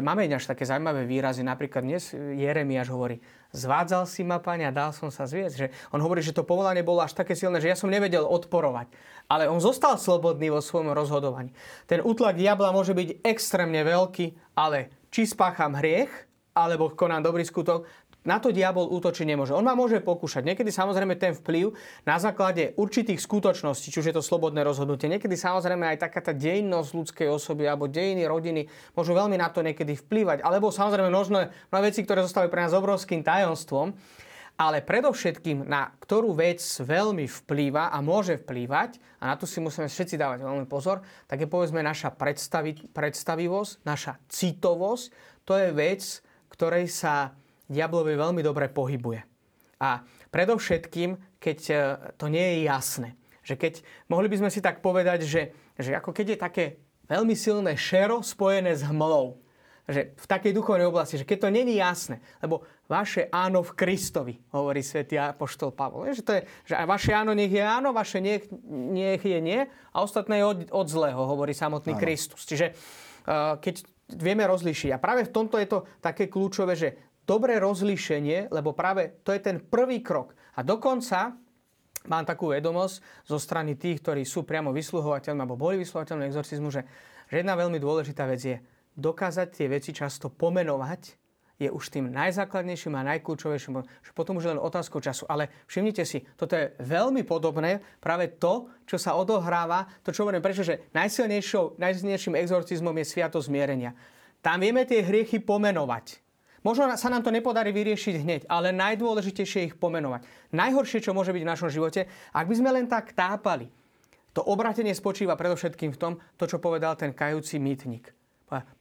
máme 0.04 0.28
až 0.28 0.52
také 0.52 0.68
zaujímavé 0.68 1.08
výrazy, 1.08 1.48
napríklad 1.48 1.88
dnes 1.88 2.12
Jeremiáš 2.12 2.92
hovorí, 2.92 3.24
zvádzal 3.56 4.04
si 4.04 4.28
ma, 4.28 4.44
pani, 4.44 4.68
a 4.68 4.76
dal 4.76 4.92
som 4.92 5.08
sa 5.08 5.24
zviesť. 5.24 5.56
Že 5.56 5.68
on 5.96 6.04
hovorí, 6.04 6.20
že 6.20 6.36
to 6.36 6.44
povolanie 6.44 6.84
bolo 6.84 7.00
až 7.00 7.16
také 7.16 7.40
silné, 7.40 7.64
že 7.64 7.72
ja 7.72 7.80
som 7.80 7.88
nevedel 7.88 8.28
odporovať. 8.28 8.92
Ale 9.32 9.48
on 9.48 9.64
zostal 9.64 9.96
slobodný 9.96 10.52
vo 10.52 10.60
svojom 10.60 10.92
rozhodovaní. 10.92 11.56
Ten 11.88 12.04
útlak 12.04 12.36
diabla 12.36 12.76
môže 12.76 12.92
byť 12.92 13.24
extrémne 13.24 13.80
veľký, 13.88 14.60
ale 14.60 15.08
či 15.08 15.24
spácham 15.24 15.80
hriech, 15.80 16.12
alebo 16.52 16.92
konám 16.94 17.26
dobrý 17.26 17.48
skutok, 17.48 17.88
na 18.24 18.40
to 18.40 18.56
diabol 18.56 18.88
útočiť 18.88 19.28
nemôže. 19.28 19.52
On 19.52 19.64
ma 19.64 19.76
môže 19.76 20.00
pokúšať. 20.00 20.48
Niekedy 20.48 20.72
samozrejme 20.72 21.20
ten 21.20 21.36
vplyv 21.36 21.76
na 22.08 22.16
základe 22.20 22.72
určitých 22.80 23.20
skutočností, 23.20 23.92
či 23.92 24.00
už 24.00 24.10
je 24.12 24.16
to 24.16 24.24
slobodné 24.24 24.64
rozhodnutie, 24.64 25.12
niekedy 25.12 25.36
samozrejme 25.36 25.84
aj 25.96 26.08
taká 26.08 26.24
tá 26.24 26.32
dejnosť 26.32 26.90
ľudskej 26.96 27.28
osoby 27.28 27.68
alebo 27.68 27.92
dejiny 27.92 28.24
rodiny 28.24 28.68
môžu 28.96 29.12
veľmi 29.12 29.36
na 29.36 29.52
to 29.52 29.60
niekedy 29.60 30.00
vplývať. 30.00 30.40
Alebo 30.42 30.72
samozrejme 30.72 31.12
množné, 31.12 31.52
mnohé 31.52 31.84
veci, 31.92 32.02
ktoré 32.02 32.24
zostávajú 32.24 32.50
pre 32.50 32.64
nás 32.64 32.72
obrovským 32.72 33.22
tajomstvom. 33.22 33.92
Ale 34.54 34.86
predovšetkým, 34.86 35.66
na 35.66 35.90
ktorú 35.98 36.38
vec 36.38 36.62
veľmi 36.62 37.26
vplýva 37.26 37.90
a 37.90 37.98
môže 38.06 38.38
vplývať, 38.38 39.02
a 39.18 39.34
na 39.34 39.36
to 39.36 39.50
si 39.50 39.58
musíme 39.58 39.90
všetci 39.90 40.14
dávať 40.14 40.46
veľmi 40.46 40.70
pozor, 40.70 41.02
tak 41.26 41.42
je 41.42 41.50
povedzme 41.50 41.82
naša 41.82 42.14
predstavivosť, 42.94 43.72
naša 43.82 44.22
citovosť. 44.30 45.06
To 45.50 45.58
je 45.58 45.74
vec, 45.74 46.06
ktorej 46.54 46.86
sa 46.86 47.34
diablovi 47.74 48.14
veľmi 48.14 48.46
dobre 48.46 48.70
pohybuje. 48.70 49.22
A 49.84 50.06
predovšetkým, 50.32 51.42
keď 51.42 51.60
e, 51.68 51.76
to 52.16 52.32
nie 52.32 52.42
je 52.42 52.58
jasné. 52.70 53.10
Že 53.44 53.56
keď, 53.60 53.74
mohli 54.08 54.32
by 54.32 54.40
sme 54.40 54.50
si 54.54 54.64
tak 54.64 54.80
povedať, 54.80 55.28
že, 55.28 55.52
že 55.76 55.92
ako 55.98 56.16
keď 56.16 56.26
je 56.32 56.38
také 56.40 56.66
veľmi 57.12 57.36
silné 57.36 57.76
šero 57.76 58.24
spojené 58.24 58.72
s 58.72 58.88
hmlou. 58.88 59.44
Že 59.84 60.16
v 60.16 60.26
takej 60.32 60.56
duchovnej 60.56 60.88
oblasti, 60.88 61.20
že 61.20 61.28
keď 61.28 61.38
to 61.44 61.50
není 61.52 61.76
jasné, 61.76 62.24
lebo 62.40 62.64
vaše 62.88 63.28
áno 63.28 63.60
v 63.68 63.76
Kristovi, 63.76 64.40
hovorí 64.56 64.80
svätý 64.80 65.20
apoštol 65.20 65.76
Pavol. 65.76 66.08
Že, 66.16 66.24
to 66.24 66.32
je, 66.40 66.42
že 66.64 66.74
vaše 66.88 67.12
áno 67.12 67.36
nech 67.36 67.52
je 67.52 67.60
áno, 67.60 67.92
vaše 67.92 68.24
nech, 68.24 68.48
nech 68.72 69.20
je 69.20 69.40
nie 69.44 69.68
a 69.68 69.98
ostatné 70.00 70.40
je 70.40 70.46
od, 70.48 70.60
od 70.72 70.88
zlého, 70.88 71.20
hovorí 71.20 71.52
samotný 71.52 72.00
áno. 72.00 72.02
Kristus. 72.02 72.48
Čiže 72.48 72.72
uh, 72.72 73.60
keď 73.60 73.84
vieme 74.16 74.48
rozlíšiť. 74.48 74.96
A 74.96 75.04
práve 75.04 75.28
v 75.28 75.34
tomto 75.36 75.60
je 75.60 75.68
to 75.68 75.80
také 76.04 76.32
kľúčové, 76.32 76.80
že 76.80 77.13
dobré 77.24 77.60
rozlíšenie, 77.60 78.52
lebo 78.52 78.76
práve 78.76 79.24
to 79.24 79.32
je 79.32 79.42
ten 79.42 79.58
prvý 79.60 80.04
krok. 80.04 80.36
A 80.56 80.62
dokonca 80.62 81.34
mám 82.08 82.24
takú 82.28 82.52
vedomosť 82.52 83.26
zo 83.28 83.40
strany 83.40 83.80
tých, 83.80 84.04
ktorí 84.04 84.24
sú 84.28 84.44
priamo 84.44 84.76
vysluhovateľmi 84.76 85.40
alebo 85.44 85.60
boli 85.60 85.80
vysluhovateľmi 85.82 86.28
exorcizmu, 86.28 86.70
že, 86.70 86.84
jedna 87.32 87.56
veľmi 87.58 87.80
dôležitá 87.80 88.28
vec 88.28 88.42
je 88.44 88.58
dokázať 88.94 89.48
tie 89.50 89.68
veci 89.72 89.92
často 89.96 90.30
pomenovať 90.30 91.24
je 91.62 91.70
už 91.70 91.94
tým 91.94 92.10
najzákladnejším 92.10 92.98
a 92.98 93.08
najkľúčovejším, 93.14 93.74
že 93.86 94.12
potom 94.12 94.42
už 94.42 94.52
len 94.52 94.60
otázkou 94.60 95.00
času. 95.00 95.30
Ale 95.30 95.54
všimnite 95.70 96.04
si, 96.04 96.26
toto 96.34 96.58
je 96.58 96.74
veľmi 96.82 97.22
podobné 97.24 97.80
práve 98.02 98.36
to, 98.36 98.74
čo 98.90 98.98
sa 98.98 99.14
odohráva, 99.14 99.86
to 100.02 100.10
čo 100.10 100.26
hovorím, 100.26 100.42
prečo, 100.42 100.66
že 100.66 100.90
najsilnejším 100.92 102.36
exorcizmom 102.36 102.96
je 103.00 103.06
sviatosť 103.06 103.48
zmierenia. 103.48 103.94
Tam 104.44 104.60
vieme 104.60 104.84
tie 104.84 105.06
hriechy 105.06 105.40
pomenovať. 105.40 106.23
Možno 106.64 106.88
sa 106.96 107.12
nám 107.12 107.28
to 107.28 107.32
nepodarí 107.32 107.76
vyriešiť 107.76 108.16
hneď, 108.24 108.42
ale 108.48 108.72
najdôležitejšie 108.72 109.60
je 109.60 109.68
ich 109.72 109.78
pomenovať. 109.78 110.24
Najhoršie, 110.56 111.04
čo 111.04 111.12
môže 111.12 111.36
byť 111.36 111.44
v 111.44 111.52
našom 111.52 111.70
živote, 111.70 112.08
ak 112.32 112.48
by 112.48 112.56
sme 112.56 112.70
len 112.72 112.88
tak 112.88 113.12
tápali. 113.12 113.68
To 114.34 114.42
obratenie 114.42 114.96
spočíva 114.96 115.38
predovšetkým 115.38 115.94
v 115.94 116.00
tom, 116.00 116.14
to, 116.40 116.50
čo 116.50 116.58
povedal 116.58 116.98
ten 116.98 117.14
kajúci 117.14 117.62
mýtnik. 117.62 118.16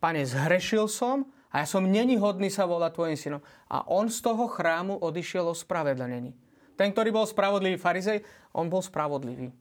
Pane, 0.01 0.23
zhrešil 0.25 0.89
som 0.89 1.29
a 1.53 1.61
ja 1.61 1.67
som 1.69 1.85
není 1.85 2.17
hodný 2.17 2.49
sa 2.49 2.65
volať 2.65 2.91
tvojim 2.97 3.19
synom. 3.19 3.43
A 3.69 3.85
on 3.91 4.09
z 4.09 4.25
toho 4.25 4.49
chrámu 4.49 4.97
odišiel 4.97 5.53
ospravedlený. 5.53 6.33
Ten, 6.73 6.89
ktorý 6.97 7.13
bol 7.13 7.29
spravodlivý 7.29 7.77
farizej, 7.77 8.25
on 8.57 8.73
bol 8.73 8.81
spravodlivý. 8.81 9.53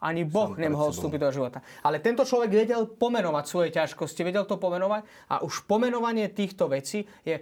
Ani 0.00 0.24
Boh 0.24 0.56
Sam 0.56 0.64
nemohol 0.64 0.96
vstúpiť 0.96 1.20
do 1.20 1.28
života. 1.28 1.60
Ale 1.84 2.00
tento 2.00 2.24
človek 2.24 2.48
vedel 2.64 2.88
pomenovať 2.88 3.44
svoje 3.44 3.68
ťažkosti, 3.76 4.24
vedel 4.24 4.48
to 4.48 4.56
pomenovať 4.56 5.04
a 5.28 5.44
už 5.44 5.68
pomenovanie 5.68 6.32
týchto 6.32 6.72
vecí 6.72 7.04
je 7.20 7.36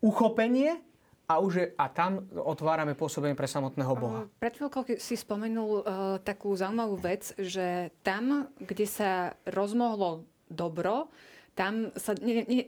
uchopenie 0.00 0.80
a 1.26 1.42
už 1.42 1.52
je, 1.58 1.66
a 1.74 1.90
tam 1.90 2.22
otvárame 2.38 2.94
pôsobenie 2.94 3.34
pre 3.34 3.50
samotného 3.50 3.92
Boha. 3.98 4.20
Pred 4.38 4.62
chvíľkou 4.62 4.82
si 4.94 5.18
spomenul 5.18 5.82
uh, 5.82 5.82
takú 6.22 6.54
zaujímavú 6.54 7.02
vec, 7.02 7.34
že 7.34 7.90
tam, 8.06 8.46
kde 8.62 8.86
sa 8.86 9.34
rozmohlo 9.42 10.22
dobro, 10.46 11.10
tam 11.56 11.88
sa, 11.96 12.12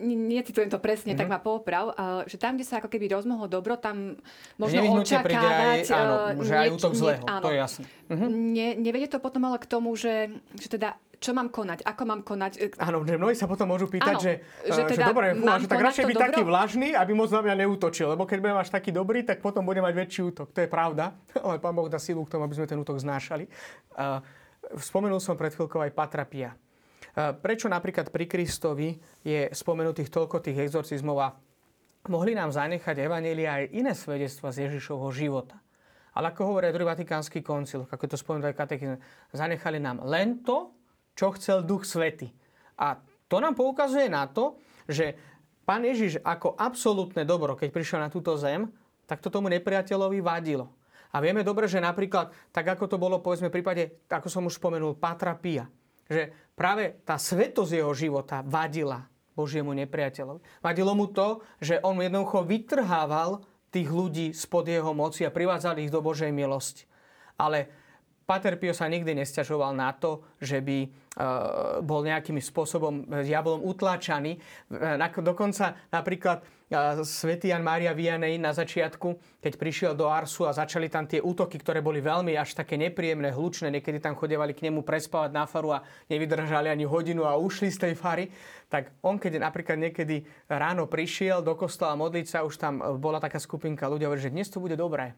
necitujem 0.03 0.73
to 0.73 0.81
presne, 0.81 1.13
mm-hmm. 1.13 1.21
tak 1.21 1.29
mhm. 1.29 1.35
ma 1.37 1.41
poprav, 1.45 1.85
uh, 1.93 2.25
že 2.25 2.41
tam, 2.41 2.59
kde 2.59 2.67
sa 2.67 2.83
ako 2.83 2.91
keby 2.91 3.07
rozmohlo 3.15 3.47
dobro, 3.47 3.79
tam 3.79 4.19
možno 4.59 4.81
očakávať... 5.05 5.87
Aj, 5.87 5.95
áno, 5.95 6.43
že 6.43 6.55
aj 6.57 6.69
útok 6.75 6.93
zlého, 6.99 7.25
áno. 7.29 7.45
to 7.47 7.53
je 7.55 7.59
jasné. 7.63 7.85
Mm-hmm. 8.11 8.31
Ne, 8.59 8.69
nevedie 8.81 9.07
to 9.07 9.23
potom 9.23 9.47
ale 9.47 9.63
k 9.63 9.71
tomu, 9.71 9.95
že, 9.95 10.35
že 10.59 10.67
teda 10.67 10.99
čo 11.19 11.35
mám 11.35 11.51
konať, 11.51 11.83
ako 11.83 12.03
mám 12.07 12.23
konať. 12.23 12.53
E, 12.63 12.67
áno, 12.79 13.03
že 13.03 13.19
mnohí 13.19 13.35
sa 13.35 13.51
potom 13.51 13.67
môžu 13.67 13.91
pýtať, 13.91 14.15
Áno, 14.15 14.23
že, 14.23 14.33
že, 14.71 14.83
teda 14.87 15.03
že 15.03 15.11
dobre, 15.11 15.27
fú, 15.35 15.47
že 15.51 15.67
tak 15.67 15.83
radšej 15.83 16.05
byť 16.07 16.17
dobro? 16.17 16.27
taký 16.31 16.43
vlažný, 16.47 16.89
aby 16.95 17.13
moc 17.15 17.31
na 17.35 17.41
mňa 17.43 17.55
neútočil, 17.67 18.07
lebo 18.15 18.23
keď 18.23 18.39
budem 18.39 18.59
až 18.63 18.71
taký 18.71 18.91
dobrý, 18.95 19.27
tak 19.27 19.43
potom 19.43 19.67
bude 19.67 19.83
mať 19.83 19.95
väčší 19.99 20.21
útok. 20.31 20.55
To 20.55 20.59
je 20.63 20.71
pravda, 20.71 21.19
ale 21.47 21.59
pán 21.59 21.75
Boh 21.75 21.91
dá 21.91 21.99
silu 21.99 22.23
k 22.23 22.31
tomu, 22.39 22.47
aby 22.47 22.55
sme 22.55 22.71
ten 22.71 22.79
útok 22.79 23.03
znášali. 23.03 23.51
Uh, 23.99 24.23
spomenul 24.79 25.19
som 25.19 25.35
pred 25.35 25.51
chvíľkou 25.51 25.83
aj 25.83 25.91
Patrapia. 25.91 26.55
Uh, 26.55 27.35
prečo 27.35 27.67
napríklad 27.67 28.15
pri 28.15 28.31
Kristovi 28.31 28.95
je 29.27 29.51
spomenutých 29.51 30.15
toľko 30.15 30.39
tých 30.39 30.71
exorcizmov 30.71 31.19
a 31.19 31.35
mohli 32.07 32.39
nám 32.39 32.55
zanechať 32.55 32.95
Evanielia 32.95 33.59
aj 33.59 33.65
iné 33.75 33.91
svedectva 33.91 34.55
z 34.55 34.71
Ježišovho 34.71 35.11
života. 35.11 35.59
Ale 36.15 36.31
ako 36.31 36.55
hovorí 36.55 36.71
druhý 36.71 36.95
Vatikánsky 36.95 37.43
koncil, 37.43 37.87
ako 37.91 38.05
to 38.07 38.17
spomenul 38.19 38.51
aj 38.51 38.59
katechizm, 38.59 38.99
zanechali 39.35 39.79
nám 39.79 40.03
len 40.03 40.43
to, 40.43 40.78
čo 41.19 41.35
chcel 41.35 41.67
Duch 41.67 41.83
Svety. 41.83 42.31
A 42.79 43.03
to 43.27 43.43
nám 43.43 43.59
poukazuje 43.59 44.07
na 44.07 44.31
to, 44.31 44.63
že 44.87 45.19
Pán 45.67 45.83
Ježiš 45.83 46.23
ako 46.23 46.55
absolútne 46.55 47.27
dobro, 47.27 47.59
keď 47.59 47.69
prišiel 47.75 48.01
na 48.01 48.09
túto 48.09 48.39
zem, 48.39 48.71
tak 49.05 49.19
to 49.21 49.29
tomu 49.29 49.51
nepriateľovi 49.53 50.23
vadilo. 50.23 50.73
A 51.13 51.21
vieme 51.21 51.45
dobre, 51.45 51.69
že 51.69 51.83
napríklad, 51.83 52.33
tak 52.55 52.73
ako 52.73 52.89
to 52.89 52.97
bolo 52.97 53.21
povedzme 53.21 53.53
v 53.53 53.57
prípade, 53.61 54.07
ako 54.09 54.29
som 54.33 54.49
už 54.49 54.57
spomenul, 54.57 54.97
Patra 54.97 55.37
Pia, 55.37 55.69
že 56.09 56.53
práve 56.57 57.05
tá 57.05 57.21
svetosť 57.21 57.85
jeho 57.85 57.93
života 57.93 58.41
vadila 58.41 59.05
Božiemu 59.37 59.77
nepriateľovi. 59.77 60.65
Vadilo 60.65 60.93
mu 60.97 61.13
to, 61.13 61.45
že 61.61 61.81
on 61.85 62.01
jednoducho 62.01 62.49
vytrhával 62.49 63.45
tých 63.69 63.89
ľudí 63.93 64.33
spod 64.33 64.73
jeho 64.73 64.97
moci 64.97 65.29
a 65.29 65.33
privádzal 65.33 65.85
ich 65.85 65.93
do 65.93 66.01
Božej 66.01 66.33
milosti. 66.33 66.89
Ale 67.37 67.69
Pater 68.29 68.61
Pio 68.61 68.77
sa 68.77 68.85
nikdy 68.93 69.17
nestiažoval 69.17 69.73
na 69.73 69.89
to, 69.97 70.21
že 70.37 70.61
by 70.61 70.85
e, 70.85 70.89
bol 71.81 72.05
nejakým 72.05 72.37
spôsobom 72.37 73.09
diabolom 73.25 73.65
utláčaný. 73.65 74.37
Dokonca 75.25 75.89
napríklad 75.89 76.45
svätý 77.09 77.49
Jan 77.49 77.65
Mária 77.65 77.97
Vianney 77.97 78.37
na 78.37 78.53
začiatku, 78.53 79.41
keď 79.41 79.53
prišiel 79.57 79.93
do 79.97 80.13
Arsu 80.13 80.45
a 80.45 80.53
začali 80.53 80.93
tam 80.93 81.09
tie 81.09 81.25
útoky, 81.25 81.57
ktoré 81.57 81.81
boli 81.81 82.05
veľmi 82.05 82.37
až 82.37 82.53
také 82.53 82.77
nepríjemné, 82.77 83.33
hlučné, 83.33 83.73
niekedy 83.73 83.97
tam 83.97 84.13
chodevali 84.13 84.53
k 84.53 84.69
nemu 84.69 84.85
prespávať 84.85 85.33
na 85.33 85.49
faru 85.49 85.73
a 85.73 85.81
nevydržali 86.13 86.69
ani 86.69 86.85
hodinu 86.85 87.25
a 87.25 87.41
ušli 87.41 87.73
z 87.73 87.89
tej 87.89 87.95
fary, 87.97 88.29
tak 88.69 88.93
on 89.01 89.17
keď 89.17 89.41
napríklad 89.41 89.81
niekedy 89.81 90.29
ráno 90.53 90.85
prišiel 90.85 91.41
do 91.41 91.57
kostola 91.57 91.97
modliť 91.97 92.27
sa, 92.29 92.45
už 92.45 92.61
tam 92.61 93.01
bola 93.01 93.17
taká 93.25 93.41
skupinka 93.41 93.89
ľudia, 93.89 94.13
že 94.21 94.29
dnes 94.29 94.53
to 94.53 94.61
bude 94.61 94.77
dobré 94.77 95.17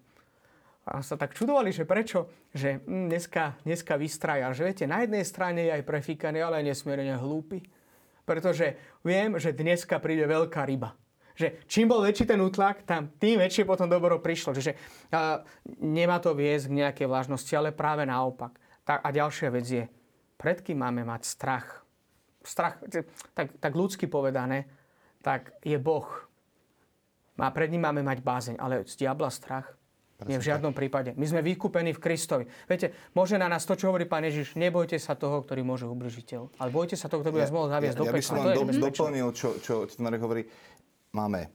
a 0.89 1.05
sa 1.05 1.21
tak 1.21 1.37
čudovali, 1.37 1.71
že 1.77 1.85
prečo, 1.85 2.33
že 2.57 2.81
hm, 2.81 3.13
dneska, 3.13 3.61
dneska 3.69 4.01
vystraja. 4.01 4.51
Že 4.57 4.63
viete, 4.65 4.85
na 4.89 5.05
jednej 5.05 5.25
strane 5.29 5.69
je 5.69 5.73
aj 5.77 5.85
prefíkaný, 5.85 6.41
ale 6.41 6.65
aj 6.65 6.73
nesmierne 6.73 7.21
hlúpy. 7.21 7.61
Pretože 8.25 8.81
viem, 9.05 9.37
že 9.37 9.53
dneska 9.53 10.01
príde 10.01 10.25
veľká 10.25 10.65
ryba. 10.65 10.97
Že 11.37 11.65
čím 11.69 11.89
bol 11.89 12.05
väčší 12.05 12.29
ten 12.29 12.41
útlak, 12.41 12.85
tam 12.85 13.13
tým 13.21 13.41
väčšie 13.41 13.69
potom 13.69 13.89
dobro 13.89 14.21
prišlo. 14.21 14.57
Čiže 14.57 14.73
a, 15.13 15.45
nemá 15.85 16.17
to 16.17 16.33
viesť 16.33 16.73
k 16.73 16.79
nejakej 16.85 17.07
vlážnosti, 17.09 17.53
ale 17.53 17.77
práve 17.77 18.09
naopak. 18.09 18.57
Tak, 18.85 19.05
a 19.05 19.09
ďalšia 19.13 19.49
vec 19.53 19.67
je, 19.69 19.85
pred 20.41 20.59
kým 20.65 20.81
máme 20.81 21.05
mať 21.05 21.23
strach? 21.29 21.85
Strach, 22.41 22.81
tak, 23.37 23.53
tak 23.61 23.73
ľudsky 23.77 24.09
povedané, 24.09 24.65
tak 25.21 25.53
je 25.61 25.77
Boh. 25.77 26.09
A 27.37 27.49
pred 27.53 27.69
ním 27.69 27.85
máme 27.85 28.01
mať 28.01 28.25
bázeň, 28.25 28.57
ale 28.57 28.85
z 28.89 29.05
diabla 29.05 29.29
strach 29.29 29.80
nie 30.29 30.37
v 30.41 30.45
žiadnom 30.45 30.73
prípade. 30.77 31.17
My 31.17 31.27
sme 31.29 31.41
vykúpení 31.41 31.97
v 31.97 32.01
Kristovi. 32.01 32.45
Viete, 32.69 32.93
môže 33.17 33.41
na 33.41 33.49
nás 33.49 33.65
to, 33.65 33.79
čo 33.79 33.89
hovorí 33.93 34.05
Pán 34.05 34.27
Ježiš, 34.27 34.59
nebojte 34.59 35.01
sa 35.01 35.17
toho, 35.17 35.41
ktorý 35.45 35.65
môže 35.65 35.89
ubližiť 35.89 36.59
Ale 36.61 36.71
bojte 36.73 36.99
sa 36.99 37.09
toho, 37.09 37.25
ktorý 37.25 37.41
by 37.41 37.41
vás 37.47 37.55
mohol 37.55 37.69
zaviesť 37.73 37.97
ja, 37.97 38.01
do 38.01 38.05
pekla. 38.05 38.17
Ja 38.17 38.21
by 38.21 38.27
som 38.27 38.37
vám 38.37 38.49
do, 38.53 38.65
doplnil, 38.91 39.29
čo, 39.33 39.49
čo 39.63 39.75
Marek 40.03 40.21
hovorí. 40.21 40.43
Máme 41.11 41.51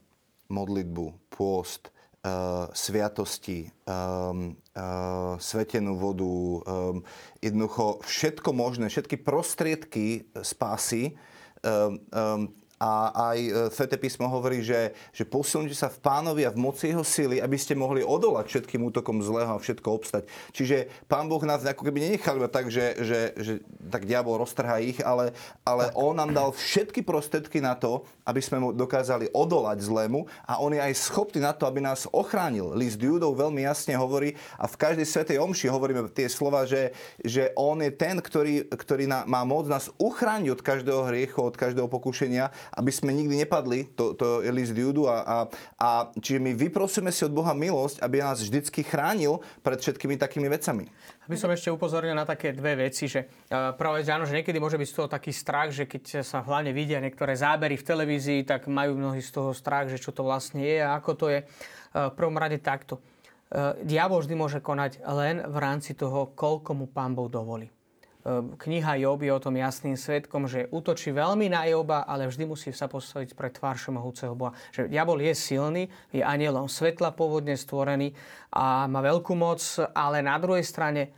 modlitbu, 0.50 1.32
pôst, 1.32 1.90
uh, 2.26 2.66
sviatosti, 2.74 3.70
um, 3.86 4.54
uh, 4.74 5.38
svetenú 5.38 5.94
vodu, 5.96 6.26
um, 6.26 7.02
jednoducho 7.40 8.02
všetko 8.02 8.50
možné, 8.52 8.90
všetky 8.90 9.22
prostriedky 9.22 10.28
spásy 10.42 11.14
um, 11.62 11.98
um, 12.10 12.40
a 12.76 13.08
aj 13.32 13.38
e, 13.40 13.50
Svete 13.72 13.96
písmo 13.96 14.28
hovorí, 14.28 14.60
že, 14.60 14.92
že 15.16 15.24
posilnite 15.24 15.72
sa 15.72 15.88
v 15.88 15.96
pánovi 16.04 16.44
a 16.44 16.52
v 16.52 16.60
moci 16.60 16.92
jeho 16.92 17.00
sily, 17.00 17.40
aby 17.40 17.56
ste 17.56 17.72
mohli 17.72 18.04
odolať 18.04 18.52
všetkým 18.52 18.84
útokom 18.92 19.24
zlého 19.24 19.56
a 19.56 19.62
všetko 19.62 19.88
obstať. 19.88 20.28
Čiže 20.52 21.08
pán 21.08 21.24
Boh 21.24 21.40
nás 21.40 21.64
ako 21.64 21.88
keby 21.88 22.04
nenechal 22.04 22.36
iba 22.36 22.52
tak, 22.52 22.68
že, 22.68 23.00
že, 23.00 23.20
že 23.40 23.52
tak 23.88 24.04
diabol 24.04 24.36
roztrhá 24.36 24.76
ich, 24.84 25.00
ale, 25.00 25.32
ale 25.64 25.88
on 25.96 26.20
nám 26.20 26.36
dal 26.36 26.48
všetky 26.52 27.00
prostredky 27.00 27.64
na 27.64 27.72
to, 27.72 28.04
aby 28.28 28.44
sme 28.44 28.60
mu 28.60 28.68
dokázali 28.76 29.32
odolať 29.32 29.80
zlému 29.80 30.28
a 30.44 30.60
on 30.60 30.76
je 30.76 30.82
aj 30.82 30.94
schopný 31.00 31.40
na 31.40 31.56
to, 31.56 31.64
aby 31.64 31.80
nás 31.80 32.04
ochránil. 32.12 32.76
List 32.76 33.00
Judov 33.00 33.40
veľmi 33.40 33.64
jasne 33.64 33.96
hovorí 33.96 34.36
a 34.60 34.68
v 34.68 34.76
každej 34.76 35.06
svetej 35.08 35.36
omši 35.40 35.72
hovoríme 35.72 36.04
tie 36.12 36.28
slova, 36.28 36.68
že, 36.68 36.92
že 37.24 37.56
on 37.56 37.80
je 37.80 37.88
ten, 37.88 38.20
ktorý, 38.20 38.68
ktorý 38.68 39.08
má 39.08 39.42
moc 39.48 39.64
nás 39.64 39.88
uchrániť 39.96 40.52
od 40.52 40.60
každého 40.60 41.02
hriechu, 41.08 41.40
od 41.40 41.56
každého 41.56 41.88
pokušenia 41.88 42.52
aby 42.74 42.90
sme 42.90 43.14
nikdy 43.14 43.46
nepadli, 43.46 43.92
to, 43.94 44.18
to 44.18 44.42
je 44.42 44.50
list 44.50 44.74
Judu 44.74 45.06
a, 45.06 45.22
a, 45.22 45.36
a 45.78 45.88
čiže 46.16 46.42
my 46.42 46.52
vyprosíme 46.56 47.14
si 47.14 47.22
od 47.22 47.32
Boha 47.32 47.54
milosť, 47.54 48.02
aby 48.02 48.22
nás 48.22 48.42
vždycky 48.42 48.82
chránil 48.82 49.38
pred 49.62 49.78
všetkými 49.78 50.18
takými 50.18 50.50
vecami. 50.50 50.90
Aby 51.26 51.36
som 51.38 51.50
ešte 51.50 51.74
upozornil 51.74 52.14
na 52.14 52.22
také 52.22 52.54
dve 52.54 52.86
veci, 52.86 53.10
že 53.10 53.26
uh, 53.26 53.74
práve 53.74 54.06
áno, 54.06 54.26
že 54.26 54.38
niekedy 54.38 54.62
môže 54.62 54.78
byť 54.78 54.88
z 54.90 54.96
toho 54.96 55.08
taký 55.10 55.34
strach, 55.34 55.74
že 55.74 55.90
keď 55.90 56.22
sa 56.22 56.42
hlavne 56.42 56.70
vidia 56.70 57.02
niektoré 57.02 57.34
zábery 57.34 57.74
v 57.74 57.86
televízii, 57.86 58.40
tak 58.46 58.70
majú 58.70 58.94
mnohí 58.94 59.18
z 59.18 59.34
toho 59.34 59.50
strach, 59.50 59.90
že 59.90 59.98
čo 59.98 60.14
to 60.14 60.22
vlastne 60.22 60.62
je 60.62 60.78
a 60.78 60.94
ako 60.94 61.12
to 61.18 61.26
je. 61.30 61.40
Uh, 61.92 62.10
v 62.10 62.14
prvom 62.14 62.38
rade 62.38 62.62
takto. 62.62 63.02
Uh, 63.50 63.74
diabol 63.82 64.22
vždy 64.22 64.34
môže 64.38 64.58
konať 64.62 65.02
len 65.06 65.42
v 65.42 65.56
rámci 65.58 65.98
toho, 65.98 66.30
koľko 66.34 66.78
mu 66.78 66.86
pán 66.86 67.14
Boh 67.14 67.26
dovolí. 67.30 67.75
Ehm, 68.26 68.58
kniha 68.58 68.98
Job 68.98 69.22
je 69.22 69.30
o 69.30 69.38
tom 69.38 69.54
jasným 69.54 69.94
svetkom, 69.94 70.50
že 70.50 70.66
útočí 70.74 71.14
veľmi 71.14 71.46
na 71.46 71.62
Joba, 71.70 72.02
ale 72.02 72.26
vždy 72.26 72.42
musí 72.42 72.74
sa 72.74 72.90
postaviť 72.90 73.38
pre 73.38 73.54
tvár 73.54 73.78
všemohúceho 73.78 74.34
Boha. 74.34 74.50
Že 74.74 74.90
diabol 74.90 75.22
je 75.22 75.30
silný, 75.30 75.86
je 76.10 76.26
anielom 76.26 76.66
svetla 76.66 77.14
pôvodne 77.14 77.54
stvorený 77.54 78.10
a 78.50 78.90
má 78.90 78.98
veľkú 78.98 79.30
moc, 79.38 79.62
ale 79.94 80.26
na 80.26 80.34
druhej 80.42 80.66
strane 80.66 81.14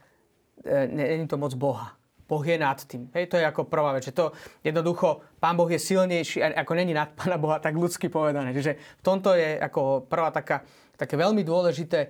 e, 0.60 1.16
je 1.16 1.24
to 1.24 1.40
moc 1.40 1.56
Boha. 1.56 1.96
Boh 2.28 2.44
je 2.44 2.60
nad 2.60 2.76
tým. 2.76 3.08
Hej, 3.16 3.32
to 3.32 3.40
je 3.40 3.48
ako 3.48 3.72
prvá 3.72 3.96
vec. 3.96 4.04
Že 4.04 4.12
to 4.12 4.24
jednoducho, 4.60 5.24
Pán 5.40 5.56
Boh 5.56 5.70
je 5.72 5.80
silnejší, 5.80 6.44
ako 6.44 6.76
není 6.76 6.92
nad 6.92 7.16
Pána 7.16 7.40
Boha, 7.40 7.56
tak 7.56 7.72
ľudsky 7.72 8.12
povedané. 8.12 8.52
Čiže 8.52 9.00
v 9.00 9.02
tomto 9.02 9.32
je 9.32 9.56
ako 9.56 10.04
prvá 10.04 10.28
taká, 10.28 10.60
také 10.92 11.16
veľmi 11.16 11.40
dôležité 11.40 12.00
e, 12.04 12.08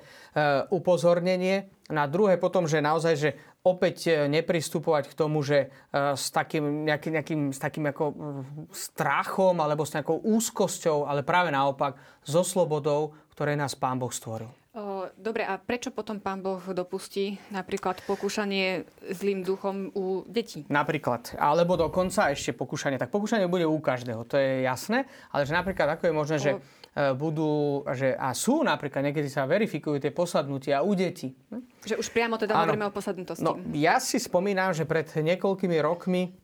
upozornenie. 0.74 1.70
Na 1.94 2.10
druhé 2.10 2.34
potom, 2.34 2.66
že 2.66 2.82
naozaj, 2.82 3.14
že 3.14 3.30
opäť 3.64 3.96
e, 4.08 4.30
nepristupovať 4.30 5.10
k 5.10 5.18
tomu, 5.18 5.42
že 5.42 5.66
e, 5.66 6.14
s 6.14 6.30
takým, 6.30 6.86
nejakým, 6.86 7.12
nejakým, 7.18 7.40
s 7.52 7.58
takým 7.58 7.84
ako 7.90 8.04
strachom 8.70 9.58
alebo 9.58 9.86
s 9.86 9.94
nejakou 9.94 10.20
úzkosťou, 10.22 11.06
ale 11.06 11.26
práve 11.26 11.50
naopak 11.50 11.98
so 12.22 12.46
slobodou, 12.46 13.14
ktoré 13.34 13.54
nás 13.54 13.78
Pán 13.78 13.98
Boh 13.98 14.10
stvoril. 14.10 14.50
Dobre, 15.18 15.42
a 15.42 15.58
prečo 15.58 15.90
potom 15.90 16.22
pán 16.22 16.38
Boh 16.38 16.62
dopustí 16.70 17.34
napríklad 17.50 17.98
pokúšanie 18.06 18.86
zlým 19.10 19.42
duchom 19.42 19.90
u 19.90 20.22
detí? 20.30 20.62
Napríklad. 20.70 21.34
Alebo 21.34 21.74
dokonca 21.74 22.30
ešte 22.30 22.54
pokúšanie. 22.54 22.94
Tak 22.94 23.10
pokúšanie 23.10 23.50
bude 23.50 23.66
u 23.66 23.78
každého, 23.82 24.22
to 24.22 24.38
je 24.38 24.62
jasné. 24.62 25.10
Ale 25.34 25.42
že 25.42 25.58
napríklad 25.58 25.98
ako 25.98 26.04
je 26.06 26.14
možné, 26.14 26.36
že 26.38 26.52
E, 26.54 26.77
budú, 27.14 27.84
že, 27.94 28.16
a 28.16 28.34
sú 28.34 28.66
napríklad, 28.66 29.06
niekedy 29.06 29.30
sa 29.30 29.46
verifikujú 29.46 30.02
tie 30.02 30.10
posadnutia 30.10 30.82
u 30.82 30.92
detí. 30.98 31.36
Že 31.86 32.00
už 32.00 32.08
priamo 32.10 32.34
teda 32.40 32.58
ano. 32.58 32.66
hovoríme 32.66 32.86
o 32.88 32.92
posadnutosti. 32.92 33.44
No, 33.44 33.60
ja 33.76 34.02
si 34.02 34.18
spomínam, 34.18 34.74
že 34.74 34.82
pred 34.82 35.06
niekoľkými 35.06 35.78
rokmi 35.78 36.34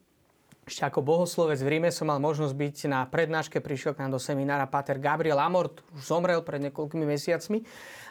ešte 0.65 0.89
ako 0.89 1.05
bohoslovec 1.05 1.61
v 1.61 1.77
Ríme 1.77 1.91
som 1.93 2.09
mal 2.09 2.17
možnosť 2.17 2.55
byť 2.57 2.77
na 2.89 3.05
prednáške, 3.05 3.61
prišiel 3.61 3.93
k 3.93 4.01
nám 4.05 4.17
do 4.17 4.21
seminára 4.21 4.65
Pater 4.65 4.97
Gabriel 4.97 5.37
Amort, 5.37 5.85
už 5.93 6.09
zomrel 6.09 6.41
pred 6.41 6.61
niekoľkými 6.65 7.05
mesiacmi, 7.05 7.61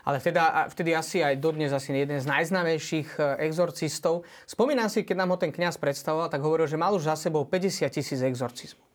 ale 0.05 0.21
vtedy, 0.21 0.37
vtedy 0.69 0.91
asi 0.93 1.25
aj 1.25 1.41
dodnes 1.41 1.73
asi 1.73 1.97
jeden 1.97 2.21
z 2.21 2.29
najznámejších 2.29 3.09
e, 3.17 3.49
exorcistov. 3.49 4.21
Spomínam 4.45 4.85
si, 4.85 5.01
keď 5.01 5.25
nám 5.25 5.33
ho 5.33 5.37
ten 5.41 5.49
kňaz 5.49 5.81
predstavoval, 5.81 6.29
tak 6.29 6.45
hovoril, 6.45 6.69
že 6.69 6.77
mal 6.77 6.93
už 6.93 7.09
za 7.09 7.17
sebou 7.17 7.41
50 7.49 7.89
tisíc 7.89 8.21
exorcizmov. 8.21 8.92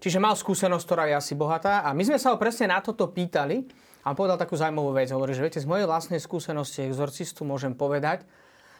Čiže 0.00 0.16
mal 0.16 0.32
skúsenosť, 0.32 0.84
ktorá 0.88 1.04
je 1.12 1.14
asi 1.20 1.32
bohatá. 1.36 1.84
A 1.84 1.92
my 1.92 2.00
sme 2.08 2.16
sa 2.16 2.32
ho 2.32 2.40
presne 2.40 2.72
na 2.72 2.80
toto 2.80 3.12
pýtali 3.12 3.68
a 4.00 4.10
on 4.10 4.16
povedal 4.16 4.40
takú 4.40 4.56
zaujímavú 4.56 4.96
vec. 4.96 5.12
Hovorí, 5.12 5.36
že 5.36 5.44
viete, 5.44 5.60
z 5.60 5.68
mojej 5.68 5.84
vlastnej 5.84 6.16
skúsenosti 6.16 6.88
exorcistu 6.88 7.44
môžem 7.44 7.76
povedať, 7.76 8.24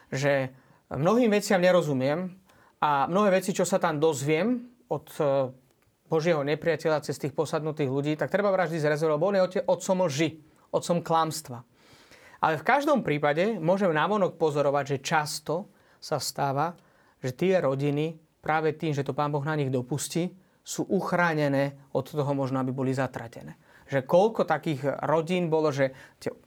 že 0.09 0.49
mnohým 0.89 1.29
veciam 1.29 1.61
nerozumiem 1.61 2.33
a 2.81 3.05
mnohé 3.05 3.37
veci, 3.37 3.53
čo 3.53 3.69
sa 3.69 3.77
tam 3.77 4.01
dozviem 4.01 4.65
od 4.89 5.05
e, 5.21 5.53
Božieho 6.09 6.41
nepriateľa 6.41 7.05
cez 7.05 7.21
tých 7.21 7.37
posadnutých 7.37 7.93
ľudí, 7.93 8.17
tak 8.17 8.33
treba 8.33 8.49
vraždiť 8.49 8.81
z 8.81 8.89
rezervou, 8.89 9.21
lebo 9.21 9.29
on 9.29 9.37
je 9.37 9.61
otcom 9.61 10.09
lži, 10.09 10.41
otcom 10.73 11.05
klamstva. 11.05 11.61
Ale 12.41 12.57
v 12.57 12.65
každom 12.65 13.05
prípade 13.05 13.61
môžem 13.61 13.93
navonok 13.93 14.41
pozorovať, 14.41 14.97
že 14.97 15.05
často 15.05 15.69
sa 16.01 16.17
stáva, 16.17 16.73
že 17.21 17.37
tie 17.37 17.61
rodiny 17.61 18.17
práve 18.41 18.73
tým, 18.73 18.97
že 18.97 19.05
to 19.05 19.13
Pán 19.13 19.29
Boh 19.29 19.45
na 19.45 19.53
nich 19.53 19.69
dopustí, 19.69 20.33
sú 20.61 20.85
uchránené 20.87 21.73
od 21.91 22.05
toho 22.05 22.31
možno, 22.37 22.61
aby 22.61 22.69
boli 22.69 22.93
zatratené. 22.93 23.57
Že 23.91 24.07
koľko 24.07 24.47
takých 24.47 25.03
rodín 25.03 25.51
bolo, 25.51 25.67
že 25.67 25.91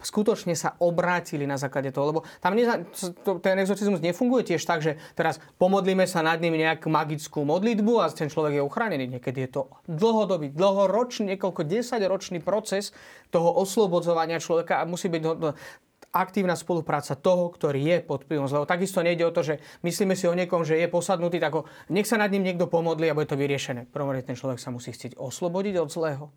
skutočne 0.00 0.56
sa 0.56 0.80
obrátili 0.80 1.44
na 1.44 1.60
základe 1.60 1.92
toho, 1.92 2.08
lebo 2.08 2.20
tam 2.40 2.56
neza, 2.56 2.80
to, 3.20 3.36
ten 3.36 3.60
exorcizmus 3.60 4.00
nefunguje 4.00 4.48
tiež 4.48 4.64
tak, 4.64 4.80
že 4.80 4.96
teraz 5.12 5.36
pomodlíme 5.60 6.08
sa 6.08 6.24
nad 6.24 6.40
ním 6.40 6.56
nejakú 6.56 6.88
magickú 6.88 7.44
modlitbu 7.44 8.00
a 8.00 8.08
ten 8.08 8.32
človek 8.32 8.56
je 8.56 8.62
uchránený. 8.64 9.20
Niekedy 9.20 9.44
je 9.44 9.50
to 9.60 9.62
dlhodobý, 9.84 10.56
dlhoročný, 10.56 11.36
niekoľko 11.36 11.68
desaťročný 11.68 12.40
proces 12.40 12.96
toho 13.28 13.52
oslobodzovania 13.60 14.40
človeka 14.40 14.80
a 14.80 14.88
musí 14.88 15.12
byť 15.12 15.22
aktívna 16.14 16.54
spolupráca 16.54 17.18
toho, 17.18 17.50
ktorý 17.50 17.82
je 17.82 17.98
pod 18.06 18.22
vplyvom 18.22 18.46
zlého. 18.46 18.70
Takisto 18.70 19.02
nejde 19.02 19.26
o 19.26 19.34
to, 19.34 19.42
že 19.42 19.58
myslíme 19.82 20.14
si 20.14 20.30
o 20.30 20.38
niekom, 20.38 20.62
že 20.62 20.78
je 20.78 20.86
posadnutý, 20.86 21.42
tak 21.42 21.52
ho, 21.58 21.62
nech 21.90 22.06
sa 22.06 22.14
nad 22.14 22.30
ním 22.30 22.46
niekto 22.46 22.70
pomodlí 22.70 23.10
a 23.10 23.18
bude 23.18 23.26
to 23.26 23.34
vyriešené. 23.34 23.90
Prvom 23.90 24.14
ten 24.22 24.38
človek 24.38 24.62
sa 24.62 24.70
musí 24.70 24.94
chcieť 24.94 25.18
oslobodiť 25.18 25.74
od 25.82 25.90
zlého. 25.90 26.30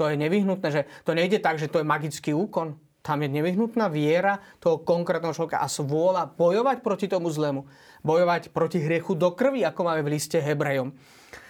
To 0.00 0.08
je 0.08 0.16
nevyhnutné, 0.16 0.68
že 0.72 0.82
to 1.04 1.12
nejde 1.12 1.44
tak, 1.44 1.60
že 1.60 1.68
to 1.68 1.84
je 1.84 1.86
magický 1.86 2.32
úkon. 2.32 2.80
Tam 3.04 3.20
je 3.20 3.28
nevyhnutná 3.28 3.92
viera 3.92 4.40
toho 4.60 4.80
konkrétneho 4.80 5.36
človeka 5.36 5.60
a 5.60 5.68
svôľa 5.68 6.36
bojovať 6.36 6.80
proti 6.80 7.08
tomu 7.08 7.28
zlému. 7.28 7.68
Bojovať 8.00 8.52
proti 8.52 8.80
hriechu 8.80 9.12
do 9.16 9.32
krvi, 9.36 9.64
ako 9.64 9.80
máme 9.84 10.04
v 10.04 10.16
liste 10.16 10.40
Hebrejom. 10.40 10.92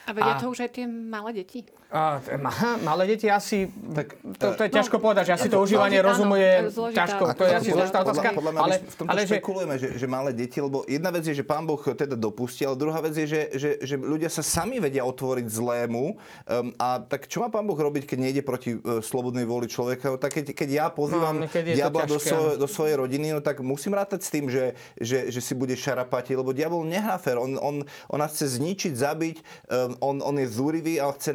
A 0.07 0.11
vedia 0.11 0.35
a... 0.35 0.41
to 0.43 0.51
už 0.51 0.67
aj 0.67 0.71
tie 0.79 0.87
malé 0.87 1.43
deti? 1.43 1.63
A, 1.91 2.23
malé 2.89 3.03
deti 3.11 3.27
asi, 3.27 3.67
tak, 3.67 4.15
to, 4.39 4.55
to 4.55 4.63
je 4.63 4.71
no, 4.71 4.77
ťažko 4.79 4.97
povedať, 5.03 5.35
že 5.35 5.43
asi 5.43 5.49
to 5.51 5.59
užívanie 5.59 5.99
rozumuje 5.99 6.71
ťažko, 6.95 7.35
to 7.35 7.43
je 7.43 7.53
asi 7.59 7.71
zložitá 7.75 7.99
otázka. 8.07 8.31
Podľa 8.31 8.53
mňa 8.55 8.61
ale, 8.63 8.77
v 8.79 8.95
tomto 8.95 9.11
ale 9.11 9.21
špekulujeme, 9.27 9.75
že, 9.75 9.89
že 9.99 10.07
malé 10.07 10.31
deti, 10.31 10.63
lebo 10.63 10.87
jedna 10.87 11.11
vec 11.11 11.27
je, 11.27 11.35
že 11.35 11.43
pán 11.43 11.67
Boh 11.67 11.83
teda 11.83 12.15
dopustí, 12.15 12.63
ale 12.63 12.79
druhá 12.79 13.03
vec 13.03 13.19
je, 13.19 13.27
že, 13.27 13.43
že, 13.59 13.71
že 13.83 13.95
ľudia 13.99 14.31
sa 14.31 14.47
sami 14.47 14.79
vedia 14.79 15.03
otvoriť 15.03 15.47
zlému. 15.51 16.15
Um, 16.47 16.71
a 16.79 17.03
tak 17.03 17.27
čo 17.27 17.43
má 17.43 17.51
pán 17.51 17.67
Boh 17.67 17.75
robiť, 17.75 18.07
keď 18.07 18.19
nejde 18.23 18.43
proti 18.47 18.79
uh, 18.79 19.03
slobodnej 19.03 19.43
vôli 19.43 19.67
človeka? 19.67 20.15
Tak 20.15 20.31
keď, 20.31 20.45
keď 20.55 20.69
ja 20.71 20.87
pozývam 20.95 21.43
no, 21.43 21.51
diabla 21.51 22.07
do, 22.07 22.23
svoj, 22.23 22.55
do 22.55 22.71
svojej 22.71 23.03
rodiny, 23.03 23.35
no 23.35 23.43
tak 23.43 23.59
musím 23.67 23.99
rátať 23.99 24.23
s 24.23 24.31
tým, 24.31 24.47
že, 24.47 24.79
že, 24.95 25.27
že 25.35 25.41
si 25.43 25.59
bude 25.59 25.75
šarapati, 25.75 26.39
lebo 26.39 26.55
diabol 26.55 26.87
nehrá 26.87 27.19
fér. 27.19 27.43
On, 27.43 27.51
on, 27.59 27.83
on 27.83 28.19
nás 28.23 28.31
chce 28.31 28.63
zničiť, 28.63 28.95
zabiť, 28.95 29.37
um, 29.67 29.99
on, 29.99 30.17
on 30.23 30.39
je 30.39 30.47
zúrivý 30.47 31.03
a 31.03 31.11
chce, 31.19 31.35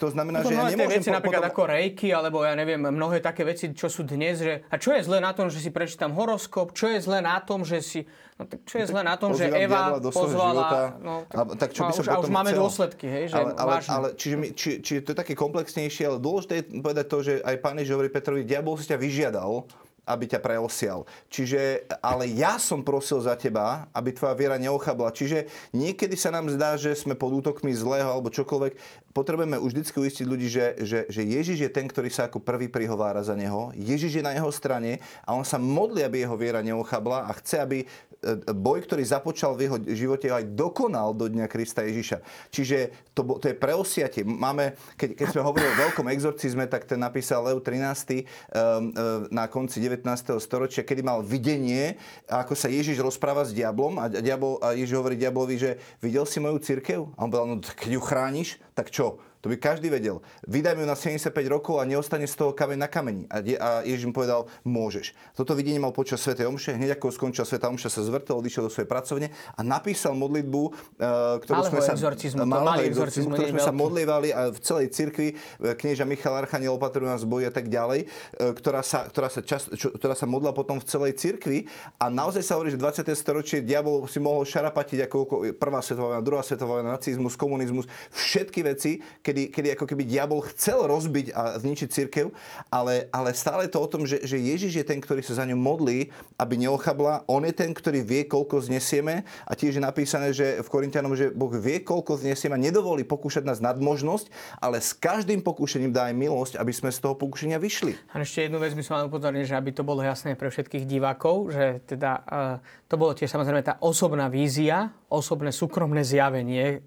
to 0.00 0.08
znamená, 0.08 0.40
že 0.40 0.56
ja 0.56 0.72
nemôžem... 0.72 1.04
veci, 1.04 1.08
napríklad 1.12 1.44
potom... 1.44 1.52
ako 1.52 1.62
rejky, 1.76 2.08
alebo 2.08 2.40
ja 2.40 2.56
neviem, 2.56 2.80
mnohé 2.80 3.20
také 3.20 3.44
veci, 3.44 3.68
čo 3.76 3.92
sú 3.92 4.08
dnes, 4.08 4.40
že... 4.40 4.64
A 4.72 4.80
čo 4.80 4.96
je 4.96 5.04
zlé 5.04 5.20
na 5.20 5.36
tom, 5.36 5.52
že 5.52 5.60
si 5.60 5.68
prečítam 5.68 6.16
horoskop? 6.16 6.72
Čo 6.72 6.88
je 6.88 7.04
zlé 7.04 7.20
na 7.20 7.36
tom, 7.44 7.68
že 7.68 7.84
si... 7.84 8.08
No, 8.40 8.48
tak 8.48 8.64
čo 8.64 8.80
je 8.80 8.86
zlé 8.88 9.04
na 9.04 9.20
tom, 9.20 9.36
že 9.36 9.52
Eva 9.52 10.00
pozvala... 10.00 10.96
No, 11.04 11.28
tak, 11.28 11.36
a, 11.36 11.42
tak 11.60 11.70
čo 11.76 11.84
by 11.84 11.92
som 11.92 12.02
už, 12.02 12.08
a 12.08 12.16
už 12.24 12.32
máme 12.32 12.56
chcel? 12.56 12.60
dôsledky, 12.64 13.06
hej, 13.12 13.24
že 13.28 13.36
ale, 13.36 13.50
ale, 13.60 13.74
ale 13.84 14.08
čiže, 14.16 14.36
my, 14.40 14.46
či, 14.56 14.70
či, 14.80 14.92
to 15.04 15.12
je 15.12 15.18
také 15.20 15.36
komplexnejšie, 15.36 16.08
ale 16.08 16.16
dôležité 16.16 16.64
je 16.64 16.80
povedať 16.80 17.06
to, 17.12 17.18
že 17.20 17.32
aj 17.44 17.56
pán 17.60 17.76
Ježiš 17.76 17.92
hovorí 17.92 18.08
Petrovi, 18.08 18.48
diabol 18.48 18.80
si 18.80 18.88
ťa 18.88 18.96
vyžiadal, 18.96 19.68
aby 20.10 20.24
ťa 20.26 20.40
preosial. 20.42 21.06
Čiže, 21.30 21.86
ale 22.02 22.26
ja 22.34 22.58
som 22.58 22.82
prosil 22.82 23.22
za 23.22 23.38
teba, 23.38 23.86
aby 23.94 24.10
tvoja 24.10 24.34
viera 24.34 24.58
neochabla. 24.58 25.14
Čiže 25.14 25.46
niekedy 25.70 26.18
sa 26.18 26.34
nám 26.34 26.50
zdá, 26.50 26.74
že 26.74 26.98
sme 26.98 27.14
pod 27.14 27.30
útokmi 27.30 27.70
zlého 27.70 28.10
alebo 28.10 28.32
čokoľvek. 28.32 28.74
Potrebujeme 29.10 29.58
už 29.58 29.74
vždy 29.74 29.90
uistiť 29.90 30.26
ľudí, 30.26 30.46
že, 30.46 30.78
že, 30.86 30.98
že 31.10 31.22
Ježiš 31.26 31.58
je 31.66 31.70
ten, 31.70 31.90
ktorý 31.90 32.10
sa 32.14 32.30
ako 32.30 32.38
prvý 32.38 32.70
prihovára 32.70 33.26
za 33.26 33.34
neho. 33.34 33.74
Ježiš 33.74 34.20
je 34.20 34.26
na 34.26 34.30
jeho 34.30 34.50
strane 34.54 35.02
a 35.26 35.34
on 35.34 35.42
sa 35.42 35.58
modlí, 35.58 36.06
aby 36.06 36.22
jeho 36.22 36.38
viera 36.38 36.62
neochabla 36.62 37.26
a 37.26 37.32
chce, 37.34 37.56
aby 37.58 37.78
E, 38.20 38.36
boj, 38.52 38.84
ktorý 38.84 39.00
započal 39.00 39.56
v 39.56 39.64
jeho 39.64 39.76
živote, 39.80 40.28
aj 40.28 40.52
dokonal 40.52 41.16
do 41.16 41.24
dňa 41.24 41.48
Krista 41.48 41.80
Ježiša. 41.88 42.20
Čiže 42.52 42.92
to, 43.16 43.24
to 43.40 43.48
je 43.48 43.56
preosiatie. 43.56 44.28
Máme, 44.28 44.76
keď, 45.00 45.16
keď 45.16 45.26
sme 45.32 45.40
hovorili 45.40 45.72
o 45.72 45.80
veľkom 45.88 46.04
exorcizme, 46.12 46.68
tak 46.68 46.84
ten 46.84 47.00
napísal 47.00 47.48
Leo 47.48 47.64
13. 47.64 47.80
Um, 47.80 48.92
e, 48.92 49.32
na 49.32 49.48
konci 49.48 49.80
19. 49.80 50.04
storočia, 50.36 50.84
kedy 50.84 51.00
mal 51.00 51.24
videnie, 51.24 51.96
ako 52.28 52.52
sa 52.52 52.68
Ježiš 52.68 53.00
rozpráva 53.00 53.48
s 53.48 53.56
diablom 53.56 53.96
a, 53.96 54.12
diabol, 54.12 54.60
a 54.60 54.76
Ježiš 54.76 55.00
hovorí 55.00 55.16
diablovi, 55.16 55.56
že 55.56 55.70
videl 56.04 56.28
si 56.28 56.44
moju 56.44 56.60
církev? 56.60 57.08
A 57.16 57.24
on 57.24 57.32
povedal, 57.32 57.48
no 57.48 57.56
keď 57.64 57.90
ju 57.96 58.02
chrániš, 58.04 58.48
tak 58.80 58.88
čo? 58.88 59.20
To 59.40 59.48
by 59.48 59.56
každý 59.56 59.88
vedel. 59.88 60.20
Vydaj 60.44 60.76
ju 60.76 60.84
na 60.84 60.92
75 60.92 61.32
rokov 61.48 61.80
a 61.80 61.88
neostane 61.88 62.28
z 62.28 62.36
toho 62.36 62.52
kameň 62.52 62.76
na 62.76 62.88
kameni. 62.92 63.24
A, 63.32 63.40
a 63.40 63.68
Ježiš 63.88 64.12
mu 64.12 64.12
povedal, 64.12 64.44
môžeš. 64.68 65.16
Toto 65.32 65.56
videnie 65.56 65.80
mal 65.80 65.96
počas 65.96 66.20
Sv. 66.20 66.36
Omše. 66.36 66.76
Hneď 66.76 67.00
ako 67.00 67.08
skončila 67.08 67.48
Sv. 67.48 67.56
Omša, 67.56 67.88
sa 67.88 68.04
zvrtol, 68.04 68.44
odišiel 68.44 68.68
do 68.68 68.72
svojej 68.72 68.84
pracovne 68.84 69.32
a 69.56 69.60
napísal 69.64 70.12
modlitbu, 70.12 70.62
uh, 70.68 71.40
ktorú 71.40 71.60
sme 71.72 71.80
sa, 71.80 71.96
exorcizmu, 71.96 72.44
malého 72.44 72.84
exorcizmu, 72.92 73.32
ktorú 73.32 73.48
sme 73.56 73.62
sa 73.64 73.72
modlievali 73.72 74.28
a 74.28 74.52
v 74.52 74.60
celej 74.60 74.92
cirkvi, 74.92 75.32
e, 75.32 75.72
knieža 75.72 76.04
Michal 76.04 76.36
Archaniel 76.36 76.76
opatrujú 76.76 77.08
nás 77.08 77.24
boji 77.24 77.48
a 77.48 77.52
tak 77.54 77.72
ďalej, 77.72 78.04
uh, 78.04 78.52
ktorá, 78.52 78.84
sa, 78.84 79.08
ktorá, 79.08 79.32
sa 79.32 79.40
čas, 79.40 79.72
čo, 79.72 79.88
ktorá 79.96 80.12
sa 80.12 80.28
modla 80.28 80.52
potom 80.52 80.76
v 80.76 80.84
celej 80.84 81.16
cirkvi. 81.16 81.64
A 81.96 82.12
naozaj 82.12 82.44
sa 82.44 82.60
hovorí, 82.60 82.68
že 82.68 82.76
20. 82.76 83.08
storočie 83.16 83.64
diabol 83.64 84.04
si 84.04 84.20
mohol 84.20 84.44
šarapatiť 84.44 85.08
ako 85.08 85.16
prvá 85.56 85.80
svetová 85.80 86.12
vojna, 86.12 86.20
druhá 86.20 86.42
svetová 86.44 86.84
vojna, 86.84 86.92
nacizmus, 86.92 87.40
komunizmus, 87.40 87.88
všetky 88.12 88.60
veci, 88.68 89.00
kedy, 89.30 89.42
kedy 89.54 89.68
ako 89.78 89.86
keby 89.86 90.02
diabol 90.02 90.42
chcel 90.50 90.90
rozbiť 90.90 91.30
a 91.30 91.54
zničiť 91.62 91.88
cirkev, 91.88 92.34
ale, 92.66 93.06
ale 93.14 93.30
stále 93.30 93.70
to 93.70 93.78
o 93.78 93.86
tom, 93.86 94.02
že, 94.02 94.26
že 94.26 94.34
Ježiš 94.34 94.82
je 94.82 94.84
ten, 94.84 94.98
ktorý 94.98 95.22
sa 95.22 95.38
za 95.38 95.46
ňu 95.46 95.54
modlí, 95.54 96.10
aby 96.34 96.54
neochabla. 96.58 97.30
On 97.30 97.46
je 97.46 97.54
ten, 97.54 97.70
ktorý 97.70 98.02
vie, 98.02 98.26
koľko 98.26 98.66
znesieme 98.66 99.22
a 99.46 99.52
tiež 99.54 99.78
je 99.78 99.82
napísané, 99.82 100.34
že 100.34 100.58
v 100.58 100.68
Korintianom, 100.68 101.14
že 101.14 101.30
Boh 101.30 101.54
vie, 101.54 101.78
koľko 101.86 102.18
znesieme 102.18 102.58
a 102.58 102.60
nedovolí 102.60 103.06
pokúšať 103.06 103.46
nás 103.46 103.62
nadmožnosť, 103.62 104.58
ale 104.58 104.82
s 104.82 104.90
každým 104.90 105.46
pokúšením 105.46 105.94
dá 105.94 106.10
aj 106.10 106.18
milosť, 106.18 106.54
aby 106.58 106.72
sme 106.74 106.90
z 106.90 106.98
toho 106.98 107.14
pokúšenia 107.14 107.62
vyšli. 107.62 107.94
A 108.10 108.26
ešte 108.26 108.50
jednu 108.50 108.58
vec 108.58 108.74
by 108.74 108.82
som 108.82 108.98
mal 108.98 109.06
upozorniť, 109.06 109.46
že 109.46 109.54
aby 109.54 109.70
to 109.70 109.86
bolo 109.86 110.02
jasné 110.02 110.34
pre 110.34 110.50
všetkých 110.50 110.88
divákov, 110.90 111.54
že 111.54 111.78
teda 111.86 112.10
uh, 112.26 112.56
to 112.90 112.98
bolo 112.98 113.14
tiež 113.14 113.30
samozrejme 113.30 113.62
tá 113.62 113.78
osobná 113.78 114.26
vízia, 114.26 114.90
osobné 115.06 115.54
súkromné 115.54 116.02
zjavenie, 116.02 116.82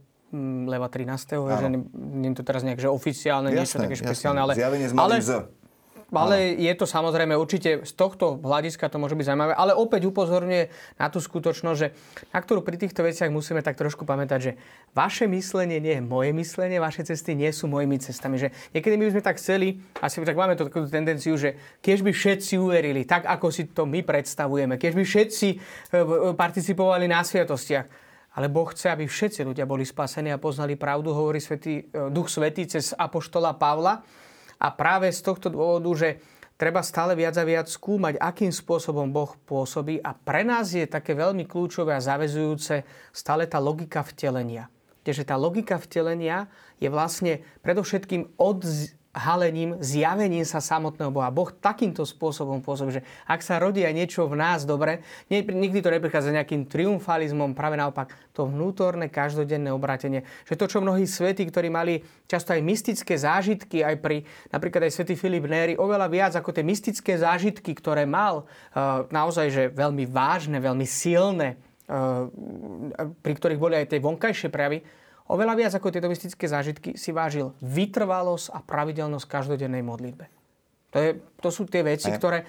Leva 0.66 0.90
13. 0.90 1.38
Áno. 1.38 1.46
Že 1.46 1.68
nie 1.94 2.34
je 2.34 2.38
to 2.42 2.44
teraz 2.44 2.66
nejak 2.66 2.82
že 2.82 2.90
oficiálne, 2.90 3.54
jasné, 3.54 3.62
niečo 3.62 3.78
také 3.86 3.96
špeciálne, 3.96 4.42
ale... 4.42 4.58
Zjavenie 4.58 4.90
s 4.90 4.94
ale, 4.98 5.22
z. 5.22 5.46
Ale 6.14 6.54
je 6.62 6.74
to 6.78 6.86
samozrejme 6.86 7.34
určite 7.34 7.82
z 7.82 7.94
tohto 7.98 8.38
hľadiska 8.38 8.86
to 8.86 9.02
môže 9.02 9.18
byť 9.18 9.34
zaujímavé, 9.34 9.54
ale 9.58 9.74
opäť 9.74 10.06
upozorňuje 10.06 10.70
na 11.02 11.10
tú 11.10 11.18
skutočnosť, 11.18 11.78
že 11.78 11.90
na 12.30 12.38
ktorú 12.38 12.62
pri 12.62 12.78
týchto 12.78 13.02
veciach 13.02 13.34
musíme 13.34 13.66
tak 13.66 13.74
trošku 13.74 14.06
pamätať, 14.06 14.40
že 14.40 14.52
vaše 14.94 15.26
myslenie 15.26 15.82
nie 15.82 15.98
je 15.98 16.04
moje 16.06 16.30
myslenie, 16.38 16.78
vaše 16.78 17.02
cesty 17.02 17.34
nie 17.34 17.50
sú 17.50 17.66
mojimi 17.66 17.98
cestami. 17.98 18.38
Že 18.38 18.54
niekedy 18.78 18.94
my 18.94 19.10
by 19.10 19.12
sme 19.18 19.24
tak 19.26 19.42
chceli, 19.42 19.82
asi 20.06 20.22
tak 20.22 20.38
máme 20.38 20.54
tú 20.54 20.70
takú 20.70 20.86
tendenciu, 20.86 21.34
že 21.34 21.58
keď 21.82 22.06
by 22.06 22.12
všetci 22.14 22.54
uverili 22.62 23.10
tak, 23.10 23.26
ako 23.26 23.50
si 23.50 23.74
to 23.74 23.90
my 23.90 24.06
predstavujeme, 24.06 24.78
keď 24.78 24.92
by 24.94 25.04
všetci 25.04 25.48
e, 25.50 25.58
participovali 26.38 27.10
na 27.10 27.26
sviatostiach, 27.26 28.03
ale 28.34 28.50
Boh 28.50 28.66
chce, 28.66 28.90
aby 28.90 29.06
všetci 29.06 29.46
ľudia 29.46 29.70
boli 29.70 29.86
spasení 29.86 30.34
a 30.34 30.42
poznali 30.42 30.74
pravdu, 30.74 31.14
hovorí 31.14 31.38
Svetý, 31.38 31.86
e, 31.86 32.10
Duch 32.10 32.34
Svetý 32.34 32.66
cez 32.66 32.94
Apoštola 32.98 33.54
Pavla. 33.54 34.02
A 34.58 34.68
práve 34.74 35.12
z 35.14 35.22
tohto 35.22 35.54
dôvodu, 35.54 35.92
že 35.94 36.10
treba 36.58 36.82
stále 36.82 37.14
viac 37.14 37.38
a 37.38 37.46
viac 37.46 37.70
skúmať, 37.70 38.18
akým 38.18 38.50
spôsobom 38.50 39.12
Boh 39.14 39.30
pôsobí. 39.46 40.02
A 40.02 40.18
pre 40.18 40.42
nás 40.42 40.74
je 40.74 40.88
také 40.90 41.14
veľmi 41.14 41.46
kľúčové 41.46 41.94
a 41.94 42.02
zavezujúce 42.02 42.88
stále 43.14 43.46
tá 43.46 43.62
logika 43.62 44.02
vtelenia. 44.02 44.72
Keďže 45.04 45.28
tá 45.30 45.36
logika 45.36 45.76
vtelenia 45.78 46.48
je 46.80 46.88
vlastne 46.88 47.44
predovšetkým 47.62 48.40
od 48.40 48.64
halením, 49.14 49.78
zjavením 49.78 50.42
sa 50.42 50.58
samotného 50.58 51.14
Boha. 51.14 51.30
Boh 51.30 51.54
takýmto 51.54 52.02
spôsobom 52.02 52.66
pôsobí, 52.66 52.98
že 52.98 53.06
ak 53.30 53.46
sa 53.46 53.62
rodí 53.62 53.86
aj 53.86 53.94
niečo 53.94 54.26
v 54.26 54.42
nás 54.42 54.66
dobre, 54.66 55.06
nikdy 55.30 55.86
to 55.86 55.94
neprichádza 55.94 56.34
nejakým 56.34 56.66
triumfalizmom, 56.66 57.54
práve 57.54 57.78
naopak 57.78 58.10
to 58.34 58.50
vnútorné, 58.50 59.14
každodenné 59.14 59.70
obratenie. 59.70 60.26
Že 60.50 60.58
to, 60.58 60.66
čo 60.66 60.82
mnohí 60.82 61.06
svety, 61.06 61.46
ktorí 61.46 61.70
mali 61.70 62.02
často 62.26 62.58
aj 62.58 62.66
mystické 62.66 63.14
zážitky, 63.14 63.86
aj 63.86 64.02
pri 64.02 64.26
napríklad 64.50 64.90
aj 64.90 64.98
svätý 64.98 65.14
Filip 65.14 65.46
Néry, 65.46 65.78
oveľa 65.78 66.10
viac 66.10 66.34
ako 66.34 66.50
tie 66.50 66.66
mystické 66.66 67.14
zážitky, 67.14 67.78
ktoré 67.78 68.10
mal, 68.10 68.50
eh, 68.74 69.06
naozaj, 69.14 69.48
že 69.54 69.64
veľmi 69.70 70.10
vážne, 70.10 70.58
veľmi 70.58 70.90
silné, 70.90 71.54
eh, 71.54 72.26
pri 73.22 73.34
ktorých 73.38 73.62
boli 73.62 73.78
aj 73.78 73.94
tie 73.94 74.02
vonkajšie 74.02 74.50
prejavy, 74.50 75.03
Oveľa 75.32 75.54
viac 75.56 75.72
ako 75.72 75.94
tieto 75.94 76.12
mystické 76.12 76.46
zážitky 76.52 77.00
si 77.00 77.16
vážil 77.16 77.56
vytrvalosť 77.64 78.52
a 78.52 78.60
pravidelnosť 78.60 79.26
každodennej 79.28 79.80
modlitbe. 79.80 80.28
To, 80.94 81.02
je, 81.02 81.10
to 81.42 81.50
sú 81.50 81.66
tie 81.66 81.82
veci, 81.82 82.06
ktoré, 82.14 82.46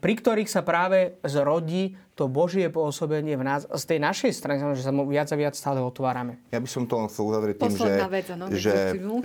pri 0.00 0.14
ktorých 0.16 0.48
sa 0.48 0.64
práve 0.64 1.20
zrodí 1.28 1.92
to 2.16 2.24
Božie 2.24 2.72
pôsobenie 2.72 3.36
v 3.36 3.44
nás. 3.44 3.68
Z 3.68 3.84
tej 3.84 3.98
našej 4.00 4.32
strany, 4.32 4.64
že 4.72 4.80
sa 4.80 4.96
mu 4.96 5.04
viac 5.04 5.28
a 5.28 5.36
viac 5.36 5.52
stále 5.52 5.84
otvárame. 5.84 6.40
Ja 6.56 6.64
by 6.64 6.68
som 6.72 6.88
to 6.88 6.96
len 6.96 7.12
chcel 7.12 7.28
uzavrieť 7.28 7.56
tým, 7.60 7.76
že, 7.76 7.92
vec, 8.08 8.26
no, 8.32 8.44
že, 8.48 8.74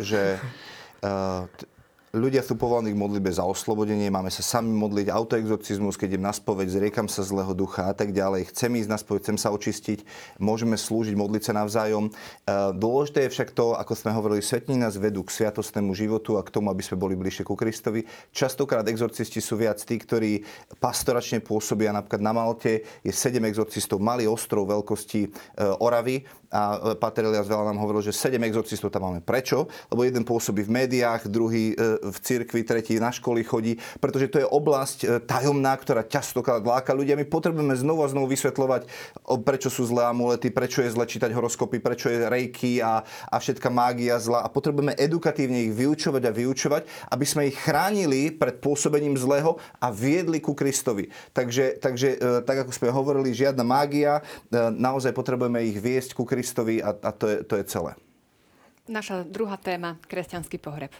že 0.04 0.22
uh, 1.08 1.48
Ľudia 2.16 2.40
sú 2.40 2.56
povolaní 2.56 2.96
k 2.96 3.02
modlitbe 3.04 3.28
za 3.28 3.44
oslobodenie, 3.44 4.08
máme 4.08 4.32
sa 4.32 4.40
sami 4.40 4.72
modliť, 4.72 5.12
autoexorcizmus, 5.12 6.00
keď 6.00 6.16
idem 6.16 6.24
na 6.24 6.32
spoveď, 6.32 6.72
zriekam 6.72 7.12
sa 7.12 7.20
zlého 7.20 7.52
ducha 7.52 7.84
a 7.84 7.92
tak 7.92 8.16
ďalej. 8.16 8.48
Chcem 8.56 8.80
ísť 8.80 8.88
na 8.88 8.96
spoveď, 8.96 9.28
chcem 9.28 9.36
sa 9.36 9.52
očistiť, 9.52 10.08
môžeme 10.40 10.80
slúžiť, 10.80 11.20
modliť 11.20 11.52
sa 11.52 11.54
navzájom. 11.60 12.08
E, 12.08 12.12
dôležité 12.80 13.28
je 13.28 13.34
však 13.36 13.52
to, 13.52 13.76
ako 13.76 13.92
sme 13.92 14.16
hovorili, 14.16 14.40
svetní 14.40 14.80
nás 14.80 14.96
vedú 14.96 15.20
k 15.28 15.36
sviatostnému 15.36 15.92
životu 15.92 16.40
a 16.40 16.48
k 16.48 16.54
tomu, 16.56 16.72
aby 16.72 16.80
sme 16.80 16.96
boli 16.96 17.20
bližšie 17.20 17.44
ku 17.44 17.60
Kristovi. 17.60 18.08
Častokrát 18.32 18.88
exorcisti 18.88 19.44
sú 19.44 19.60
viac 19.60 19.84
tí, 19.84 20.00
ktorí 20.00 20.48
pastoračne 20.80 21.44
pôsobia. 21.44 21.92
Napríklad 21.92 22.24
na 22.24 22.32
Malte 22.32 22.88
je 23.04 23.12
sedem 23.12 23.44
exorcistov, 23.52 24.00
malý 24.00 24.32
ostrov 24.32 24.64
veľkosti 24.64 25.28
e, 25.28 25.30
Oravy 25.84 26.24
a 26.48 26.96
Pater 26.96 27.28
Elias 27.28 27.44
veľa 27.44 27.76
nám 27.76 27.84
hovoril, 27.84 28.00
že 28.00 28.16
7 28.16 28.40
exorcistov 28.48 28.88
tam 28.88 29.12
máme. 29.12 29.20
Prečo? 29.20 29.68
Lebo 29.92 30.08
jeden 30.08 30.24
pôsobí 30.24 30.64
v 30.64 30.72
médiách, 30.84 31.28
druhý 31.28 31.76
e, 31.76 31.97
v 32.02 32.18
cirkvi, 32.22 32.62
tretí 32.64 32.98
na 33.02 33.10
školy 33.14 33.44
chodí, 33.44 33.78
pretože 33.98 34.30
to 34.30 34.38
je 34.42 34.48
oblasť 34.48 35.00
e, 35.04 35.08
tajomná, 35.26 35.74
ktorá 35.78 36.06
častokrát 36.06 36.62
láka 36.62 36.94
ľudia. 36.94 37.18
My 37.18 37.26
potrebujeme 37.26 37.74
znovu 37.76 38.06
a 38.06 38.12
znovu 38.12 38.32
vysvetľovať, 38.32 38.88
prečo 39.44 39.70
sú 39.74 39.90
zlé 39.90 40.08
amulety, 40.10 40.54
prečo 40.54 40.82
je 40.86 40.94
zle 40.94 41.06
čítať 41.06 41.34
horoskopy, 41.34 41.82
prečo 41.82 42.08
je 42.08 42.30
rejky 42.30 42.80
a, 42.80 43.02
a 43.06 43.36
všetka 43.38 43.68
mágia 43.74 44.18
zla. 44.22 44.46
A 44.46 44.52
potrebujeme 44.52 44.96
edukatívne 44.96 45.68
ich 45.68 45.74
vyučovať 45.74 46.24
a 46.30 46.32
vyučovať, 46.32 46.84
aby 47.14 47.26
sme 47.26 47.50
ich 47.50 47.58
chránili 47.58 48.34
pred 48.34 48.62
pôsobením 48.62 49.18
zlého 49.18 49.58
a 49.82 49.90
viedli 49.90 50.40
ku 50.40 50.54
Kristovi. 50.54 51.10
Takže, 51.34 51.82
takže 51.82 52.08
e, 52.16 52.18
tak 52.46 52.66
ako 52.66 52.72
sme 52.74 52.94
hovorili, 52.94 53.34
žiadna 53.34 53.66
mágia, 53.66 54.22
naozaj 54.54 55.12
potrebujeme 55.14 55.64
ich 55.66 55.78
viesť 55.78 56.14
ku 56.18 56.24
Kristovi 56.24 56.80
a, 56.82 56.94
a 56.94 57.12
to, 57.14 57.26
je, 57.28 57.38
to 57.44 57.54
je 57.60 57.64
celé. 57.68 57.92
Naša 58.88 59.28
druhá 59.28 59.60
téma, 59.60 60.00
kresťanský 60.08 60.64
pohreb. 60.64 60.96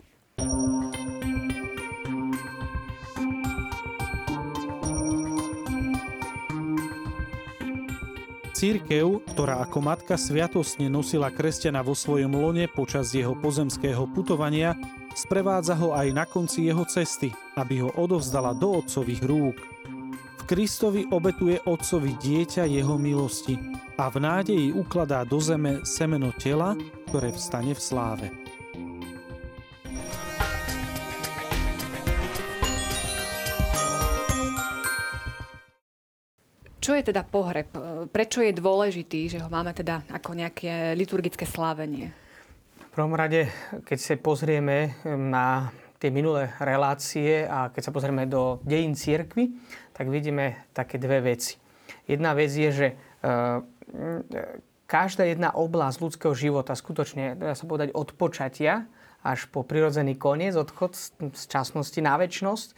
Církev, 8.58 9.22
ktorá 9.38 9.62
ako 9.62 9.86
matka 9.86 10.18
sviatostne 10.18 10.90
nosila 10.90 11.30
kresťana 11.30 11.86
vo 11.86 11.94
svojom 11.94 12.34
lone 12.34 12.66
počas 12.66 13.14
jeho 13.14 13.38
pozemského 13.38 14.10
putovania, 14.10 14.74
sprevádza 15.14 15.78
ho 15.78 15.94
aj 15.94 16.10
na 16.10 16.26
konci 16.26 16.66
jeho 16.66 16.82
cesty, 16.90 17.30
aby 17.54 17.86
ho 17.86 17.94
odovzdala 17.94 18.58
do 18.58 18.82
otcových 18.82 19.22
rúk. 19.30 19.62
V 20.18 20.44
Kristovi 20.50 21.06
obetuje 21.06 21.62
otcovi 21.70 22.18
dieťa 22.18 22.66
jeho 22.66 22.98
milosti 22.98 23.62
a 23.94 24.10
v 24.10 24.26
nádeji 24.26 24.74
ukladá 24.74 25.22
do 25.22 25.38
zeme 25.38 25.86
semeno 25.86 26.34
tela, 26.34 26.74
ktoré 27.14 27.30
vstane 27.38 27.78
v 27.78 27.82
sláve. 27.82 28.47
Čo 36.88 36.96
je 36.96 37.04
teda 37.04 37.28
pohreb? 37.28 37.68
Prečo 38.16 38.40
je 38.40 38.56
dôležitý, 38.56 39.28
že 39.28 39.44
ho 39.44 39.52
máme 39.52 39.76
teda 39.76 40.08
ako 40.08 40.32
nejaké 40.40 40.96
liturgické 40.96 41.44
slávenie? 41.44 42.16
V 42.80 42.92
prvom 42.96 43.12
rade, 43.12 43.52
keď 43.84 43.98
sa 44.00 44.16
pozrieme 44.16 44.96
na 45.04 45.68
tie 46.00 46.08
minulé 46.16 46.48
relácie 46.64 47.44
a 47.44 47.76
keď 47.76 47.82
sa 47.84 47.92
pozrieme 47.92 48.24
do 48.24 48.64
dejín 48.64 48.96
církvy, 48.96 49.52
tak 49.92 50.08
vidíme 50.08 50.64
také 50.72 50.96
dve 50.96 51.36
veci. 51.36 51.60
Jedna 52.08 52.32
vec 52.32 52.56
je, 52.56 52.72
že 52.72 52.88
e, 52.88 52.96
každá 54.88 55.28
jedna 55.28 55.52
oblasť 55.60 55.98
ľudského 56.00 56.32
života, 56.32 56.72
skutočne, 56.72 57.36
dá 57.36 57.52
sa 57.52 57.68
povedať, 57.68 57.92
od 58.00 58.16
počatia 58.16 58.88
až 59.28 59.52
po 59.52 59.68
prirodzený 59.68 60.16
koniec, 60.16 60.56
odchod 60.56 60.96
z 61.36 61.44
časnosti 61.52 62.00
na 62.00 62.16
väčšnosť, 62.16 62.70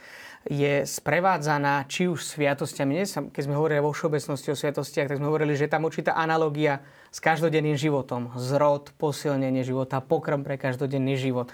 je 0.50 0.88
sprevádzaná 0.88 1.86
či 1.86 2.08
už 2.08 2.24
sviatostiami. 2.24 3.04
Keď 3.30 3.41
sme 3.43 3.60
hovorili 3.60 3.84
vo 3.84 3.91
všeobecnosti 3.91 4.50
o 4.50 4.58
sviatostiach, 4.58 5.12
tak 5.12 5.20
sme 5.20 5.30
hovorili, 5.30 5.54
že 5.54 5.70
tam 5.70 5.86
určitá 5.86 6.16
analogia 6.16 6.82
s 7.12 7.20
každodenným 7.20 7.76
životom. 7.76 8.34
Zrod, 8.39 8.95
posilnenie 8.95 9.62
života, 9.62 10.02
pokrm 10.02 10.41
pre 10.41 10.56
každodenný 10.56 11.20
život. 11.20 11.52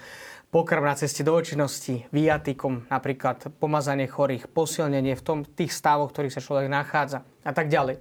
Pokrm 0.54 0.86
na 0.86 0.94
ceste 0.94 1.26
do 1.26 1.34
očinnosti, 1.34 2.06
viatikom, 2.14 2.86
napríklad 2.86 3.50
pomazanie 3.58 4.06
chorých, 4.06 4.46
posilnenie 4.46 5.18
v 5.18 5.22
tom, 5.26 5.38
tých 5.42 5.74
stavoch, 5.74 6.14
v 6.14 6.14
ktorých 6.14 6.34
sa 6.38 6.40
človek 6.40 6.70
nachádza 6.70 7.26
a 7.42 7.52
tak 7.52 7.66
ďalej. 7.66 7.98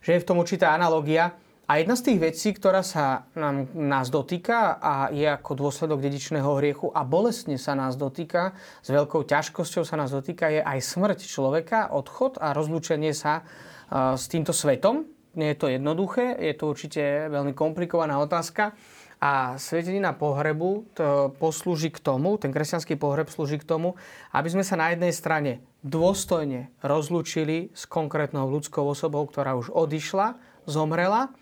Že 0.00 0.10
je 0.10 0.22
v 0.24 0.28
tom 0.28 0.40
určitá 0.40 0.72
analogia 0.72 1.36
a 1.64 1.80
jedna 1.80 1.96
z 1.96 2.12
tých 2.12 2.18
vecí, 2.20 2.48
ktorá 2.52 2.84
sa 2.84 3.24
nám, 3.32 3.72
nás 3.72 4.12
dotýka 4.12 4.76
a 4.76 5.08
je 5.08 5.24
ako 5.24 5.56
dôsledok 5.56 6.04
dedičného 6.04 6.60
hriechu 6.60 6.92
a 6.92 7.08
bolestne 7.08 7.56
sa 7.56 7.72
nás 7.72 7.96
dotýka, 7.96 8.52
s 8.84 8.92
veľkou 8.92 9.24
ťažkosťou 9.24 9.88
sa 9.88 9.96
nás 9.96 10.12
dotýka, 10.12 10.52
je 10.52 10.60
aj 10.60 10.78
smrť 10.84 11.24
človeka, 11.24 11.88
odchod 11.96 12.36
a 12.36 12.52
rozlúčenie 12.52 13.16
sa 13.16 13.40
uh, 13.40 14.12
s 14.12 14.28
týmto 14.28 14.52
svetom. 14.52 15.08
Nie 15.40 15.56
je 15.56 15.58
to 15.58 15.66
jednoduché, 15.72 16.36
je 16.36 16.52
to 16.52 16.68
určite 16.68 17.02
veľmi 17.32 17.56
komplikovaná 17.56 18.20
otázka. 18.20 18.76
A 19.24 19.56
svetenina 19.56 20.12
pohrebu 20.12 20.92
to 20.92 21.32
poslúži 21.40 21.88
k 21.88 21.96
tomu, 21.96 22.36
ten 22.36 22.52
kresťanský 22.52 23.00
pohreb 23.00 23.32
slúži 23.32 23.56
k 23.56 23.64
tomu, 23.64 23.96
aby 24.36 24.52
sme 24.52 24.60
sa 24.60 24.76
na 24.76 24.92
jednej 24.92 25.16
strane 25.16 25.64
dôstojne 25.80 26.68
rozlúčili 26.84 27.72
s 27.72 27.88
konkrétnou 27.88 28.52
ľudskou 28.52 28.84
osobou, 28.84 29.24
ktorá 29.24 29.56
už 29.56 29.72
odišla, 29.72 30.36
zomrela, 30.68 31.32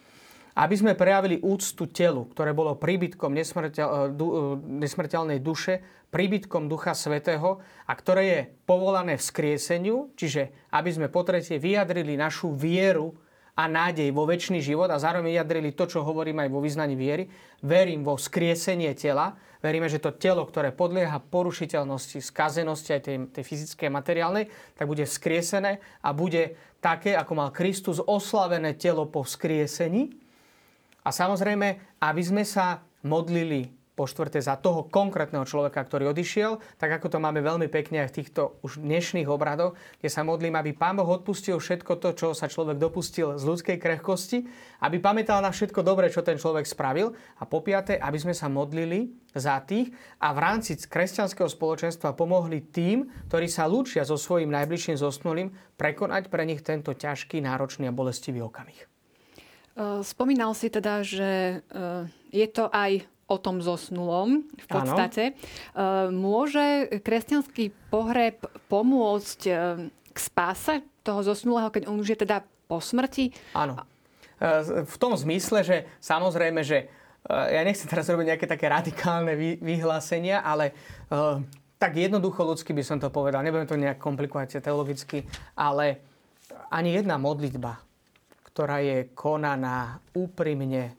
aby 0.52 0.74
sme 0.76 0.92
prejavili 0.92 1.40
úctu 1.40 1.88
telu, 1.88 2.28
ktoré 2.28 2.52
bolo 2.52 2.76
príbytkom 2.76 3.32
nesmrteľ, 3.32 3.88
e, 3.88 3.98
du, 4.12 4.26
e, 4.28 4.36
nesmrteľnej 4.84 5.40
duše, 5.40 5.80
príbytkom 6.12 6.68
Ducha 6.68 6.92
Svetého 6.92 7.64
a 7.88 7.92
ktoré 7.96 8.22
je 8.28 8.40
povolané 8.68 9.16
vzkrieseniu, 9.16 10.12
čiže 10.12 10.52
aby 10.76 10.92
sme 10.92 11.08
po 11.08 11.24
tretie 11.24 11.56
vyjadrili 11.56 12.20
našu 12.20 12.52
vieru 12.52 13.16
a 13.56 13.68
nádej 13.68 14.12
vo 14.12 14.28
väčší 14.28 14.60
život 14.60 14.88
a 14.92 15.00
zároveň 15.00 15.36
vyjadrili 15.36 15.76
to, 15.76 15.84
čo 15.88 16.04
hovorím 16.04 16.40
aj 16.44 16.48
vo 16.52 16.60
vyznaní 16.60 16.96
viery. 16.96 17.28
Verím 17.64 18.04
vo 18.04 18.16
vzkriesenie 18.16 18.92
tela, 18.96 19.36
veríme, 19.60 19.88
že 19.88 20.00
to 20.00 20.16
telo, 20.16 20.44
ktoré 20.48 20.72
podlieha 20.72 21.20
porušiteľnosti, 21.20 22.20
skazenosti 22.20 22.96
aj 22.96 23.02
tej, 23.04 23.16
tej 23.28 23.44
fyzickej 23.44 23.86
a 23.92 23.96
materiálnej, 23.96 24.44
tak 24.76 24.88
bude 24.88 25.04
vzkriesené 25.04 25.84
a 26.00 26.08
bude 26.16 26.56
také, 26.80 27.12
ako 27.12 27.32
mal 27.36 27.48
Kristus 27.52 28.00
oslavené 28.00 28.76
telo 28.76 29.04
po 29.08 29.24
vzkriesení 29.24 30.21
a 31.02 31.10
samozrejme, 31.10 31.98
aby 32.00 32.22
sme 32.22 32.42
sa 32.46 32.82
modlili 33.02 33.82
po 33.92 34.08
štvrté 34.08 34.40
za 34.40 34.56
toho 34.56 34.88
konkrétneho 34.88 35.44
človeka, 35.44 35.84
ktorý 35.84 36.16
odišiel, 36.16 36.56
tak 36.80 36.96
ako 36.96 37.12
to 37.12 37.18
máme 37.20 37.44
veľmi 37.44 37.68
pekne 37.68 38.00
aj 38.02 38.08
v 38.08 38.16
týchto 38.24 38.56
už 38.64 38.80
dnešných 38.80 39.28
obradoch, 39.28 39.76
kde 40.00 40.08
sa 40.08 40.24
modlím, 40.24 40.56
aby 40.56 40.72
Pán 40.72 40.96
Boh 40.96 41.06
odpustil 41.06 41.60
všetko 41.60 42.00
to, 42.00 42.08
čo 42.16 42.26
sa 42.32 42.48
človek 42.48 42.80
dopustil 42.80 43.36
z 43.36 43.44
ľudskej 43.44 43.76
krehkosti, 43.76 44.48
aby 44.80 44.96
pamätal 44.96 45.44
na 45.44 45.52
všetko 45.52 45.84
dobré, 45.84 46.08
čo 46.08 46.24
ten 46.24 46.40
človek 46.40 46.64
spravil 46.64 47.12
a 47.36 47.44
po 47.44 47.60
piaté, 47.60 48.00
aby 48.00 48.16
sme 48.16 48.32
sa 48.32 48.48
modlili 48.48 49.12
za 49.36 49.60
tých 49.60 49.92
a 50.24 50.32
v 50.32 50.38
rámci 50.40 50.72
kresťanského 50.80 51.48
spoločenstva 51.52 52.16
pomohli 52.16 52.64
tým, 52.72 53.12
ktorí 53.28 53.44
sa 53.44 53.68
lúčia 53.68 54.08
so 54.08 54.16
svojím 54.16 54.48
najbližším 54.56 54.96
zosnulým, 54.96 55.52
prekonať 55.76 56.32
pre 56.32 56.48
nich 56.48 56.64
tento 56.64 56.96
ťažký, 56.96 57.44
náročný 57.44 57.92
a 57.92 57.94
bolestivý 57.94 58.40
okamih. 58.40 58.91
Eh, 59.72 60.04
spomínal 60.04 60.52
si 60.52 60.68
teda, 60.68 61.00
že 61.00 61.64
eh, 61.64 62.04
je 62.28 62.46
to 62.52 62.68
aj 62.68 63.08
o 63.24 63.40
tom 63.40 63.64
zosnulom 63.64 64.44
v 64.44 64.66
podstate. 64.68 65.32
Áno. 65.32 65.40
Eh, 65.40 66.06
môže 66.12 66.64
kresťanský 67.00 67.72
pohreb 67.88 68.44
pomôcť 68.68 69.40
k 70.12 70.18
spáse 70.20 70.84
toho 71.00 71.24
zosnulého, 71.24 71.72
keď 71.72 71.88
on 71.88 71.96
už 71.96 72.12
je 72.12 72.18
teda 72.28 72.44
po 72.68 72.84
smrti? 72.84 73.32
Áno. 73.56 73.80
V 74.90 74.96
tom 74.98 75.14
zmysle, 75.14 75.62
že 75.62 75.76
samozrejme, 76.02 76.66
že 76.66 76.90
ja 77.30 77.62
nechcem 77.62 77.86
teraz 77.86 78.10
robiť 78.10 78.34
nejaké 78.34 78.46
také 78.50 78.66
radikálne 78.66 79.38
vyhlásenia, 79.62 80.42
ale 80.42 80.74
tak 81.78 81.94
jednoducho 81.94 82.42
ľudsky 82.42 82.74
by 82.74 82.82
som 82.82 82.98
to 82.98 83.06
povedal. 83.06 83.38
Nebudem 83.38 83.70
to 83.70 83.78
nejak 83.78 84.02
komplikovať 84.02 84.58
teologicky, 84.58 85.22
ale 85.54 86.02
ani 86.74 86.98
jedna 86.98 87.22
modlitba 87.22 87.78
ktorá 88.52 88.84
je 88.84 89.08
konaná 89.16 90.04
úprimne 90.12 90.92
e, 90.92 90.94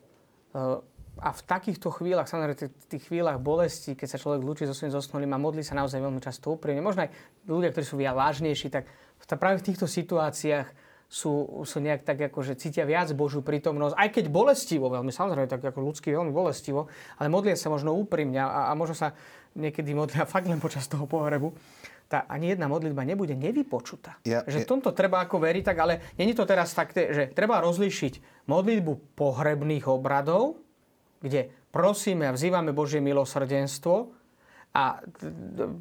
a 1.22 1.30
v 1.30 1.41
takýchto 1.45 1.93
chvíľach, 1.93 2.26
samozrejme 2.26 2.74
v 2.74 2.89
tých 2.89 3.06
chvíľach 3.06 3.38
bolesti, 3.38 3.93
keď 3.93 4.18
sa 4.18 4.22
človek 4.22 4.41
lúči 4.41 4.66
so 4.66 4.74
svojím 4.74 4.97
zosnulým 4.97 5.32
a 5.38 5.38
modlí 5.38 5.62
sa 5.62 5.78
naozaj 5.78 6.01
veľmi 6.01 6.18
často 6.18 6.49
úprimne, 6.49 6.82
možno 6.82 7.06
aj 7.06 7.14
ľudia, 7.45 7.70
ktorí 7.70 7.86
sú 7.86 7.95
viac 8.01 8.18
vážnejší, 8.18 8.74
tak 8.74 8.89
práve 9.38 9.62
v 9.62 9.68
týchto 9.70 9.86
situáciách 9.86 10.74
sú, 11.06 11.62
sú 11.62 11.78
nejak 11.78 12.01
tak 12.01 12.18
ako, 12.34 12.41
že 12.41 12.58
cítia 12.58 12.89
viac 12.89 13.14
Božiu 13.14 13.45
prítomnosť, 13.45 13.93
aj 13.93 14.10
keď 14.10 14.26
bolestivo 14.34 14.89
veľmi, 14.89 15.14
samozrejme 15.14 15.45
tak 15.45 15.62
ako 15.62 15.86
ľudský 15.86 16.10
veľmi 16.10 16.34
bolestivo, 16.34 16.89
ale 17.22 17.30
modlia 17.30 17.54
sa 17.54 17.70
možno 17.70 17.93
úprimne 17.93 18.41
a, 18.41 18.68
a 18.68 18.74
možno 18.74 18.97
sa 18.97 19.14
niekedy 19.54 19.93
modlia 19.93 20.26
fakt 20.26 20.49
len 20.49 20.58
počas 20.58 20.89
toho 20.89 21.06
pohrebu 21.06 21.54
tá 22.08 22.30
ani 22.30 22.54
jedna 22.54 22.70
modlitba 22.70 23.01
nebude 23.08 23.34
nevypočutá. 23.34 24.22
Ja, 24.28 24.45
že 24.45 24.64
ja... 24.64 24.68
tomto 24.68 24.93
treba 24.93 25.24
ako 25.24 25.41
veriť, 25.41 25.64
tak 25.66 25.78
ale 25.82 25.93
není 26.20 26.38
to 26.38 26.45
teraz 26.45 26.76
tak, 26.76 26.93
že 26.93 27.34
treba 27.34 27.64
rozlíšiť 27.64 28.45
modlitbu 28.45 29.18
pohrebných 29.18 29.89
obradov, 29.89 30.62
kde 31.24 31.49
prosíme 31.74 32.30
a 32.30 32.36
vzývame 32.36 32.76
Božie 32.76 33.01
milosrdenstvo 33.01 34.14
a 34.74 34.99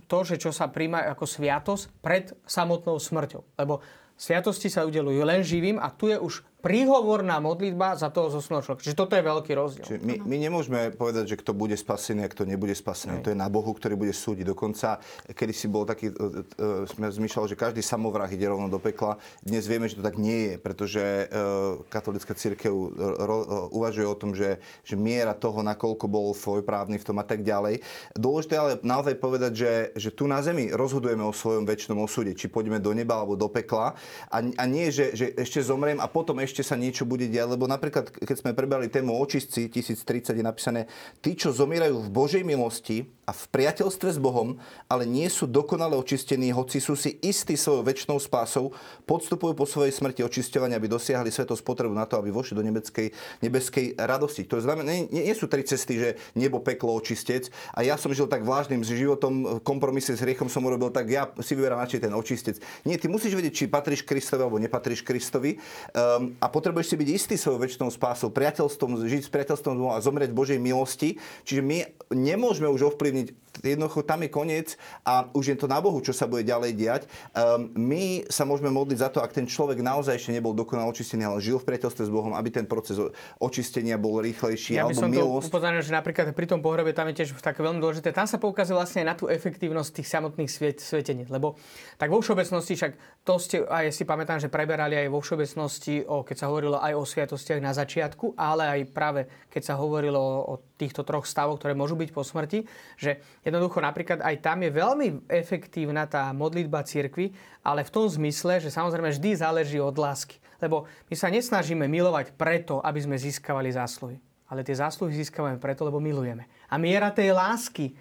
to, 0.06 0.18
že 0.22 0.36
čo 0.36 0.52
sa 0.52 0.68
príjma 0.68 1.08
ako 1.12 1.24
sviatosť 1.24 1.84
pred 2.04 2.32
samotnou 2.44 3.00
smrťou. 3.00 3.56
Lebo 3.56 3.80
sviatosti 4.16 4.68
sa 4.68 4.84
udelujú 4.84 5.24
len 5.24 5.40
živým 5.40 5.80
a 5.80 5.88
tu 5.90 6.12
je 6.12 6.20
už 6.20 6.44
príhovorná 6.62 7.42
modlitba 7.42 7.98
za 7.98 8.08
toho 8.14 8.30
zosnulého 8.30 8.62
človeka. 8.62 8.86
Čiže 8.86 8.96
toto 8.96 9.18
je 9.18 9.24
veľký 9.26 9.52
rozdiel. 9.58 9.84
Čiže 9.84 9.98
my, 9.98 10.14
my 10.22 10.36
nemôžeme 10.38 10.80
povedať, 10.94 11.34
že 11.34 11.36
kto 11.42 11.50
bude 11.52 11.74
spasený 11.74 12.22
a 12.22 12.30
kto 12.30 12.46
nebude 12.46 12.70
spasený. 12.72 13.18
To 13.26 13.34
je 13.34 13.36
na 13.36 13.50
Bohu, 13.50 13.74
ktorý 13.74 13.98
bude 13.98 14.14
súdiť. 14.14 14.46
Dokonca, 14.46 15.02
kedy 15.26 15.52
si 15.52 15.66
bol 15.66 15.82
taký, 15.82 16.14
uh, 16.14 16.86
sme 16.86 17.10
zmýšľali, 17.10 17.50
že 17.50 17.58
každý 17.58 17.82
samovrah 17.82 18.30
ide 18.30 18.46
rovno 18.46 18.70
do 18.70 18.78
pekla. 18.78 19.18
Dnes 19.42 19.66
vieme, 19.66 19.90
že 19.90 19.98
to 19.98 20.06
tak 20.06 20.22
nie 20.22 20.54
je, 20.54 20.54
pretože 20.62 21.02
uh, 21.02 21.82
katolická 21.90 22.38
církev 22.38 22.70
ro, 23.18 23.68
uvažuje 23.74 24.06
o 24.06 24.14
tom, 24.14 24.30
že, 24.30 24.62
že 24.86 24.94
miera 24.94 25.34
toho, 25.34 25.66
nakoľko 25.66 26.06
bol 26.06 26.30
svojprávny 26.30 27.02
v 27.02 27.06
tom 27.10 27.18
a 27.18 27.26
tak 27.26 27.42
ďalej. 27.42 27.82
Dôležité 28.14 28.54
ale 28.54 28.78
naozaj 28.86 29.18
povedať, 29.18 29.52
že, 29.58 29.72
že 29.98 30.10
tu 30.14 30.30
na 30.30 30.38
zemi 30.38 30.70
rozhodujeme 30.70 31.26
o 31.26 31.34
svojom 31.34 31.66
väčšnom 31.66 31.98
osude, 31.98 32.38
či 32.38 32.46
pôjdeme 32.46 32.78
do 32.78 32.94
neba 32.94 33.18
alebo 33.18 33.34
do 33.34 33.50
pekla. 33.50 33.98
a, 34.30 34.38
a 34.38 34.64
nie, 34.68 34.92
že, 34.92 35.16
že 35.16 35.34
ešte 35.34 35.64
zomriem 35.64 35.98
a 35.98 36.06
potom 36.06 36.38
ešte 36.38 36.51
sa 36.60 36.76
niečo 36.76 37.08
bude 37.08 37.24
diať. 37.24 37.56
Lebo 37.56 37.64
napríklad, 37.64 38.12
keď 38.12 38.36
sme 38.36 38.52
prebrali 38.52 38.92
tému 38.92 39.16
očistci 39.16 39.72
1030 39.72 40.36
je 40.36 40.44
napísané, 40.44 40.80
tí, 41.24 41.32
čo 41.32 41.48
zomierajú 41.48 42.04
v 42.04 42.12
Božej 42.12 42.44
milosti 42.44 43.08
a 43.24 43.32
v 43.32 43.44
priateľstve 43.48 44.12
s 44.12 44.18
Bohom, 44.20 44.60
ale 44.92 45.08
nie 45.08 45.30
sú 45.32 45.48
dokonale 45.48 45.96
očistení, 45.96 46.52
hoci 46.52 46.82
sú 46.82 46.92
si 46.92 47.16
istí 47.22 47.56
svojou 47.56 47.86
väčšnou 47.86 48.20
spásou, 48.20 48.76
podstupujú 49.08 49.56
po 49.56 49.64
svojej 49.64 49.94
smrti 49.94 50.26
očisťovania, 50.26 50.76
aby 50.76 50.90
dosiahli 50.90 51.32
svetosť 51.32 51.62
potrebu 51.64 51.96
na 51.96 52.04
to, 52.04 52.18
aby 52.18 52.34
vošli 52.34 52.58
do 52.58 52.66
nebeskej, 52.66 53.14
nebeskej 53.40 53.94
radosti. 53.94 54.42
To 54.50 54.58
znamená, 54.58 55.06
nie, 55.06 55.22
nie, 55.22 55.34
sú 55.38 55.46
tri 55.46 55.62
cesty, 55.62 56.02
že 56.02 56.08
nebo, 56.34 56.58
peklo, 56.58 56.98
očistec. 56.98 57.46
A 57.70 57.86
ja 57.86 57.94
som 57.94 58.10
žil 58.10 58.26
tak 58.26 58.42
vážnym 58.42 58.82
životom, 58.82 59.62
kompromise 59.62 60.18
s 60.18 60.20
hriechom 60.20 60.50
som 60.50 60.66
urobil 60.66 60.90
tak, 60.90 61.06
ja 61.06 61.30
si 61.38 61.54
vyberám 61.54 61.86
radšej 61.86 62.02
ten 62.02 62.12
očistec. 62.12 62.56
Nie, 62.82 62.98
ty 62.98 63.06
musíš 63.06 63.38
vedieť, 63.38 63.54
či 63.54 63.64
patríš 63.70 64.02
Kristovi 64.02 64.42
alebo 64.42 64.58
nepatríš 64.58 65.06
Kristovi 65.06 65.62
um, 65.94 66.34
a 66.42 66.50
potrebuješ 66.50 66.90
si 66.90 66.96
byť 66.98 67.08
istý 67.14 67.34
svojou 67.38 67.62
väčšnou 67.62 67.94
spásou, 67.94 68.34
priateľstvom, 68.34 69.06
žiť 69.06 69.22
s 69.22 69.30
priateľstvom 69.30 69.94
a 69.94 70.02
zomrieť 70.02 70.34
Božej 70.34 70.58
milosti. 70.58 71.22
Čiže 71.46 71.62
my 71.62 71.78
nemôžeme 72.10 72.66
už 72.66 72.90
ovplyvniť. 72.90 73.30
Jednoducho 73.60 74.00
tam 74.00 74.24
je 74.24 74.30
koniec 74.32 74.80
a 75.04 75.28
už 75.36 75.44
je 75.52 75.56
to 75.60 75.68
na 75.68 75.76
Bohu, 75.84 76.00
čo 76.00 76.16
sa 76.16 76.24
bude 76.24 76.48
ďalej 76.48 76.72
diať. 76.72 77.02
Um, 77.36 77.68
my 77.76 78.24
sa 78.32 78.48
môžeme 78.48 78.72
modliť 78.72 78.98
za 78.98 79.08
to, 79.12 79.20
ak 79.20 79.36
ten 79.36 79.44
človek 79.44 79.84
naozaj 79.84 80.16
ešte 80.16 80.32
nebol 80.32 80.56
dokonale 80.56 80.88
očistený, 80.88 81.28
ale 81.28 81.44
žil 81.44 81.60
v 81.60 81.68
priateľstve 81.68 82.08
s 82.08 82.10
Bohom, 82.10 82.32
aby 82.32 82.48
ten 82.48 82.64
proces 82.64 82.96
očistenia 83.36 84.00
bol 84.00 84.24
rýchlejší. 84.24 84.80
Ja 84.80 84.88
by 84.88 84.96
som 84.96 85.12
milosť. 85.12 85.48
to 85.48 85.52
upozornil, 85.52 85.84
že 85.84 85.92
napríklad 85.92 86.32
pri 86.32 86.46
tom 86.48 86.64
pohrebe 86.64 86.96
tam 86.96 87.12
je 87.12 87.22
tiež 87.22 87.36
také 87.44 87.60
veľmi 87.60 87.82
dôležité. 87.82 88.14
Tam 88.16 88.24
sa 88.24 88.40
poukazuje 88.40 88.72
vlastne 88.72 89.04
na 89.04 89.12
tú 89.12 89.28
efektívnosť 89.28 89.90
tých 90.00 90.08
samotných 90.08 90.50
svet, 90.50 90.78
svetení. 90.80 91.28
Lebo 91.28 91.60
tak 92.00 92.08
vo 92.08 92.24
všeobecnosti, 92.24 92.72
však 92.72 92.92
to 93.22 93.34
ste, 93.36 93.62
aj 93.68 93.92
si 93.92 94.08
pamätám, 94.08 94.40
že 94.40 94.48
preberali 94.48 94.96
aj 94.96 95.08
vo 95.12 95.20
všeobecnosti, 95.20 96.02
o, 96.08 96.24
keď 96.24 96.36
sa 96.36 96.46
hovorilo 96.48 96.80
aj 96.80 96.92
o 96.96 97.02
sviatostiach 97.04 97.60
na 97.60 97.76
začiatku, 97.76 98.34
ale 98.34 98.64
aj 98.66 98.80
práve 98.90 99.20
keď 99.52 99.62
sa 99.72 99.74
hovorilo 99.76 100.18
o, 100.18 100.38
o 100.46 100.54
týchto 100.78 101.06
troch 101.06 101.28
stavoch, 101.28 101.62
ktoré 101.62 101.78
môžu 101.78 101.94
byť 101.94 102.10
po 102.10 102.26
smrti, 102.26 102.66
že 102.98 103.22
Jednoducho 103.42 103.82
napríklad 103.82 104.22
aj 104.22 104.38
tam 104.38 104.62
je 104.62 104.70
veľmi 104.70 105.26
efektívna 105.26 106.06
tá 106.06 106.30
modlitba 106.30 106.86
cirkvi, 106.86 107.34
ale 107.66 107.82
v 107.82 107.90
tom 107.90 108.06
zmysle, 108.06 108.62
že 108.62 108.70
samozrejme 108.70 109.10
vždy 109.10 109.30
záleží 109.34 109.82
od 109.82 109.98
lásky. 109.98 110.38
Lebo 110.62 110.86
my 111.10 111.14
sa 111.18 111.26
nesnažíme 111.26 111.90
milovať 111.90 112.38
preto, 112.38 112.78
aby 112.78 113.02
sme 113.02 113.18
získavali 113.18 113.74
zásluhy. 113.74 114.22
Ale 114.46 114.62
tie 114.62 114.78
zásluhy 114.78 115.10
získavame 115.18 115.58
preto, 115.58 115.82
lebo 115.82 115.98
milujeme. 115.98 116.46
A 116.70 116.78
miera 116.78 117.10
tej 117.10 117.34
lásky 117.34 117.98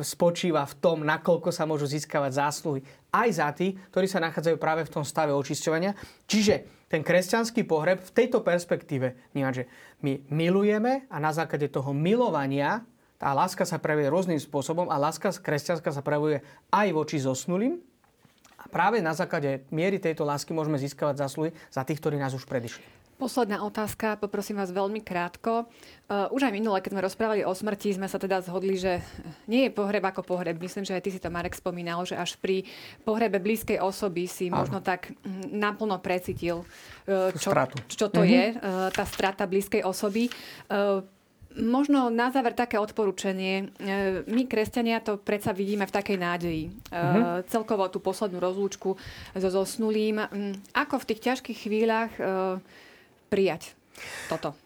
spočíva 0.00 0.64
v 0.68 0.76
tom, 0.76 1.04
nakoľko 1.04 1.48
sa 1.52 1.64
môžu 1.64 1.88
získavať 1.88 2.32
zásluhy 2.36 2.80
aj 3.12 3.28
za 3.32 3.48
tí, 3.52 3.76
ktorí 3.92 4.08
sa 4.08 4.24
nachádzajú 4.24 4.56
práve 4.56 4.88
v 4.88 4.92
tom 4.92 5.04
stave 5.04 5.32
očisťovania. 5.32 5.96
Čiže 6.24 6.84
ten 6.88 7.00
kresťanský 7.00 7.64
pohreb 7.64 8.00
v 8.00 8.12
tejto 8.12 8.44
perspektíve, 8.44 9.32
že 9.32 9.64
my 10.04 10.28
milujeme 10.32 11.08
a 11.08 11.16
na 11.16 11.32
základe 11.32 11.72
toho 11.72 11.92
milovania 11.96 12.84
tá 13.22 13.30
láska 13.30 13.62
sa 13.62 13.78
prejavuje 13.78 14.10
rôznym 14.10 14.40
spôsobom 14.42 14.90
a 14.90 14.98
láska 14.98 15.30
kresťanská 15.30 15.94
sa 15.94 16.02
prejavuje 16.02 16.42
aj 16.74 16.88
voči 16.90 17.22
zosnulým. 17.22 17.78
A 18.58 18.66
práve 18.66 18.98
na 18.98 19.14
základe 19.14 19.62
miery 19.70 20.02
tejto 20.02 20.26
lásky 20.26 20.50
môžeme 20.50 20.74
získavať 20.74 21.22
zásluhy 21.22 21.54
za 21.70 21.86
tých, 21.86 22.02
ktorí 22.02 22.18
nás 22.18 22.34
už 22.34 22.42
predišli. 22.50 22.82
Posledná 23.22 23.62
otázka, 23.62 24.18
poprosím 24.18 24.58
vás 24.58 24.74
veľmi 24.74 24.98
krátko. 24.98 25.70
Uh, 26.10 26.26
už 26.34 26.50
aj 26.50 26.54
minule, 26.58 26.82
keď 26.82 26.90
sme 26.90 27.06
rozprávali 27.06 27.46
o 27.46 27.54
smrti, 27.54 27.94
sme 27.94 28.10
sa 28.10 28.18
teda 28.18 28.42
zhodli, 28.42 28.74
že 28.74 28.98
nie 29.46 29.70
je 29.70 29.70
pohreb 29.70 30.02
ako 30.02 30.26
pohreb. 30.26 30.58
Myslím, 30.58 30.82
že 30.82 30.98
aj 30.98 31.06
ty 31.06 31.14
si 31.14 31.22
to, 31.22 31.30
Marek, 31.30 31.54
spomínal, 31.54 32.02
že 32.02 32.18
až 32.18 32.34
pri 32.42 32.66
pohrebe 33.06 33.38
blízkej 33.38 33.78
osoby 33.78 34.26
si 34.26 34.50
Áno. 34.50 34.66
možno 34.66 34.82
tak 34.82 35.14
mm, 35.22 35.54
naplno 35.54 36.02
precítil, 36.02 36.66
uh, 37.06 37.30
čo, 37.38 37.54
čo 37.86 38.10
to 38.10 38.26
mm-hmm. 38.26 38.34
je, 38.34 38.44
uh, 38.58 38.90
tá 38.90 39.06
strata 39.06 39.46
blízkej 39.46 39.86
osoby. 39.86 40.26
Možno 41.58 42.08
na 42.08 42.32
záver 42.32 42.56
také 42.56 42.80
odporúčanie. 42.80 43.72
E, 43.76 44.24
my, 44.24 44.48
kresťania, 44.48 45.04
to 45.04 45.20
predsa 45.20 45.52
vidíme 45.52 45.84
v 45.84 45.92
takej 45.92 46.18
nádeji. 46.18 46.64
Uh-huh. 46.88 47.44
Celkovo 47.48 47.88
tú 47.92 48.00
poslednú 48.00 48.40
rozlúčku 48.40 48.96
so 49.36 49.48
zosnulým. 49.52 50.22
Ako 50.72 51.02
v 51.02 51.08
tých 51.12 51.20
ťažkých 51.28 51.58
chvíľach 51.68 52.12
e, 52.16 52.22
prijať 53.28 53.76
toto? 54.32 54.56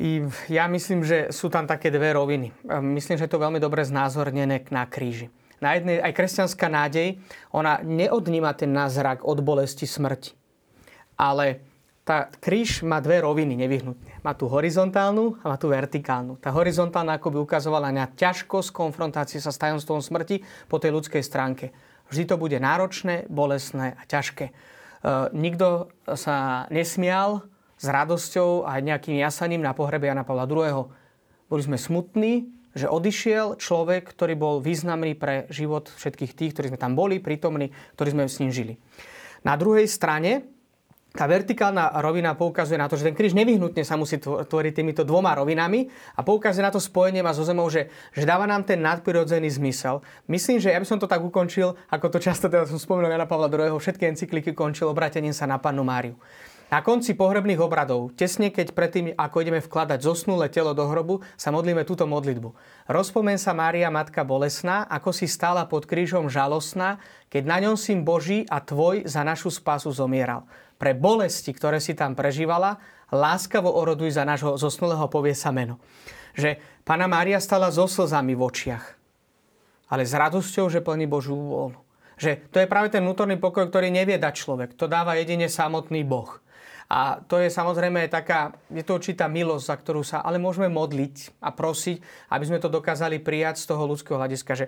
I 0.00 0.24
ja 0.48 0.64
myslím, 0.72 1.04
že 1.04 1.28
sú 1.28 1.52
tam 1.52 1.68
také 1.68 1.92
dve 1.92 2.16
roviny. 2.16 2.48
Myslím, 2.80 3.20
že 3.20 3.28
je 3.28 3.32
to 3.36 3.42
veľmi 3.42 3.60
dobre 3.60 3.84
znázornené 3.84 4.64
na 4.72 4.88
kríži. 4.88 5.28
Na 5.60 5.76
jednej, 5.78 6.02
aj 6.02 6.16
kresťanská 6.16 6.66
nádej, 6.66 7.22
ona 7.54 7.78
neodníma 7.84 8.56
ten 8.56 8.72
názrak 8.72 9.22
od 9.22 9.38
bolesti 9.44 9.86
smrti. 9.86 10.34
Ale 11.20 11.71
tá 12.02 12.26
kríž 12.42 12.82
má 12.82 12.98
dve 12.98 13.22
roviny 13.22 13.54
nevyhnutne. 13.54 14.18
Má 14.26 14.34
tú 14.34 14.50
horizontálnu 14.50 15.38
a 15.38 15.54
má 15.54 15.56
tú 15.56 15.70
vertikálnu. 15.70 16.34
Tá 16.42 16.50
horizontálna 16.50 17.18
ako 17.18 17.28
by 17.30 17.38
ukazovala 17.46 17.94
na 17.94 18.10
ťažkosť 18.10 18.74
konfrontácie 18.74 19.38
sa 19.38 19.54
s 19.54 19.62
tajomstvom 19.62 20.02
smrti 20.02 20.42
po 20.66 20.82
tej 20.82 20.98
ľudskej 20.98 21.22
stránke. 21.22 21.70
Vždy 22.10 22.26
to 22.26 22.36
bude 22.42 22.58
náročné, 22.58 23.30
bolestné 23.30 23.94
a 23.94 24.02
ťažké. 24.02 24.50
E, 24.50 24.52
nikto 25.30 25.94
sa 26.18 26.66
nesmial 26.74 27.46
s 27.78 27.86
radosťou 27.86 28.66
a 28.66 28.82
nejakým 28.82 29.22
jasaním 29.22 29.62
na 29.62 29.70
pohrebe 29.70 30.10
Jana 30.10 30.26
Pavla 30.26 30.50
II. 30.50 30.90
Boli 31.46 31.62
sme 31.62 31.78
smutní, 31.78 32.50
že 32.74 32.90
odišiel 32.90 33.62
človek, 33.62 34.10
ktorý 34.10 34.34
bol 34.34 34.54
významný 34.58 35.14
pre 35.14 35.46
život 35.54 35.86
všetkých 35.86 36.34
tých, 36.34 36.52
ktorí 36.56 36.66
sme 36.74 36.82
tam 36.82 36.98
boli, 36.98 37.22
prítomní, 37.22 37.70
ktorí 37.94 38.08
sme 38.10 38.26
s 38.26 38.42
ním 38.42 38.50
žili. 38.50 38.74
Na 39.46 39.54
druhej 39.54 39.86
strane 39.86 40.51
tá 41.12 41.28
vertikálna 41.28 42.00
rovina 42.00 42.32
poukazuje 42.32 42.80
na 42.80 42.88
to, 42.88 42.96
že 42.96 43.12
ten 43.12 43.16
kríž 43.16 43.36
nevyhnutne 43.36 43.84
sa 43.84 44.00
musí 44.00 44.16
tvoriť 44.16 44.72
týmito 44.72 45.04
dvoma 45.04 45.36
rovinami 45.36 45.84
a 46.16 46.24
poukazuje 46.24 46.64
na 46.64 46.72
to 46.72 46.80
spojenie 46.80 47.20
ma 47.20 47.36
so 47.36 47.44
zemou, 47.44 47.68
že, 47.68 47.92
že 48.16 48.24
dáva 48.24 48.48
nám 48.48 48.64
ten 48.64 48.80
nadprirodzený 48.80 49.52
zmysel. 49.52 50.00
Myslím, 50.24 50.56
že 50.56 50.72
ja 50.72 50.80
by 50.80 50.88
som 50.88 50.96
to 50.96 51.04
tak 51.04 51.20
ukončil, 51.20 51.76
ako 51.92 52.06
to 52.08 52.18
často 52.18 52.48
teda 52.48 52.64
som 52.64 52.80
spomínal 52.80 53.12
Jana 53.12 53.28
Pavla 53.28 53.52
II, 53.52 53.76
všetky 53.76 54.08
encykliky 54.08 54.56
končil 54.56 54.88
obratením 54.88 55.36
sa 55.36 55.44
na 55.44 55.60
pannu 55.60 55.84
Máriu. 55.84 56.16
Na 56.72 56.80
konci 56.80 57.12
pohrebných 57.12 57.60
obradov, 57.60 58.16
tesne 58.16 58.48
keď 58.48 58.72
predtým, 58.72 59.12
ako 59.12 59.44
ideme 59.44 59.60
vkladať 59.60 60.00
zosnulé 60.00 60.48
telo 60.48 60.72
do 60.72 60.88
hrobu, 60.88 61.20
sa 61.36 61.52
modlíme 61.52 61.84
túto 61.84 62.08
modlitbu. 62.08 62.48
Rozpomen 62.88 63.36
sa 63.36 63.52
Mária, 63.52 63.92
Matka 63.92 64.24
Bolesná, 64.24 64.88
ako 64.88 65.12
si 65.12 65.28
stála 65.28 65.68
pod 65.68 65.84
krížom 65.84 66.32
žalostná, 66.32 66.96
keď 67.28 67.42
na 67.44 67.58
ňom 67.60 67.76
syn 67.76 68.08
Boží 68.08 68.48
a 68.48 68.64
tvoj 68.64 69.04
za 69.04 69.20
našu 69.20 69.52
spásu 69.52 69.92
zomieral 69.92 70.48
pre 70.82 70.98
bolesti, 70.98 71.54
ktoré 71.54 71.78
si 71.78 71.94
tam 71.94 72.18
prežívala, 72.18 72.82
láskavo 73.14 73.70
oroduj 73.70 74.18
za 74.18 74.26
nášho 74.26 74.58
zosnulého 74.58 75.06
povie 75.06 75.30
sa 75.30 75.54
meno. 75.54 75.78
Že 76.34 76.58
Pana 76.82 77.06
Mária 77.06 77.38
stala 77.38 77.70
so 77.70 77.86
slzami 77.86 78.34
v 78.34 78.42
očiach, 78.42 78.84
ale 79.94 80.02
s 80.02 80.10
radosťou, 80.10 80.66
že 80.66 80.82
plní 80.82 81.06
Božú 81.06 81.38
vôľu. 81.38 81.78
Že 82.18 82.50
to 82.50 82.58
je 82.58 82.66
práve 82.66 82.90
ten 82.90 82.98
vnútorný 82.98 83.38
pokoj, 83.38 83.70
ktorý 83.70 83.94
nevie 83.94 84.18
dať 84.18 84.34
človek. 84.34 84.70
To 84.74 84.90
dáva 84.90 85.14
jedine 85.14 85.46
samotný 85.46 86.02
Boh. 86.02 86.42
A 86.90 87.22
to 87.30 87.38
je 87.38 87.46
samozrejme 87.46 88.10
taká, 88.10 88.58
je 88.66 88.82
to 88.82 88.98
určitá 88.98 89.30
milosť, 89.30 89.64
za 89.64 89.76
ktorú 89.78 90.02
sa 90.02 90.18
ale 90.18 90.42
môžeme 90.42 90.66
modliť 90.66 91.38
a 91.46 91.54
prosiť, 91.54 92.28
aby 92.34 92.44
sme 92.44 92.58
to 92.58 92.66
dokázali 92.66 93.22
prijať 93.22 93.62
z 93.62 93.70
toho 93.70 93.86
ľudského 93.86 94.18
hľadiska, 94.18 94.52
že 94.58 94.66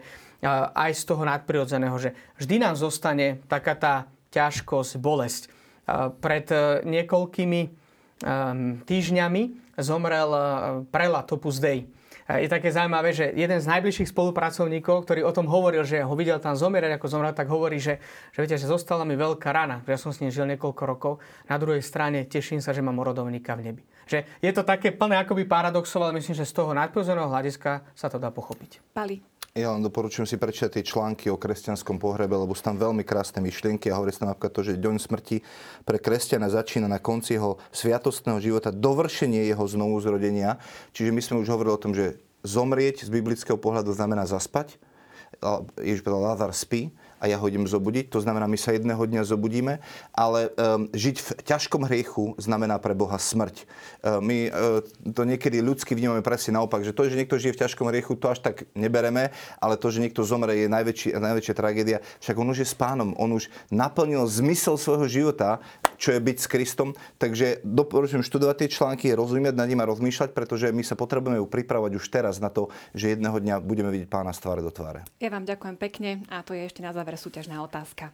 aj 0.79 0.95
z 0.95 1.03
toho 1.11 1.27
nadprirodzeného, 1.27 1.99
že 1.99 2.15
vždy 2.39 2.63
nám 2.63 2.79
zostane 2.79 3.43
taká 3.51 3.75
tá 3.75 3.95
ťažkosť, 4.31 5.03
bolesť 5.03 5.64
pred 6.21 6.47
e, 6.51 6.85
niekoľkými 6.85 7.61
týždňami 8.89 9.43
zomrel 9.77 10.31
e, 10.33 10.41
prela 10.89 11.21
Topus 11.27 11.61
Dei. 11.61 11.85
Je 12.25 12.49
také 12.49 12.73
zaujímavé, 12.73 13.13
že 13.13 13.37
jeden 13.37 13.61
z 13.61 13.69
najbližších 13.69 14.09
spolupracovníkov, 14.09 15.05
ktorý 15.05 15.29
o 15.29 15.37
tom 15.37 15.45
hovoril, 15.45 15.85
že 15.85 16.01
ho 16.01 16.17
videl 16.17 16.41
tam 16.41 16.57
zomierať, 16.57 16.97
ako 16.97 17.07
zomrel, 17.13 17.37
tak 17.37 17.53
hovorí, 17.53 17.77
že, 17.77 18.01
že 18.33 18.41
viete, 18.41 18.57
že 18.57 18.65
zostala 18.65 19.05
mi 19.05 19.13
veľká 19.13 19.53
rana, 19.53 19.85
že 19.85 19.93
ja 19.93 20.01
som 20.01 20.09
s 20.09 20.25
ním 20.25 20.33
žil 20.33 20.49
niekoľko 20.49 20.83
rokov. 20.89 21.13
Na 21.53 21.61
druhej 21.61 21.85
strane 21.85 22.25
teším 22.25 22.65
sa, 22.65 22.73
že 22.73 22.81
mám 22.81 22.97
rodovníka 22.97 23.53
v 23.61 23.69
nebi. 23.69 23.83
Že 24.09 24.25
je 24.41 24.53
to 24.57 24.65
také 24.65 24.97
plné 24.97 25.21
akoby 25.21 25.45
paradoxov, 25.45 26.01
ale 26.01 26.17
myslím, 26.17 26.33
že 26.33 26.49
z 26.49 26.57
toho 26.57 26.73
nadprirodzeného 26.73 27.29
hľadiska 27.29 27.93
sa 27.93 28.09
to 28.09 28.17
dá 28.17 28.33
pochopiť. 28.33 28.81
Pali. 28.97 29.21
Ja 29.53 29.71
len 29.71 29.85
doporučujem 29.85 30.27
si 30.27 30.41
prečítať 30.41 30.81
tie 30.81 30.85
články 30.89 31.31
o 31.31 31.39
kresťanskom 31.39 32.01
pohrebe, 32.01 32.35
lebo 32.35 32.57
sú 32.57 32.65
tam 32.65 32.81
veľmi 32.81 33.07
krásne 33.07 33.39
myšlienky 33.45 33.93
a 33.93 34.01
hovorí 34.01 34.11
sa 34.11 34.27
napríklad 34.27 34.51
to, 34.51 34.67
že 34.67 34.81
deň 34.81 34.97
smrti 34.99 35.47
pre 35.87 36.01
kresťana 36.01 36.51
začína 36.51 36.91
na 36.91 36.99
konci 36.99 37.39
jeho 37.39 37.63
sviatostného 37.71 38.43
života, 38.43 38.75
dovršenie 38.75 39.47
jeho 39.47 39.63
znovuzrodenia. 39.63 40.59
Čiže 40.91 41.15
my 41.15 41.21
sme 41.23 41.37
už 41.45 41.55
hovorili 41.55 41.71
o 41.71 41.83
tom, 41.83 41.95
že 41.95 42.19
zomrieť 42.43 43.07
z 43.07 43.15
biblického 43.15 43.55
pohľadu 43.55 43.95
znamená 43.95 44.27
zaspať. 44.27 44.75
Ježiš 45.79 46.03
povedal, 46.03 46.35
Lázar 46.35 46.51
spí. 46.51 46.91
A 47.25 47.33
ja 47.33 47.41
ho 47.41 47.49
idem 47.49 47.65
zobudiť. 47.65 48.13
To 48.13 48.21
znamená, 48.21 48.45
my 48.45 48.61
sa 48.61 48.77
jedného 48.77 49.01
dňa 49.01 49.25
zobudíme, 49.25 49.81
ale 50.13 50.53
um, 50.61 50.93
žiť 50.93 51.17
v 51.25 51.29
ťažkom 51.41 51.89
hriechu 51.89 52.37
znamená 52.37 52.77
pre 52.77 52.93
Boha 52.93 53.17
smrť. 53.17 53.65
Uh, 54.05 54.21
my 54.21 54.53
uh, 54.53 54.85
to 55.09 55.25
niekedy 55.25 55.65
ľudsky 55.65 55.97
vnímame 55.97 56.21
presne 56.21 56.61
naopak, 56.61 56.85
že 56.85 56.93
to, 56.93 57.09
že 57.09 57.17
niekto 57.17 57.41
žije 57.41 57.57
v 57.57 57.61
ťažkom 57.65 57.89
hriechu, 57.89 58.13
to 58.21 58.29
až 58.29 58.45
tak 58.45 58.69
nebereme, 58.77 59.33
ale 59.57 59.81
to, 59.81 59.89
že 59.89 60.05
niekto 60.05 60.21
zomre, 60.21 60.53
je 60.53 60.69
najväčší, 60.69 61.17
najväčšia 61.17 61.55
tragédia. 61.57 62.05
Však 62.21 62.37
on 62.37 62.53
už 62.53 62.61
je 62.61 62.69
s 62.69 62.77
pánom, 62.77 63.17
on 63.17 63.33
už 63.33 63.49
naplnil 63.73 64.29
zmysel 64.29 64.77
svojho 64.77 65.09
života, 65.09 65.65
čo 65.97 66.15
je 66.15 66.21
byť 66.21 66.37
s 66.41 66.47
Kristom. 66.47 66.93
Takže 67.19 67.65
doporučujem 67.65 68.25
študovať 68.27 68.65
tie 68.65 68.69
články, 68.71 69.07
rozumieť 69.15 69.55
nad 69.57 69.69
nimi 69.69 69.83
a 69.83 69.91
rozmýšľať, 69.91 70.31
pretože 70.37 70.71
my 70.71 70.83
sa 70.85 70.95
potrebujeme 70.95 71.43
pripravovať 71.47 71.93
už 71.99 72.05
teraz 72.11 72.39
na 72.39 72.51
to, 72.53 72.71
že 72.93 73.15
jedného 73.15 73.37
dňa 73.39 73.63
budeme 73.65 73.91
vidieť 73.91 74.09
pána 74.11 74.35
z 74.35 74.43
tváre 74.45 74.63
do 74.63 74.71
tváre. 74.71 75.07
Ja 75.19 75.31
vám 75.33 75.49
ďakujem 75.49 75.77
pekne 75.81 76.11
a 76.31 76.45
to 76.45 76.53
je 76.53 76.67
ešte 76.67 76.85
na 76.85 76.93
záver 76.93 77.19
súťažná 77.19 77.63
otázka. 77.65 78.13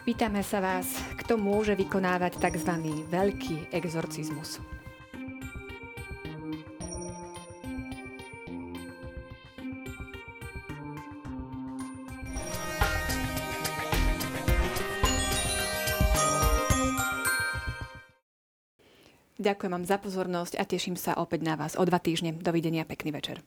Pýtame 0.00 0.42
sa 0.42 0.58
vás, 0.58 0.90
kto 1.22 1.38
môže 1.38 1.76
vykonávať 1.76 2.40
tzv. 2.40 2.72
veľký 3.12 3.70
exorcizmus. 3.70 4.79
Ďakujem 19.40 19.72
vám 19.72 19.84
za 19.88 19.96
pozornosť 19.96 20.60
a 20.60 20.68
teším 20.68 21.00
sa 21.00 21.16
opäť 21.16 21.48
na 21.48 21.56
vás 21.56 21.72
o 21.72 21.82
dva 21.88 21.96
týždne. 21.96 22.36
Dovidenia, 22.36 22.84
pekný 22.84 23.16
večer. 23.16 23.40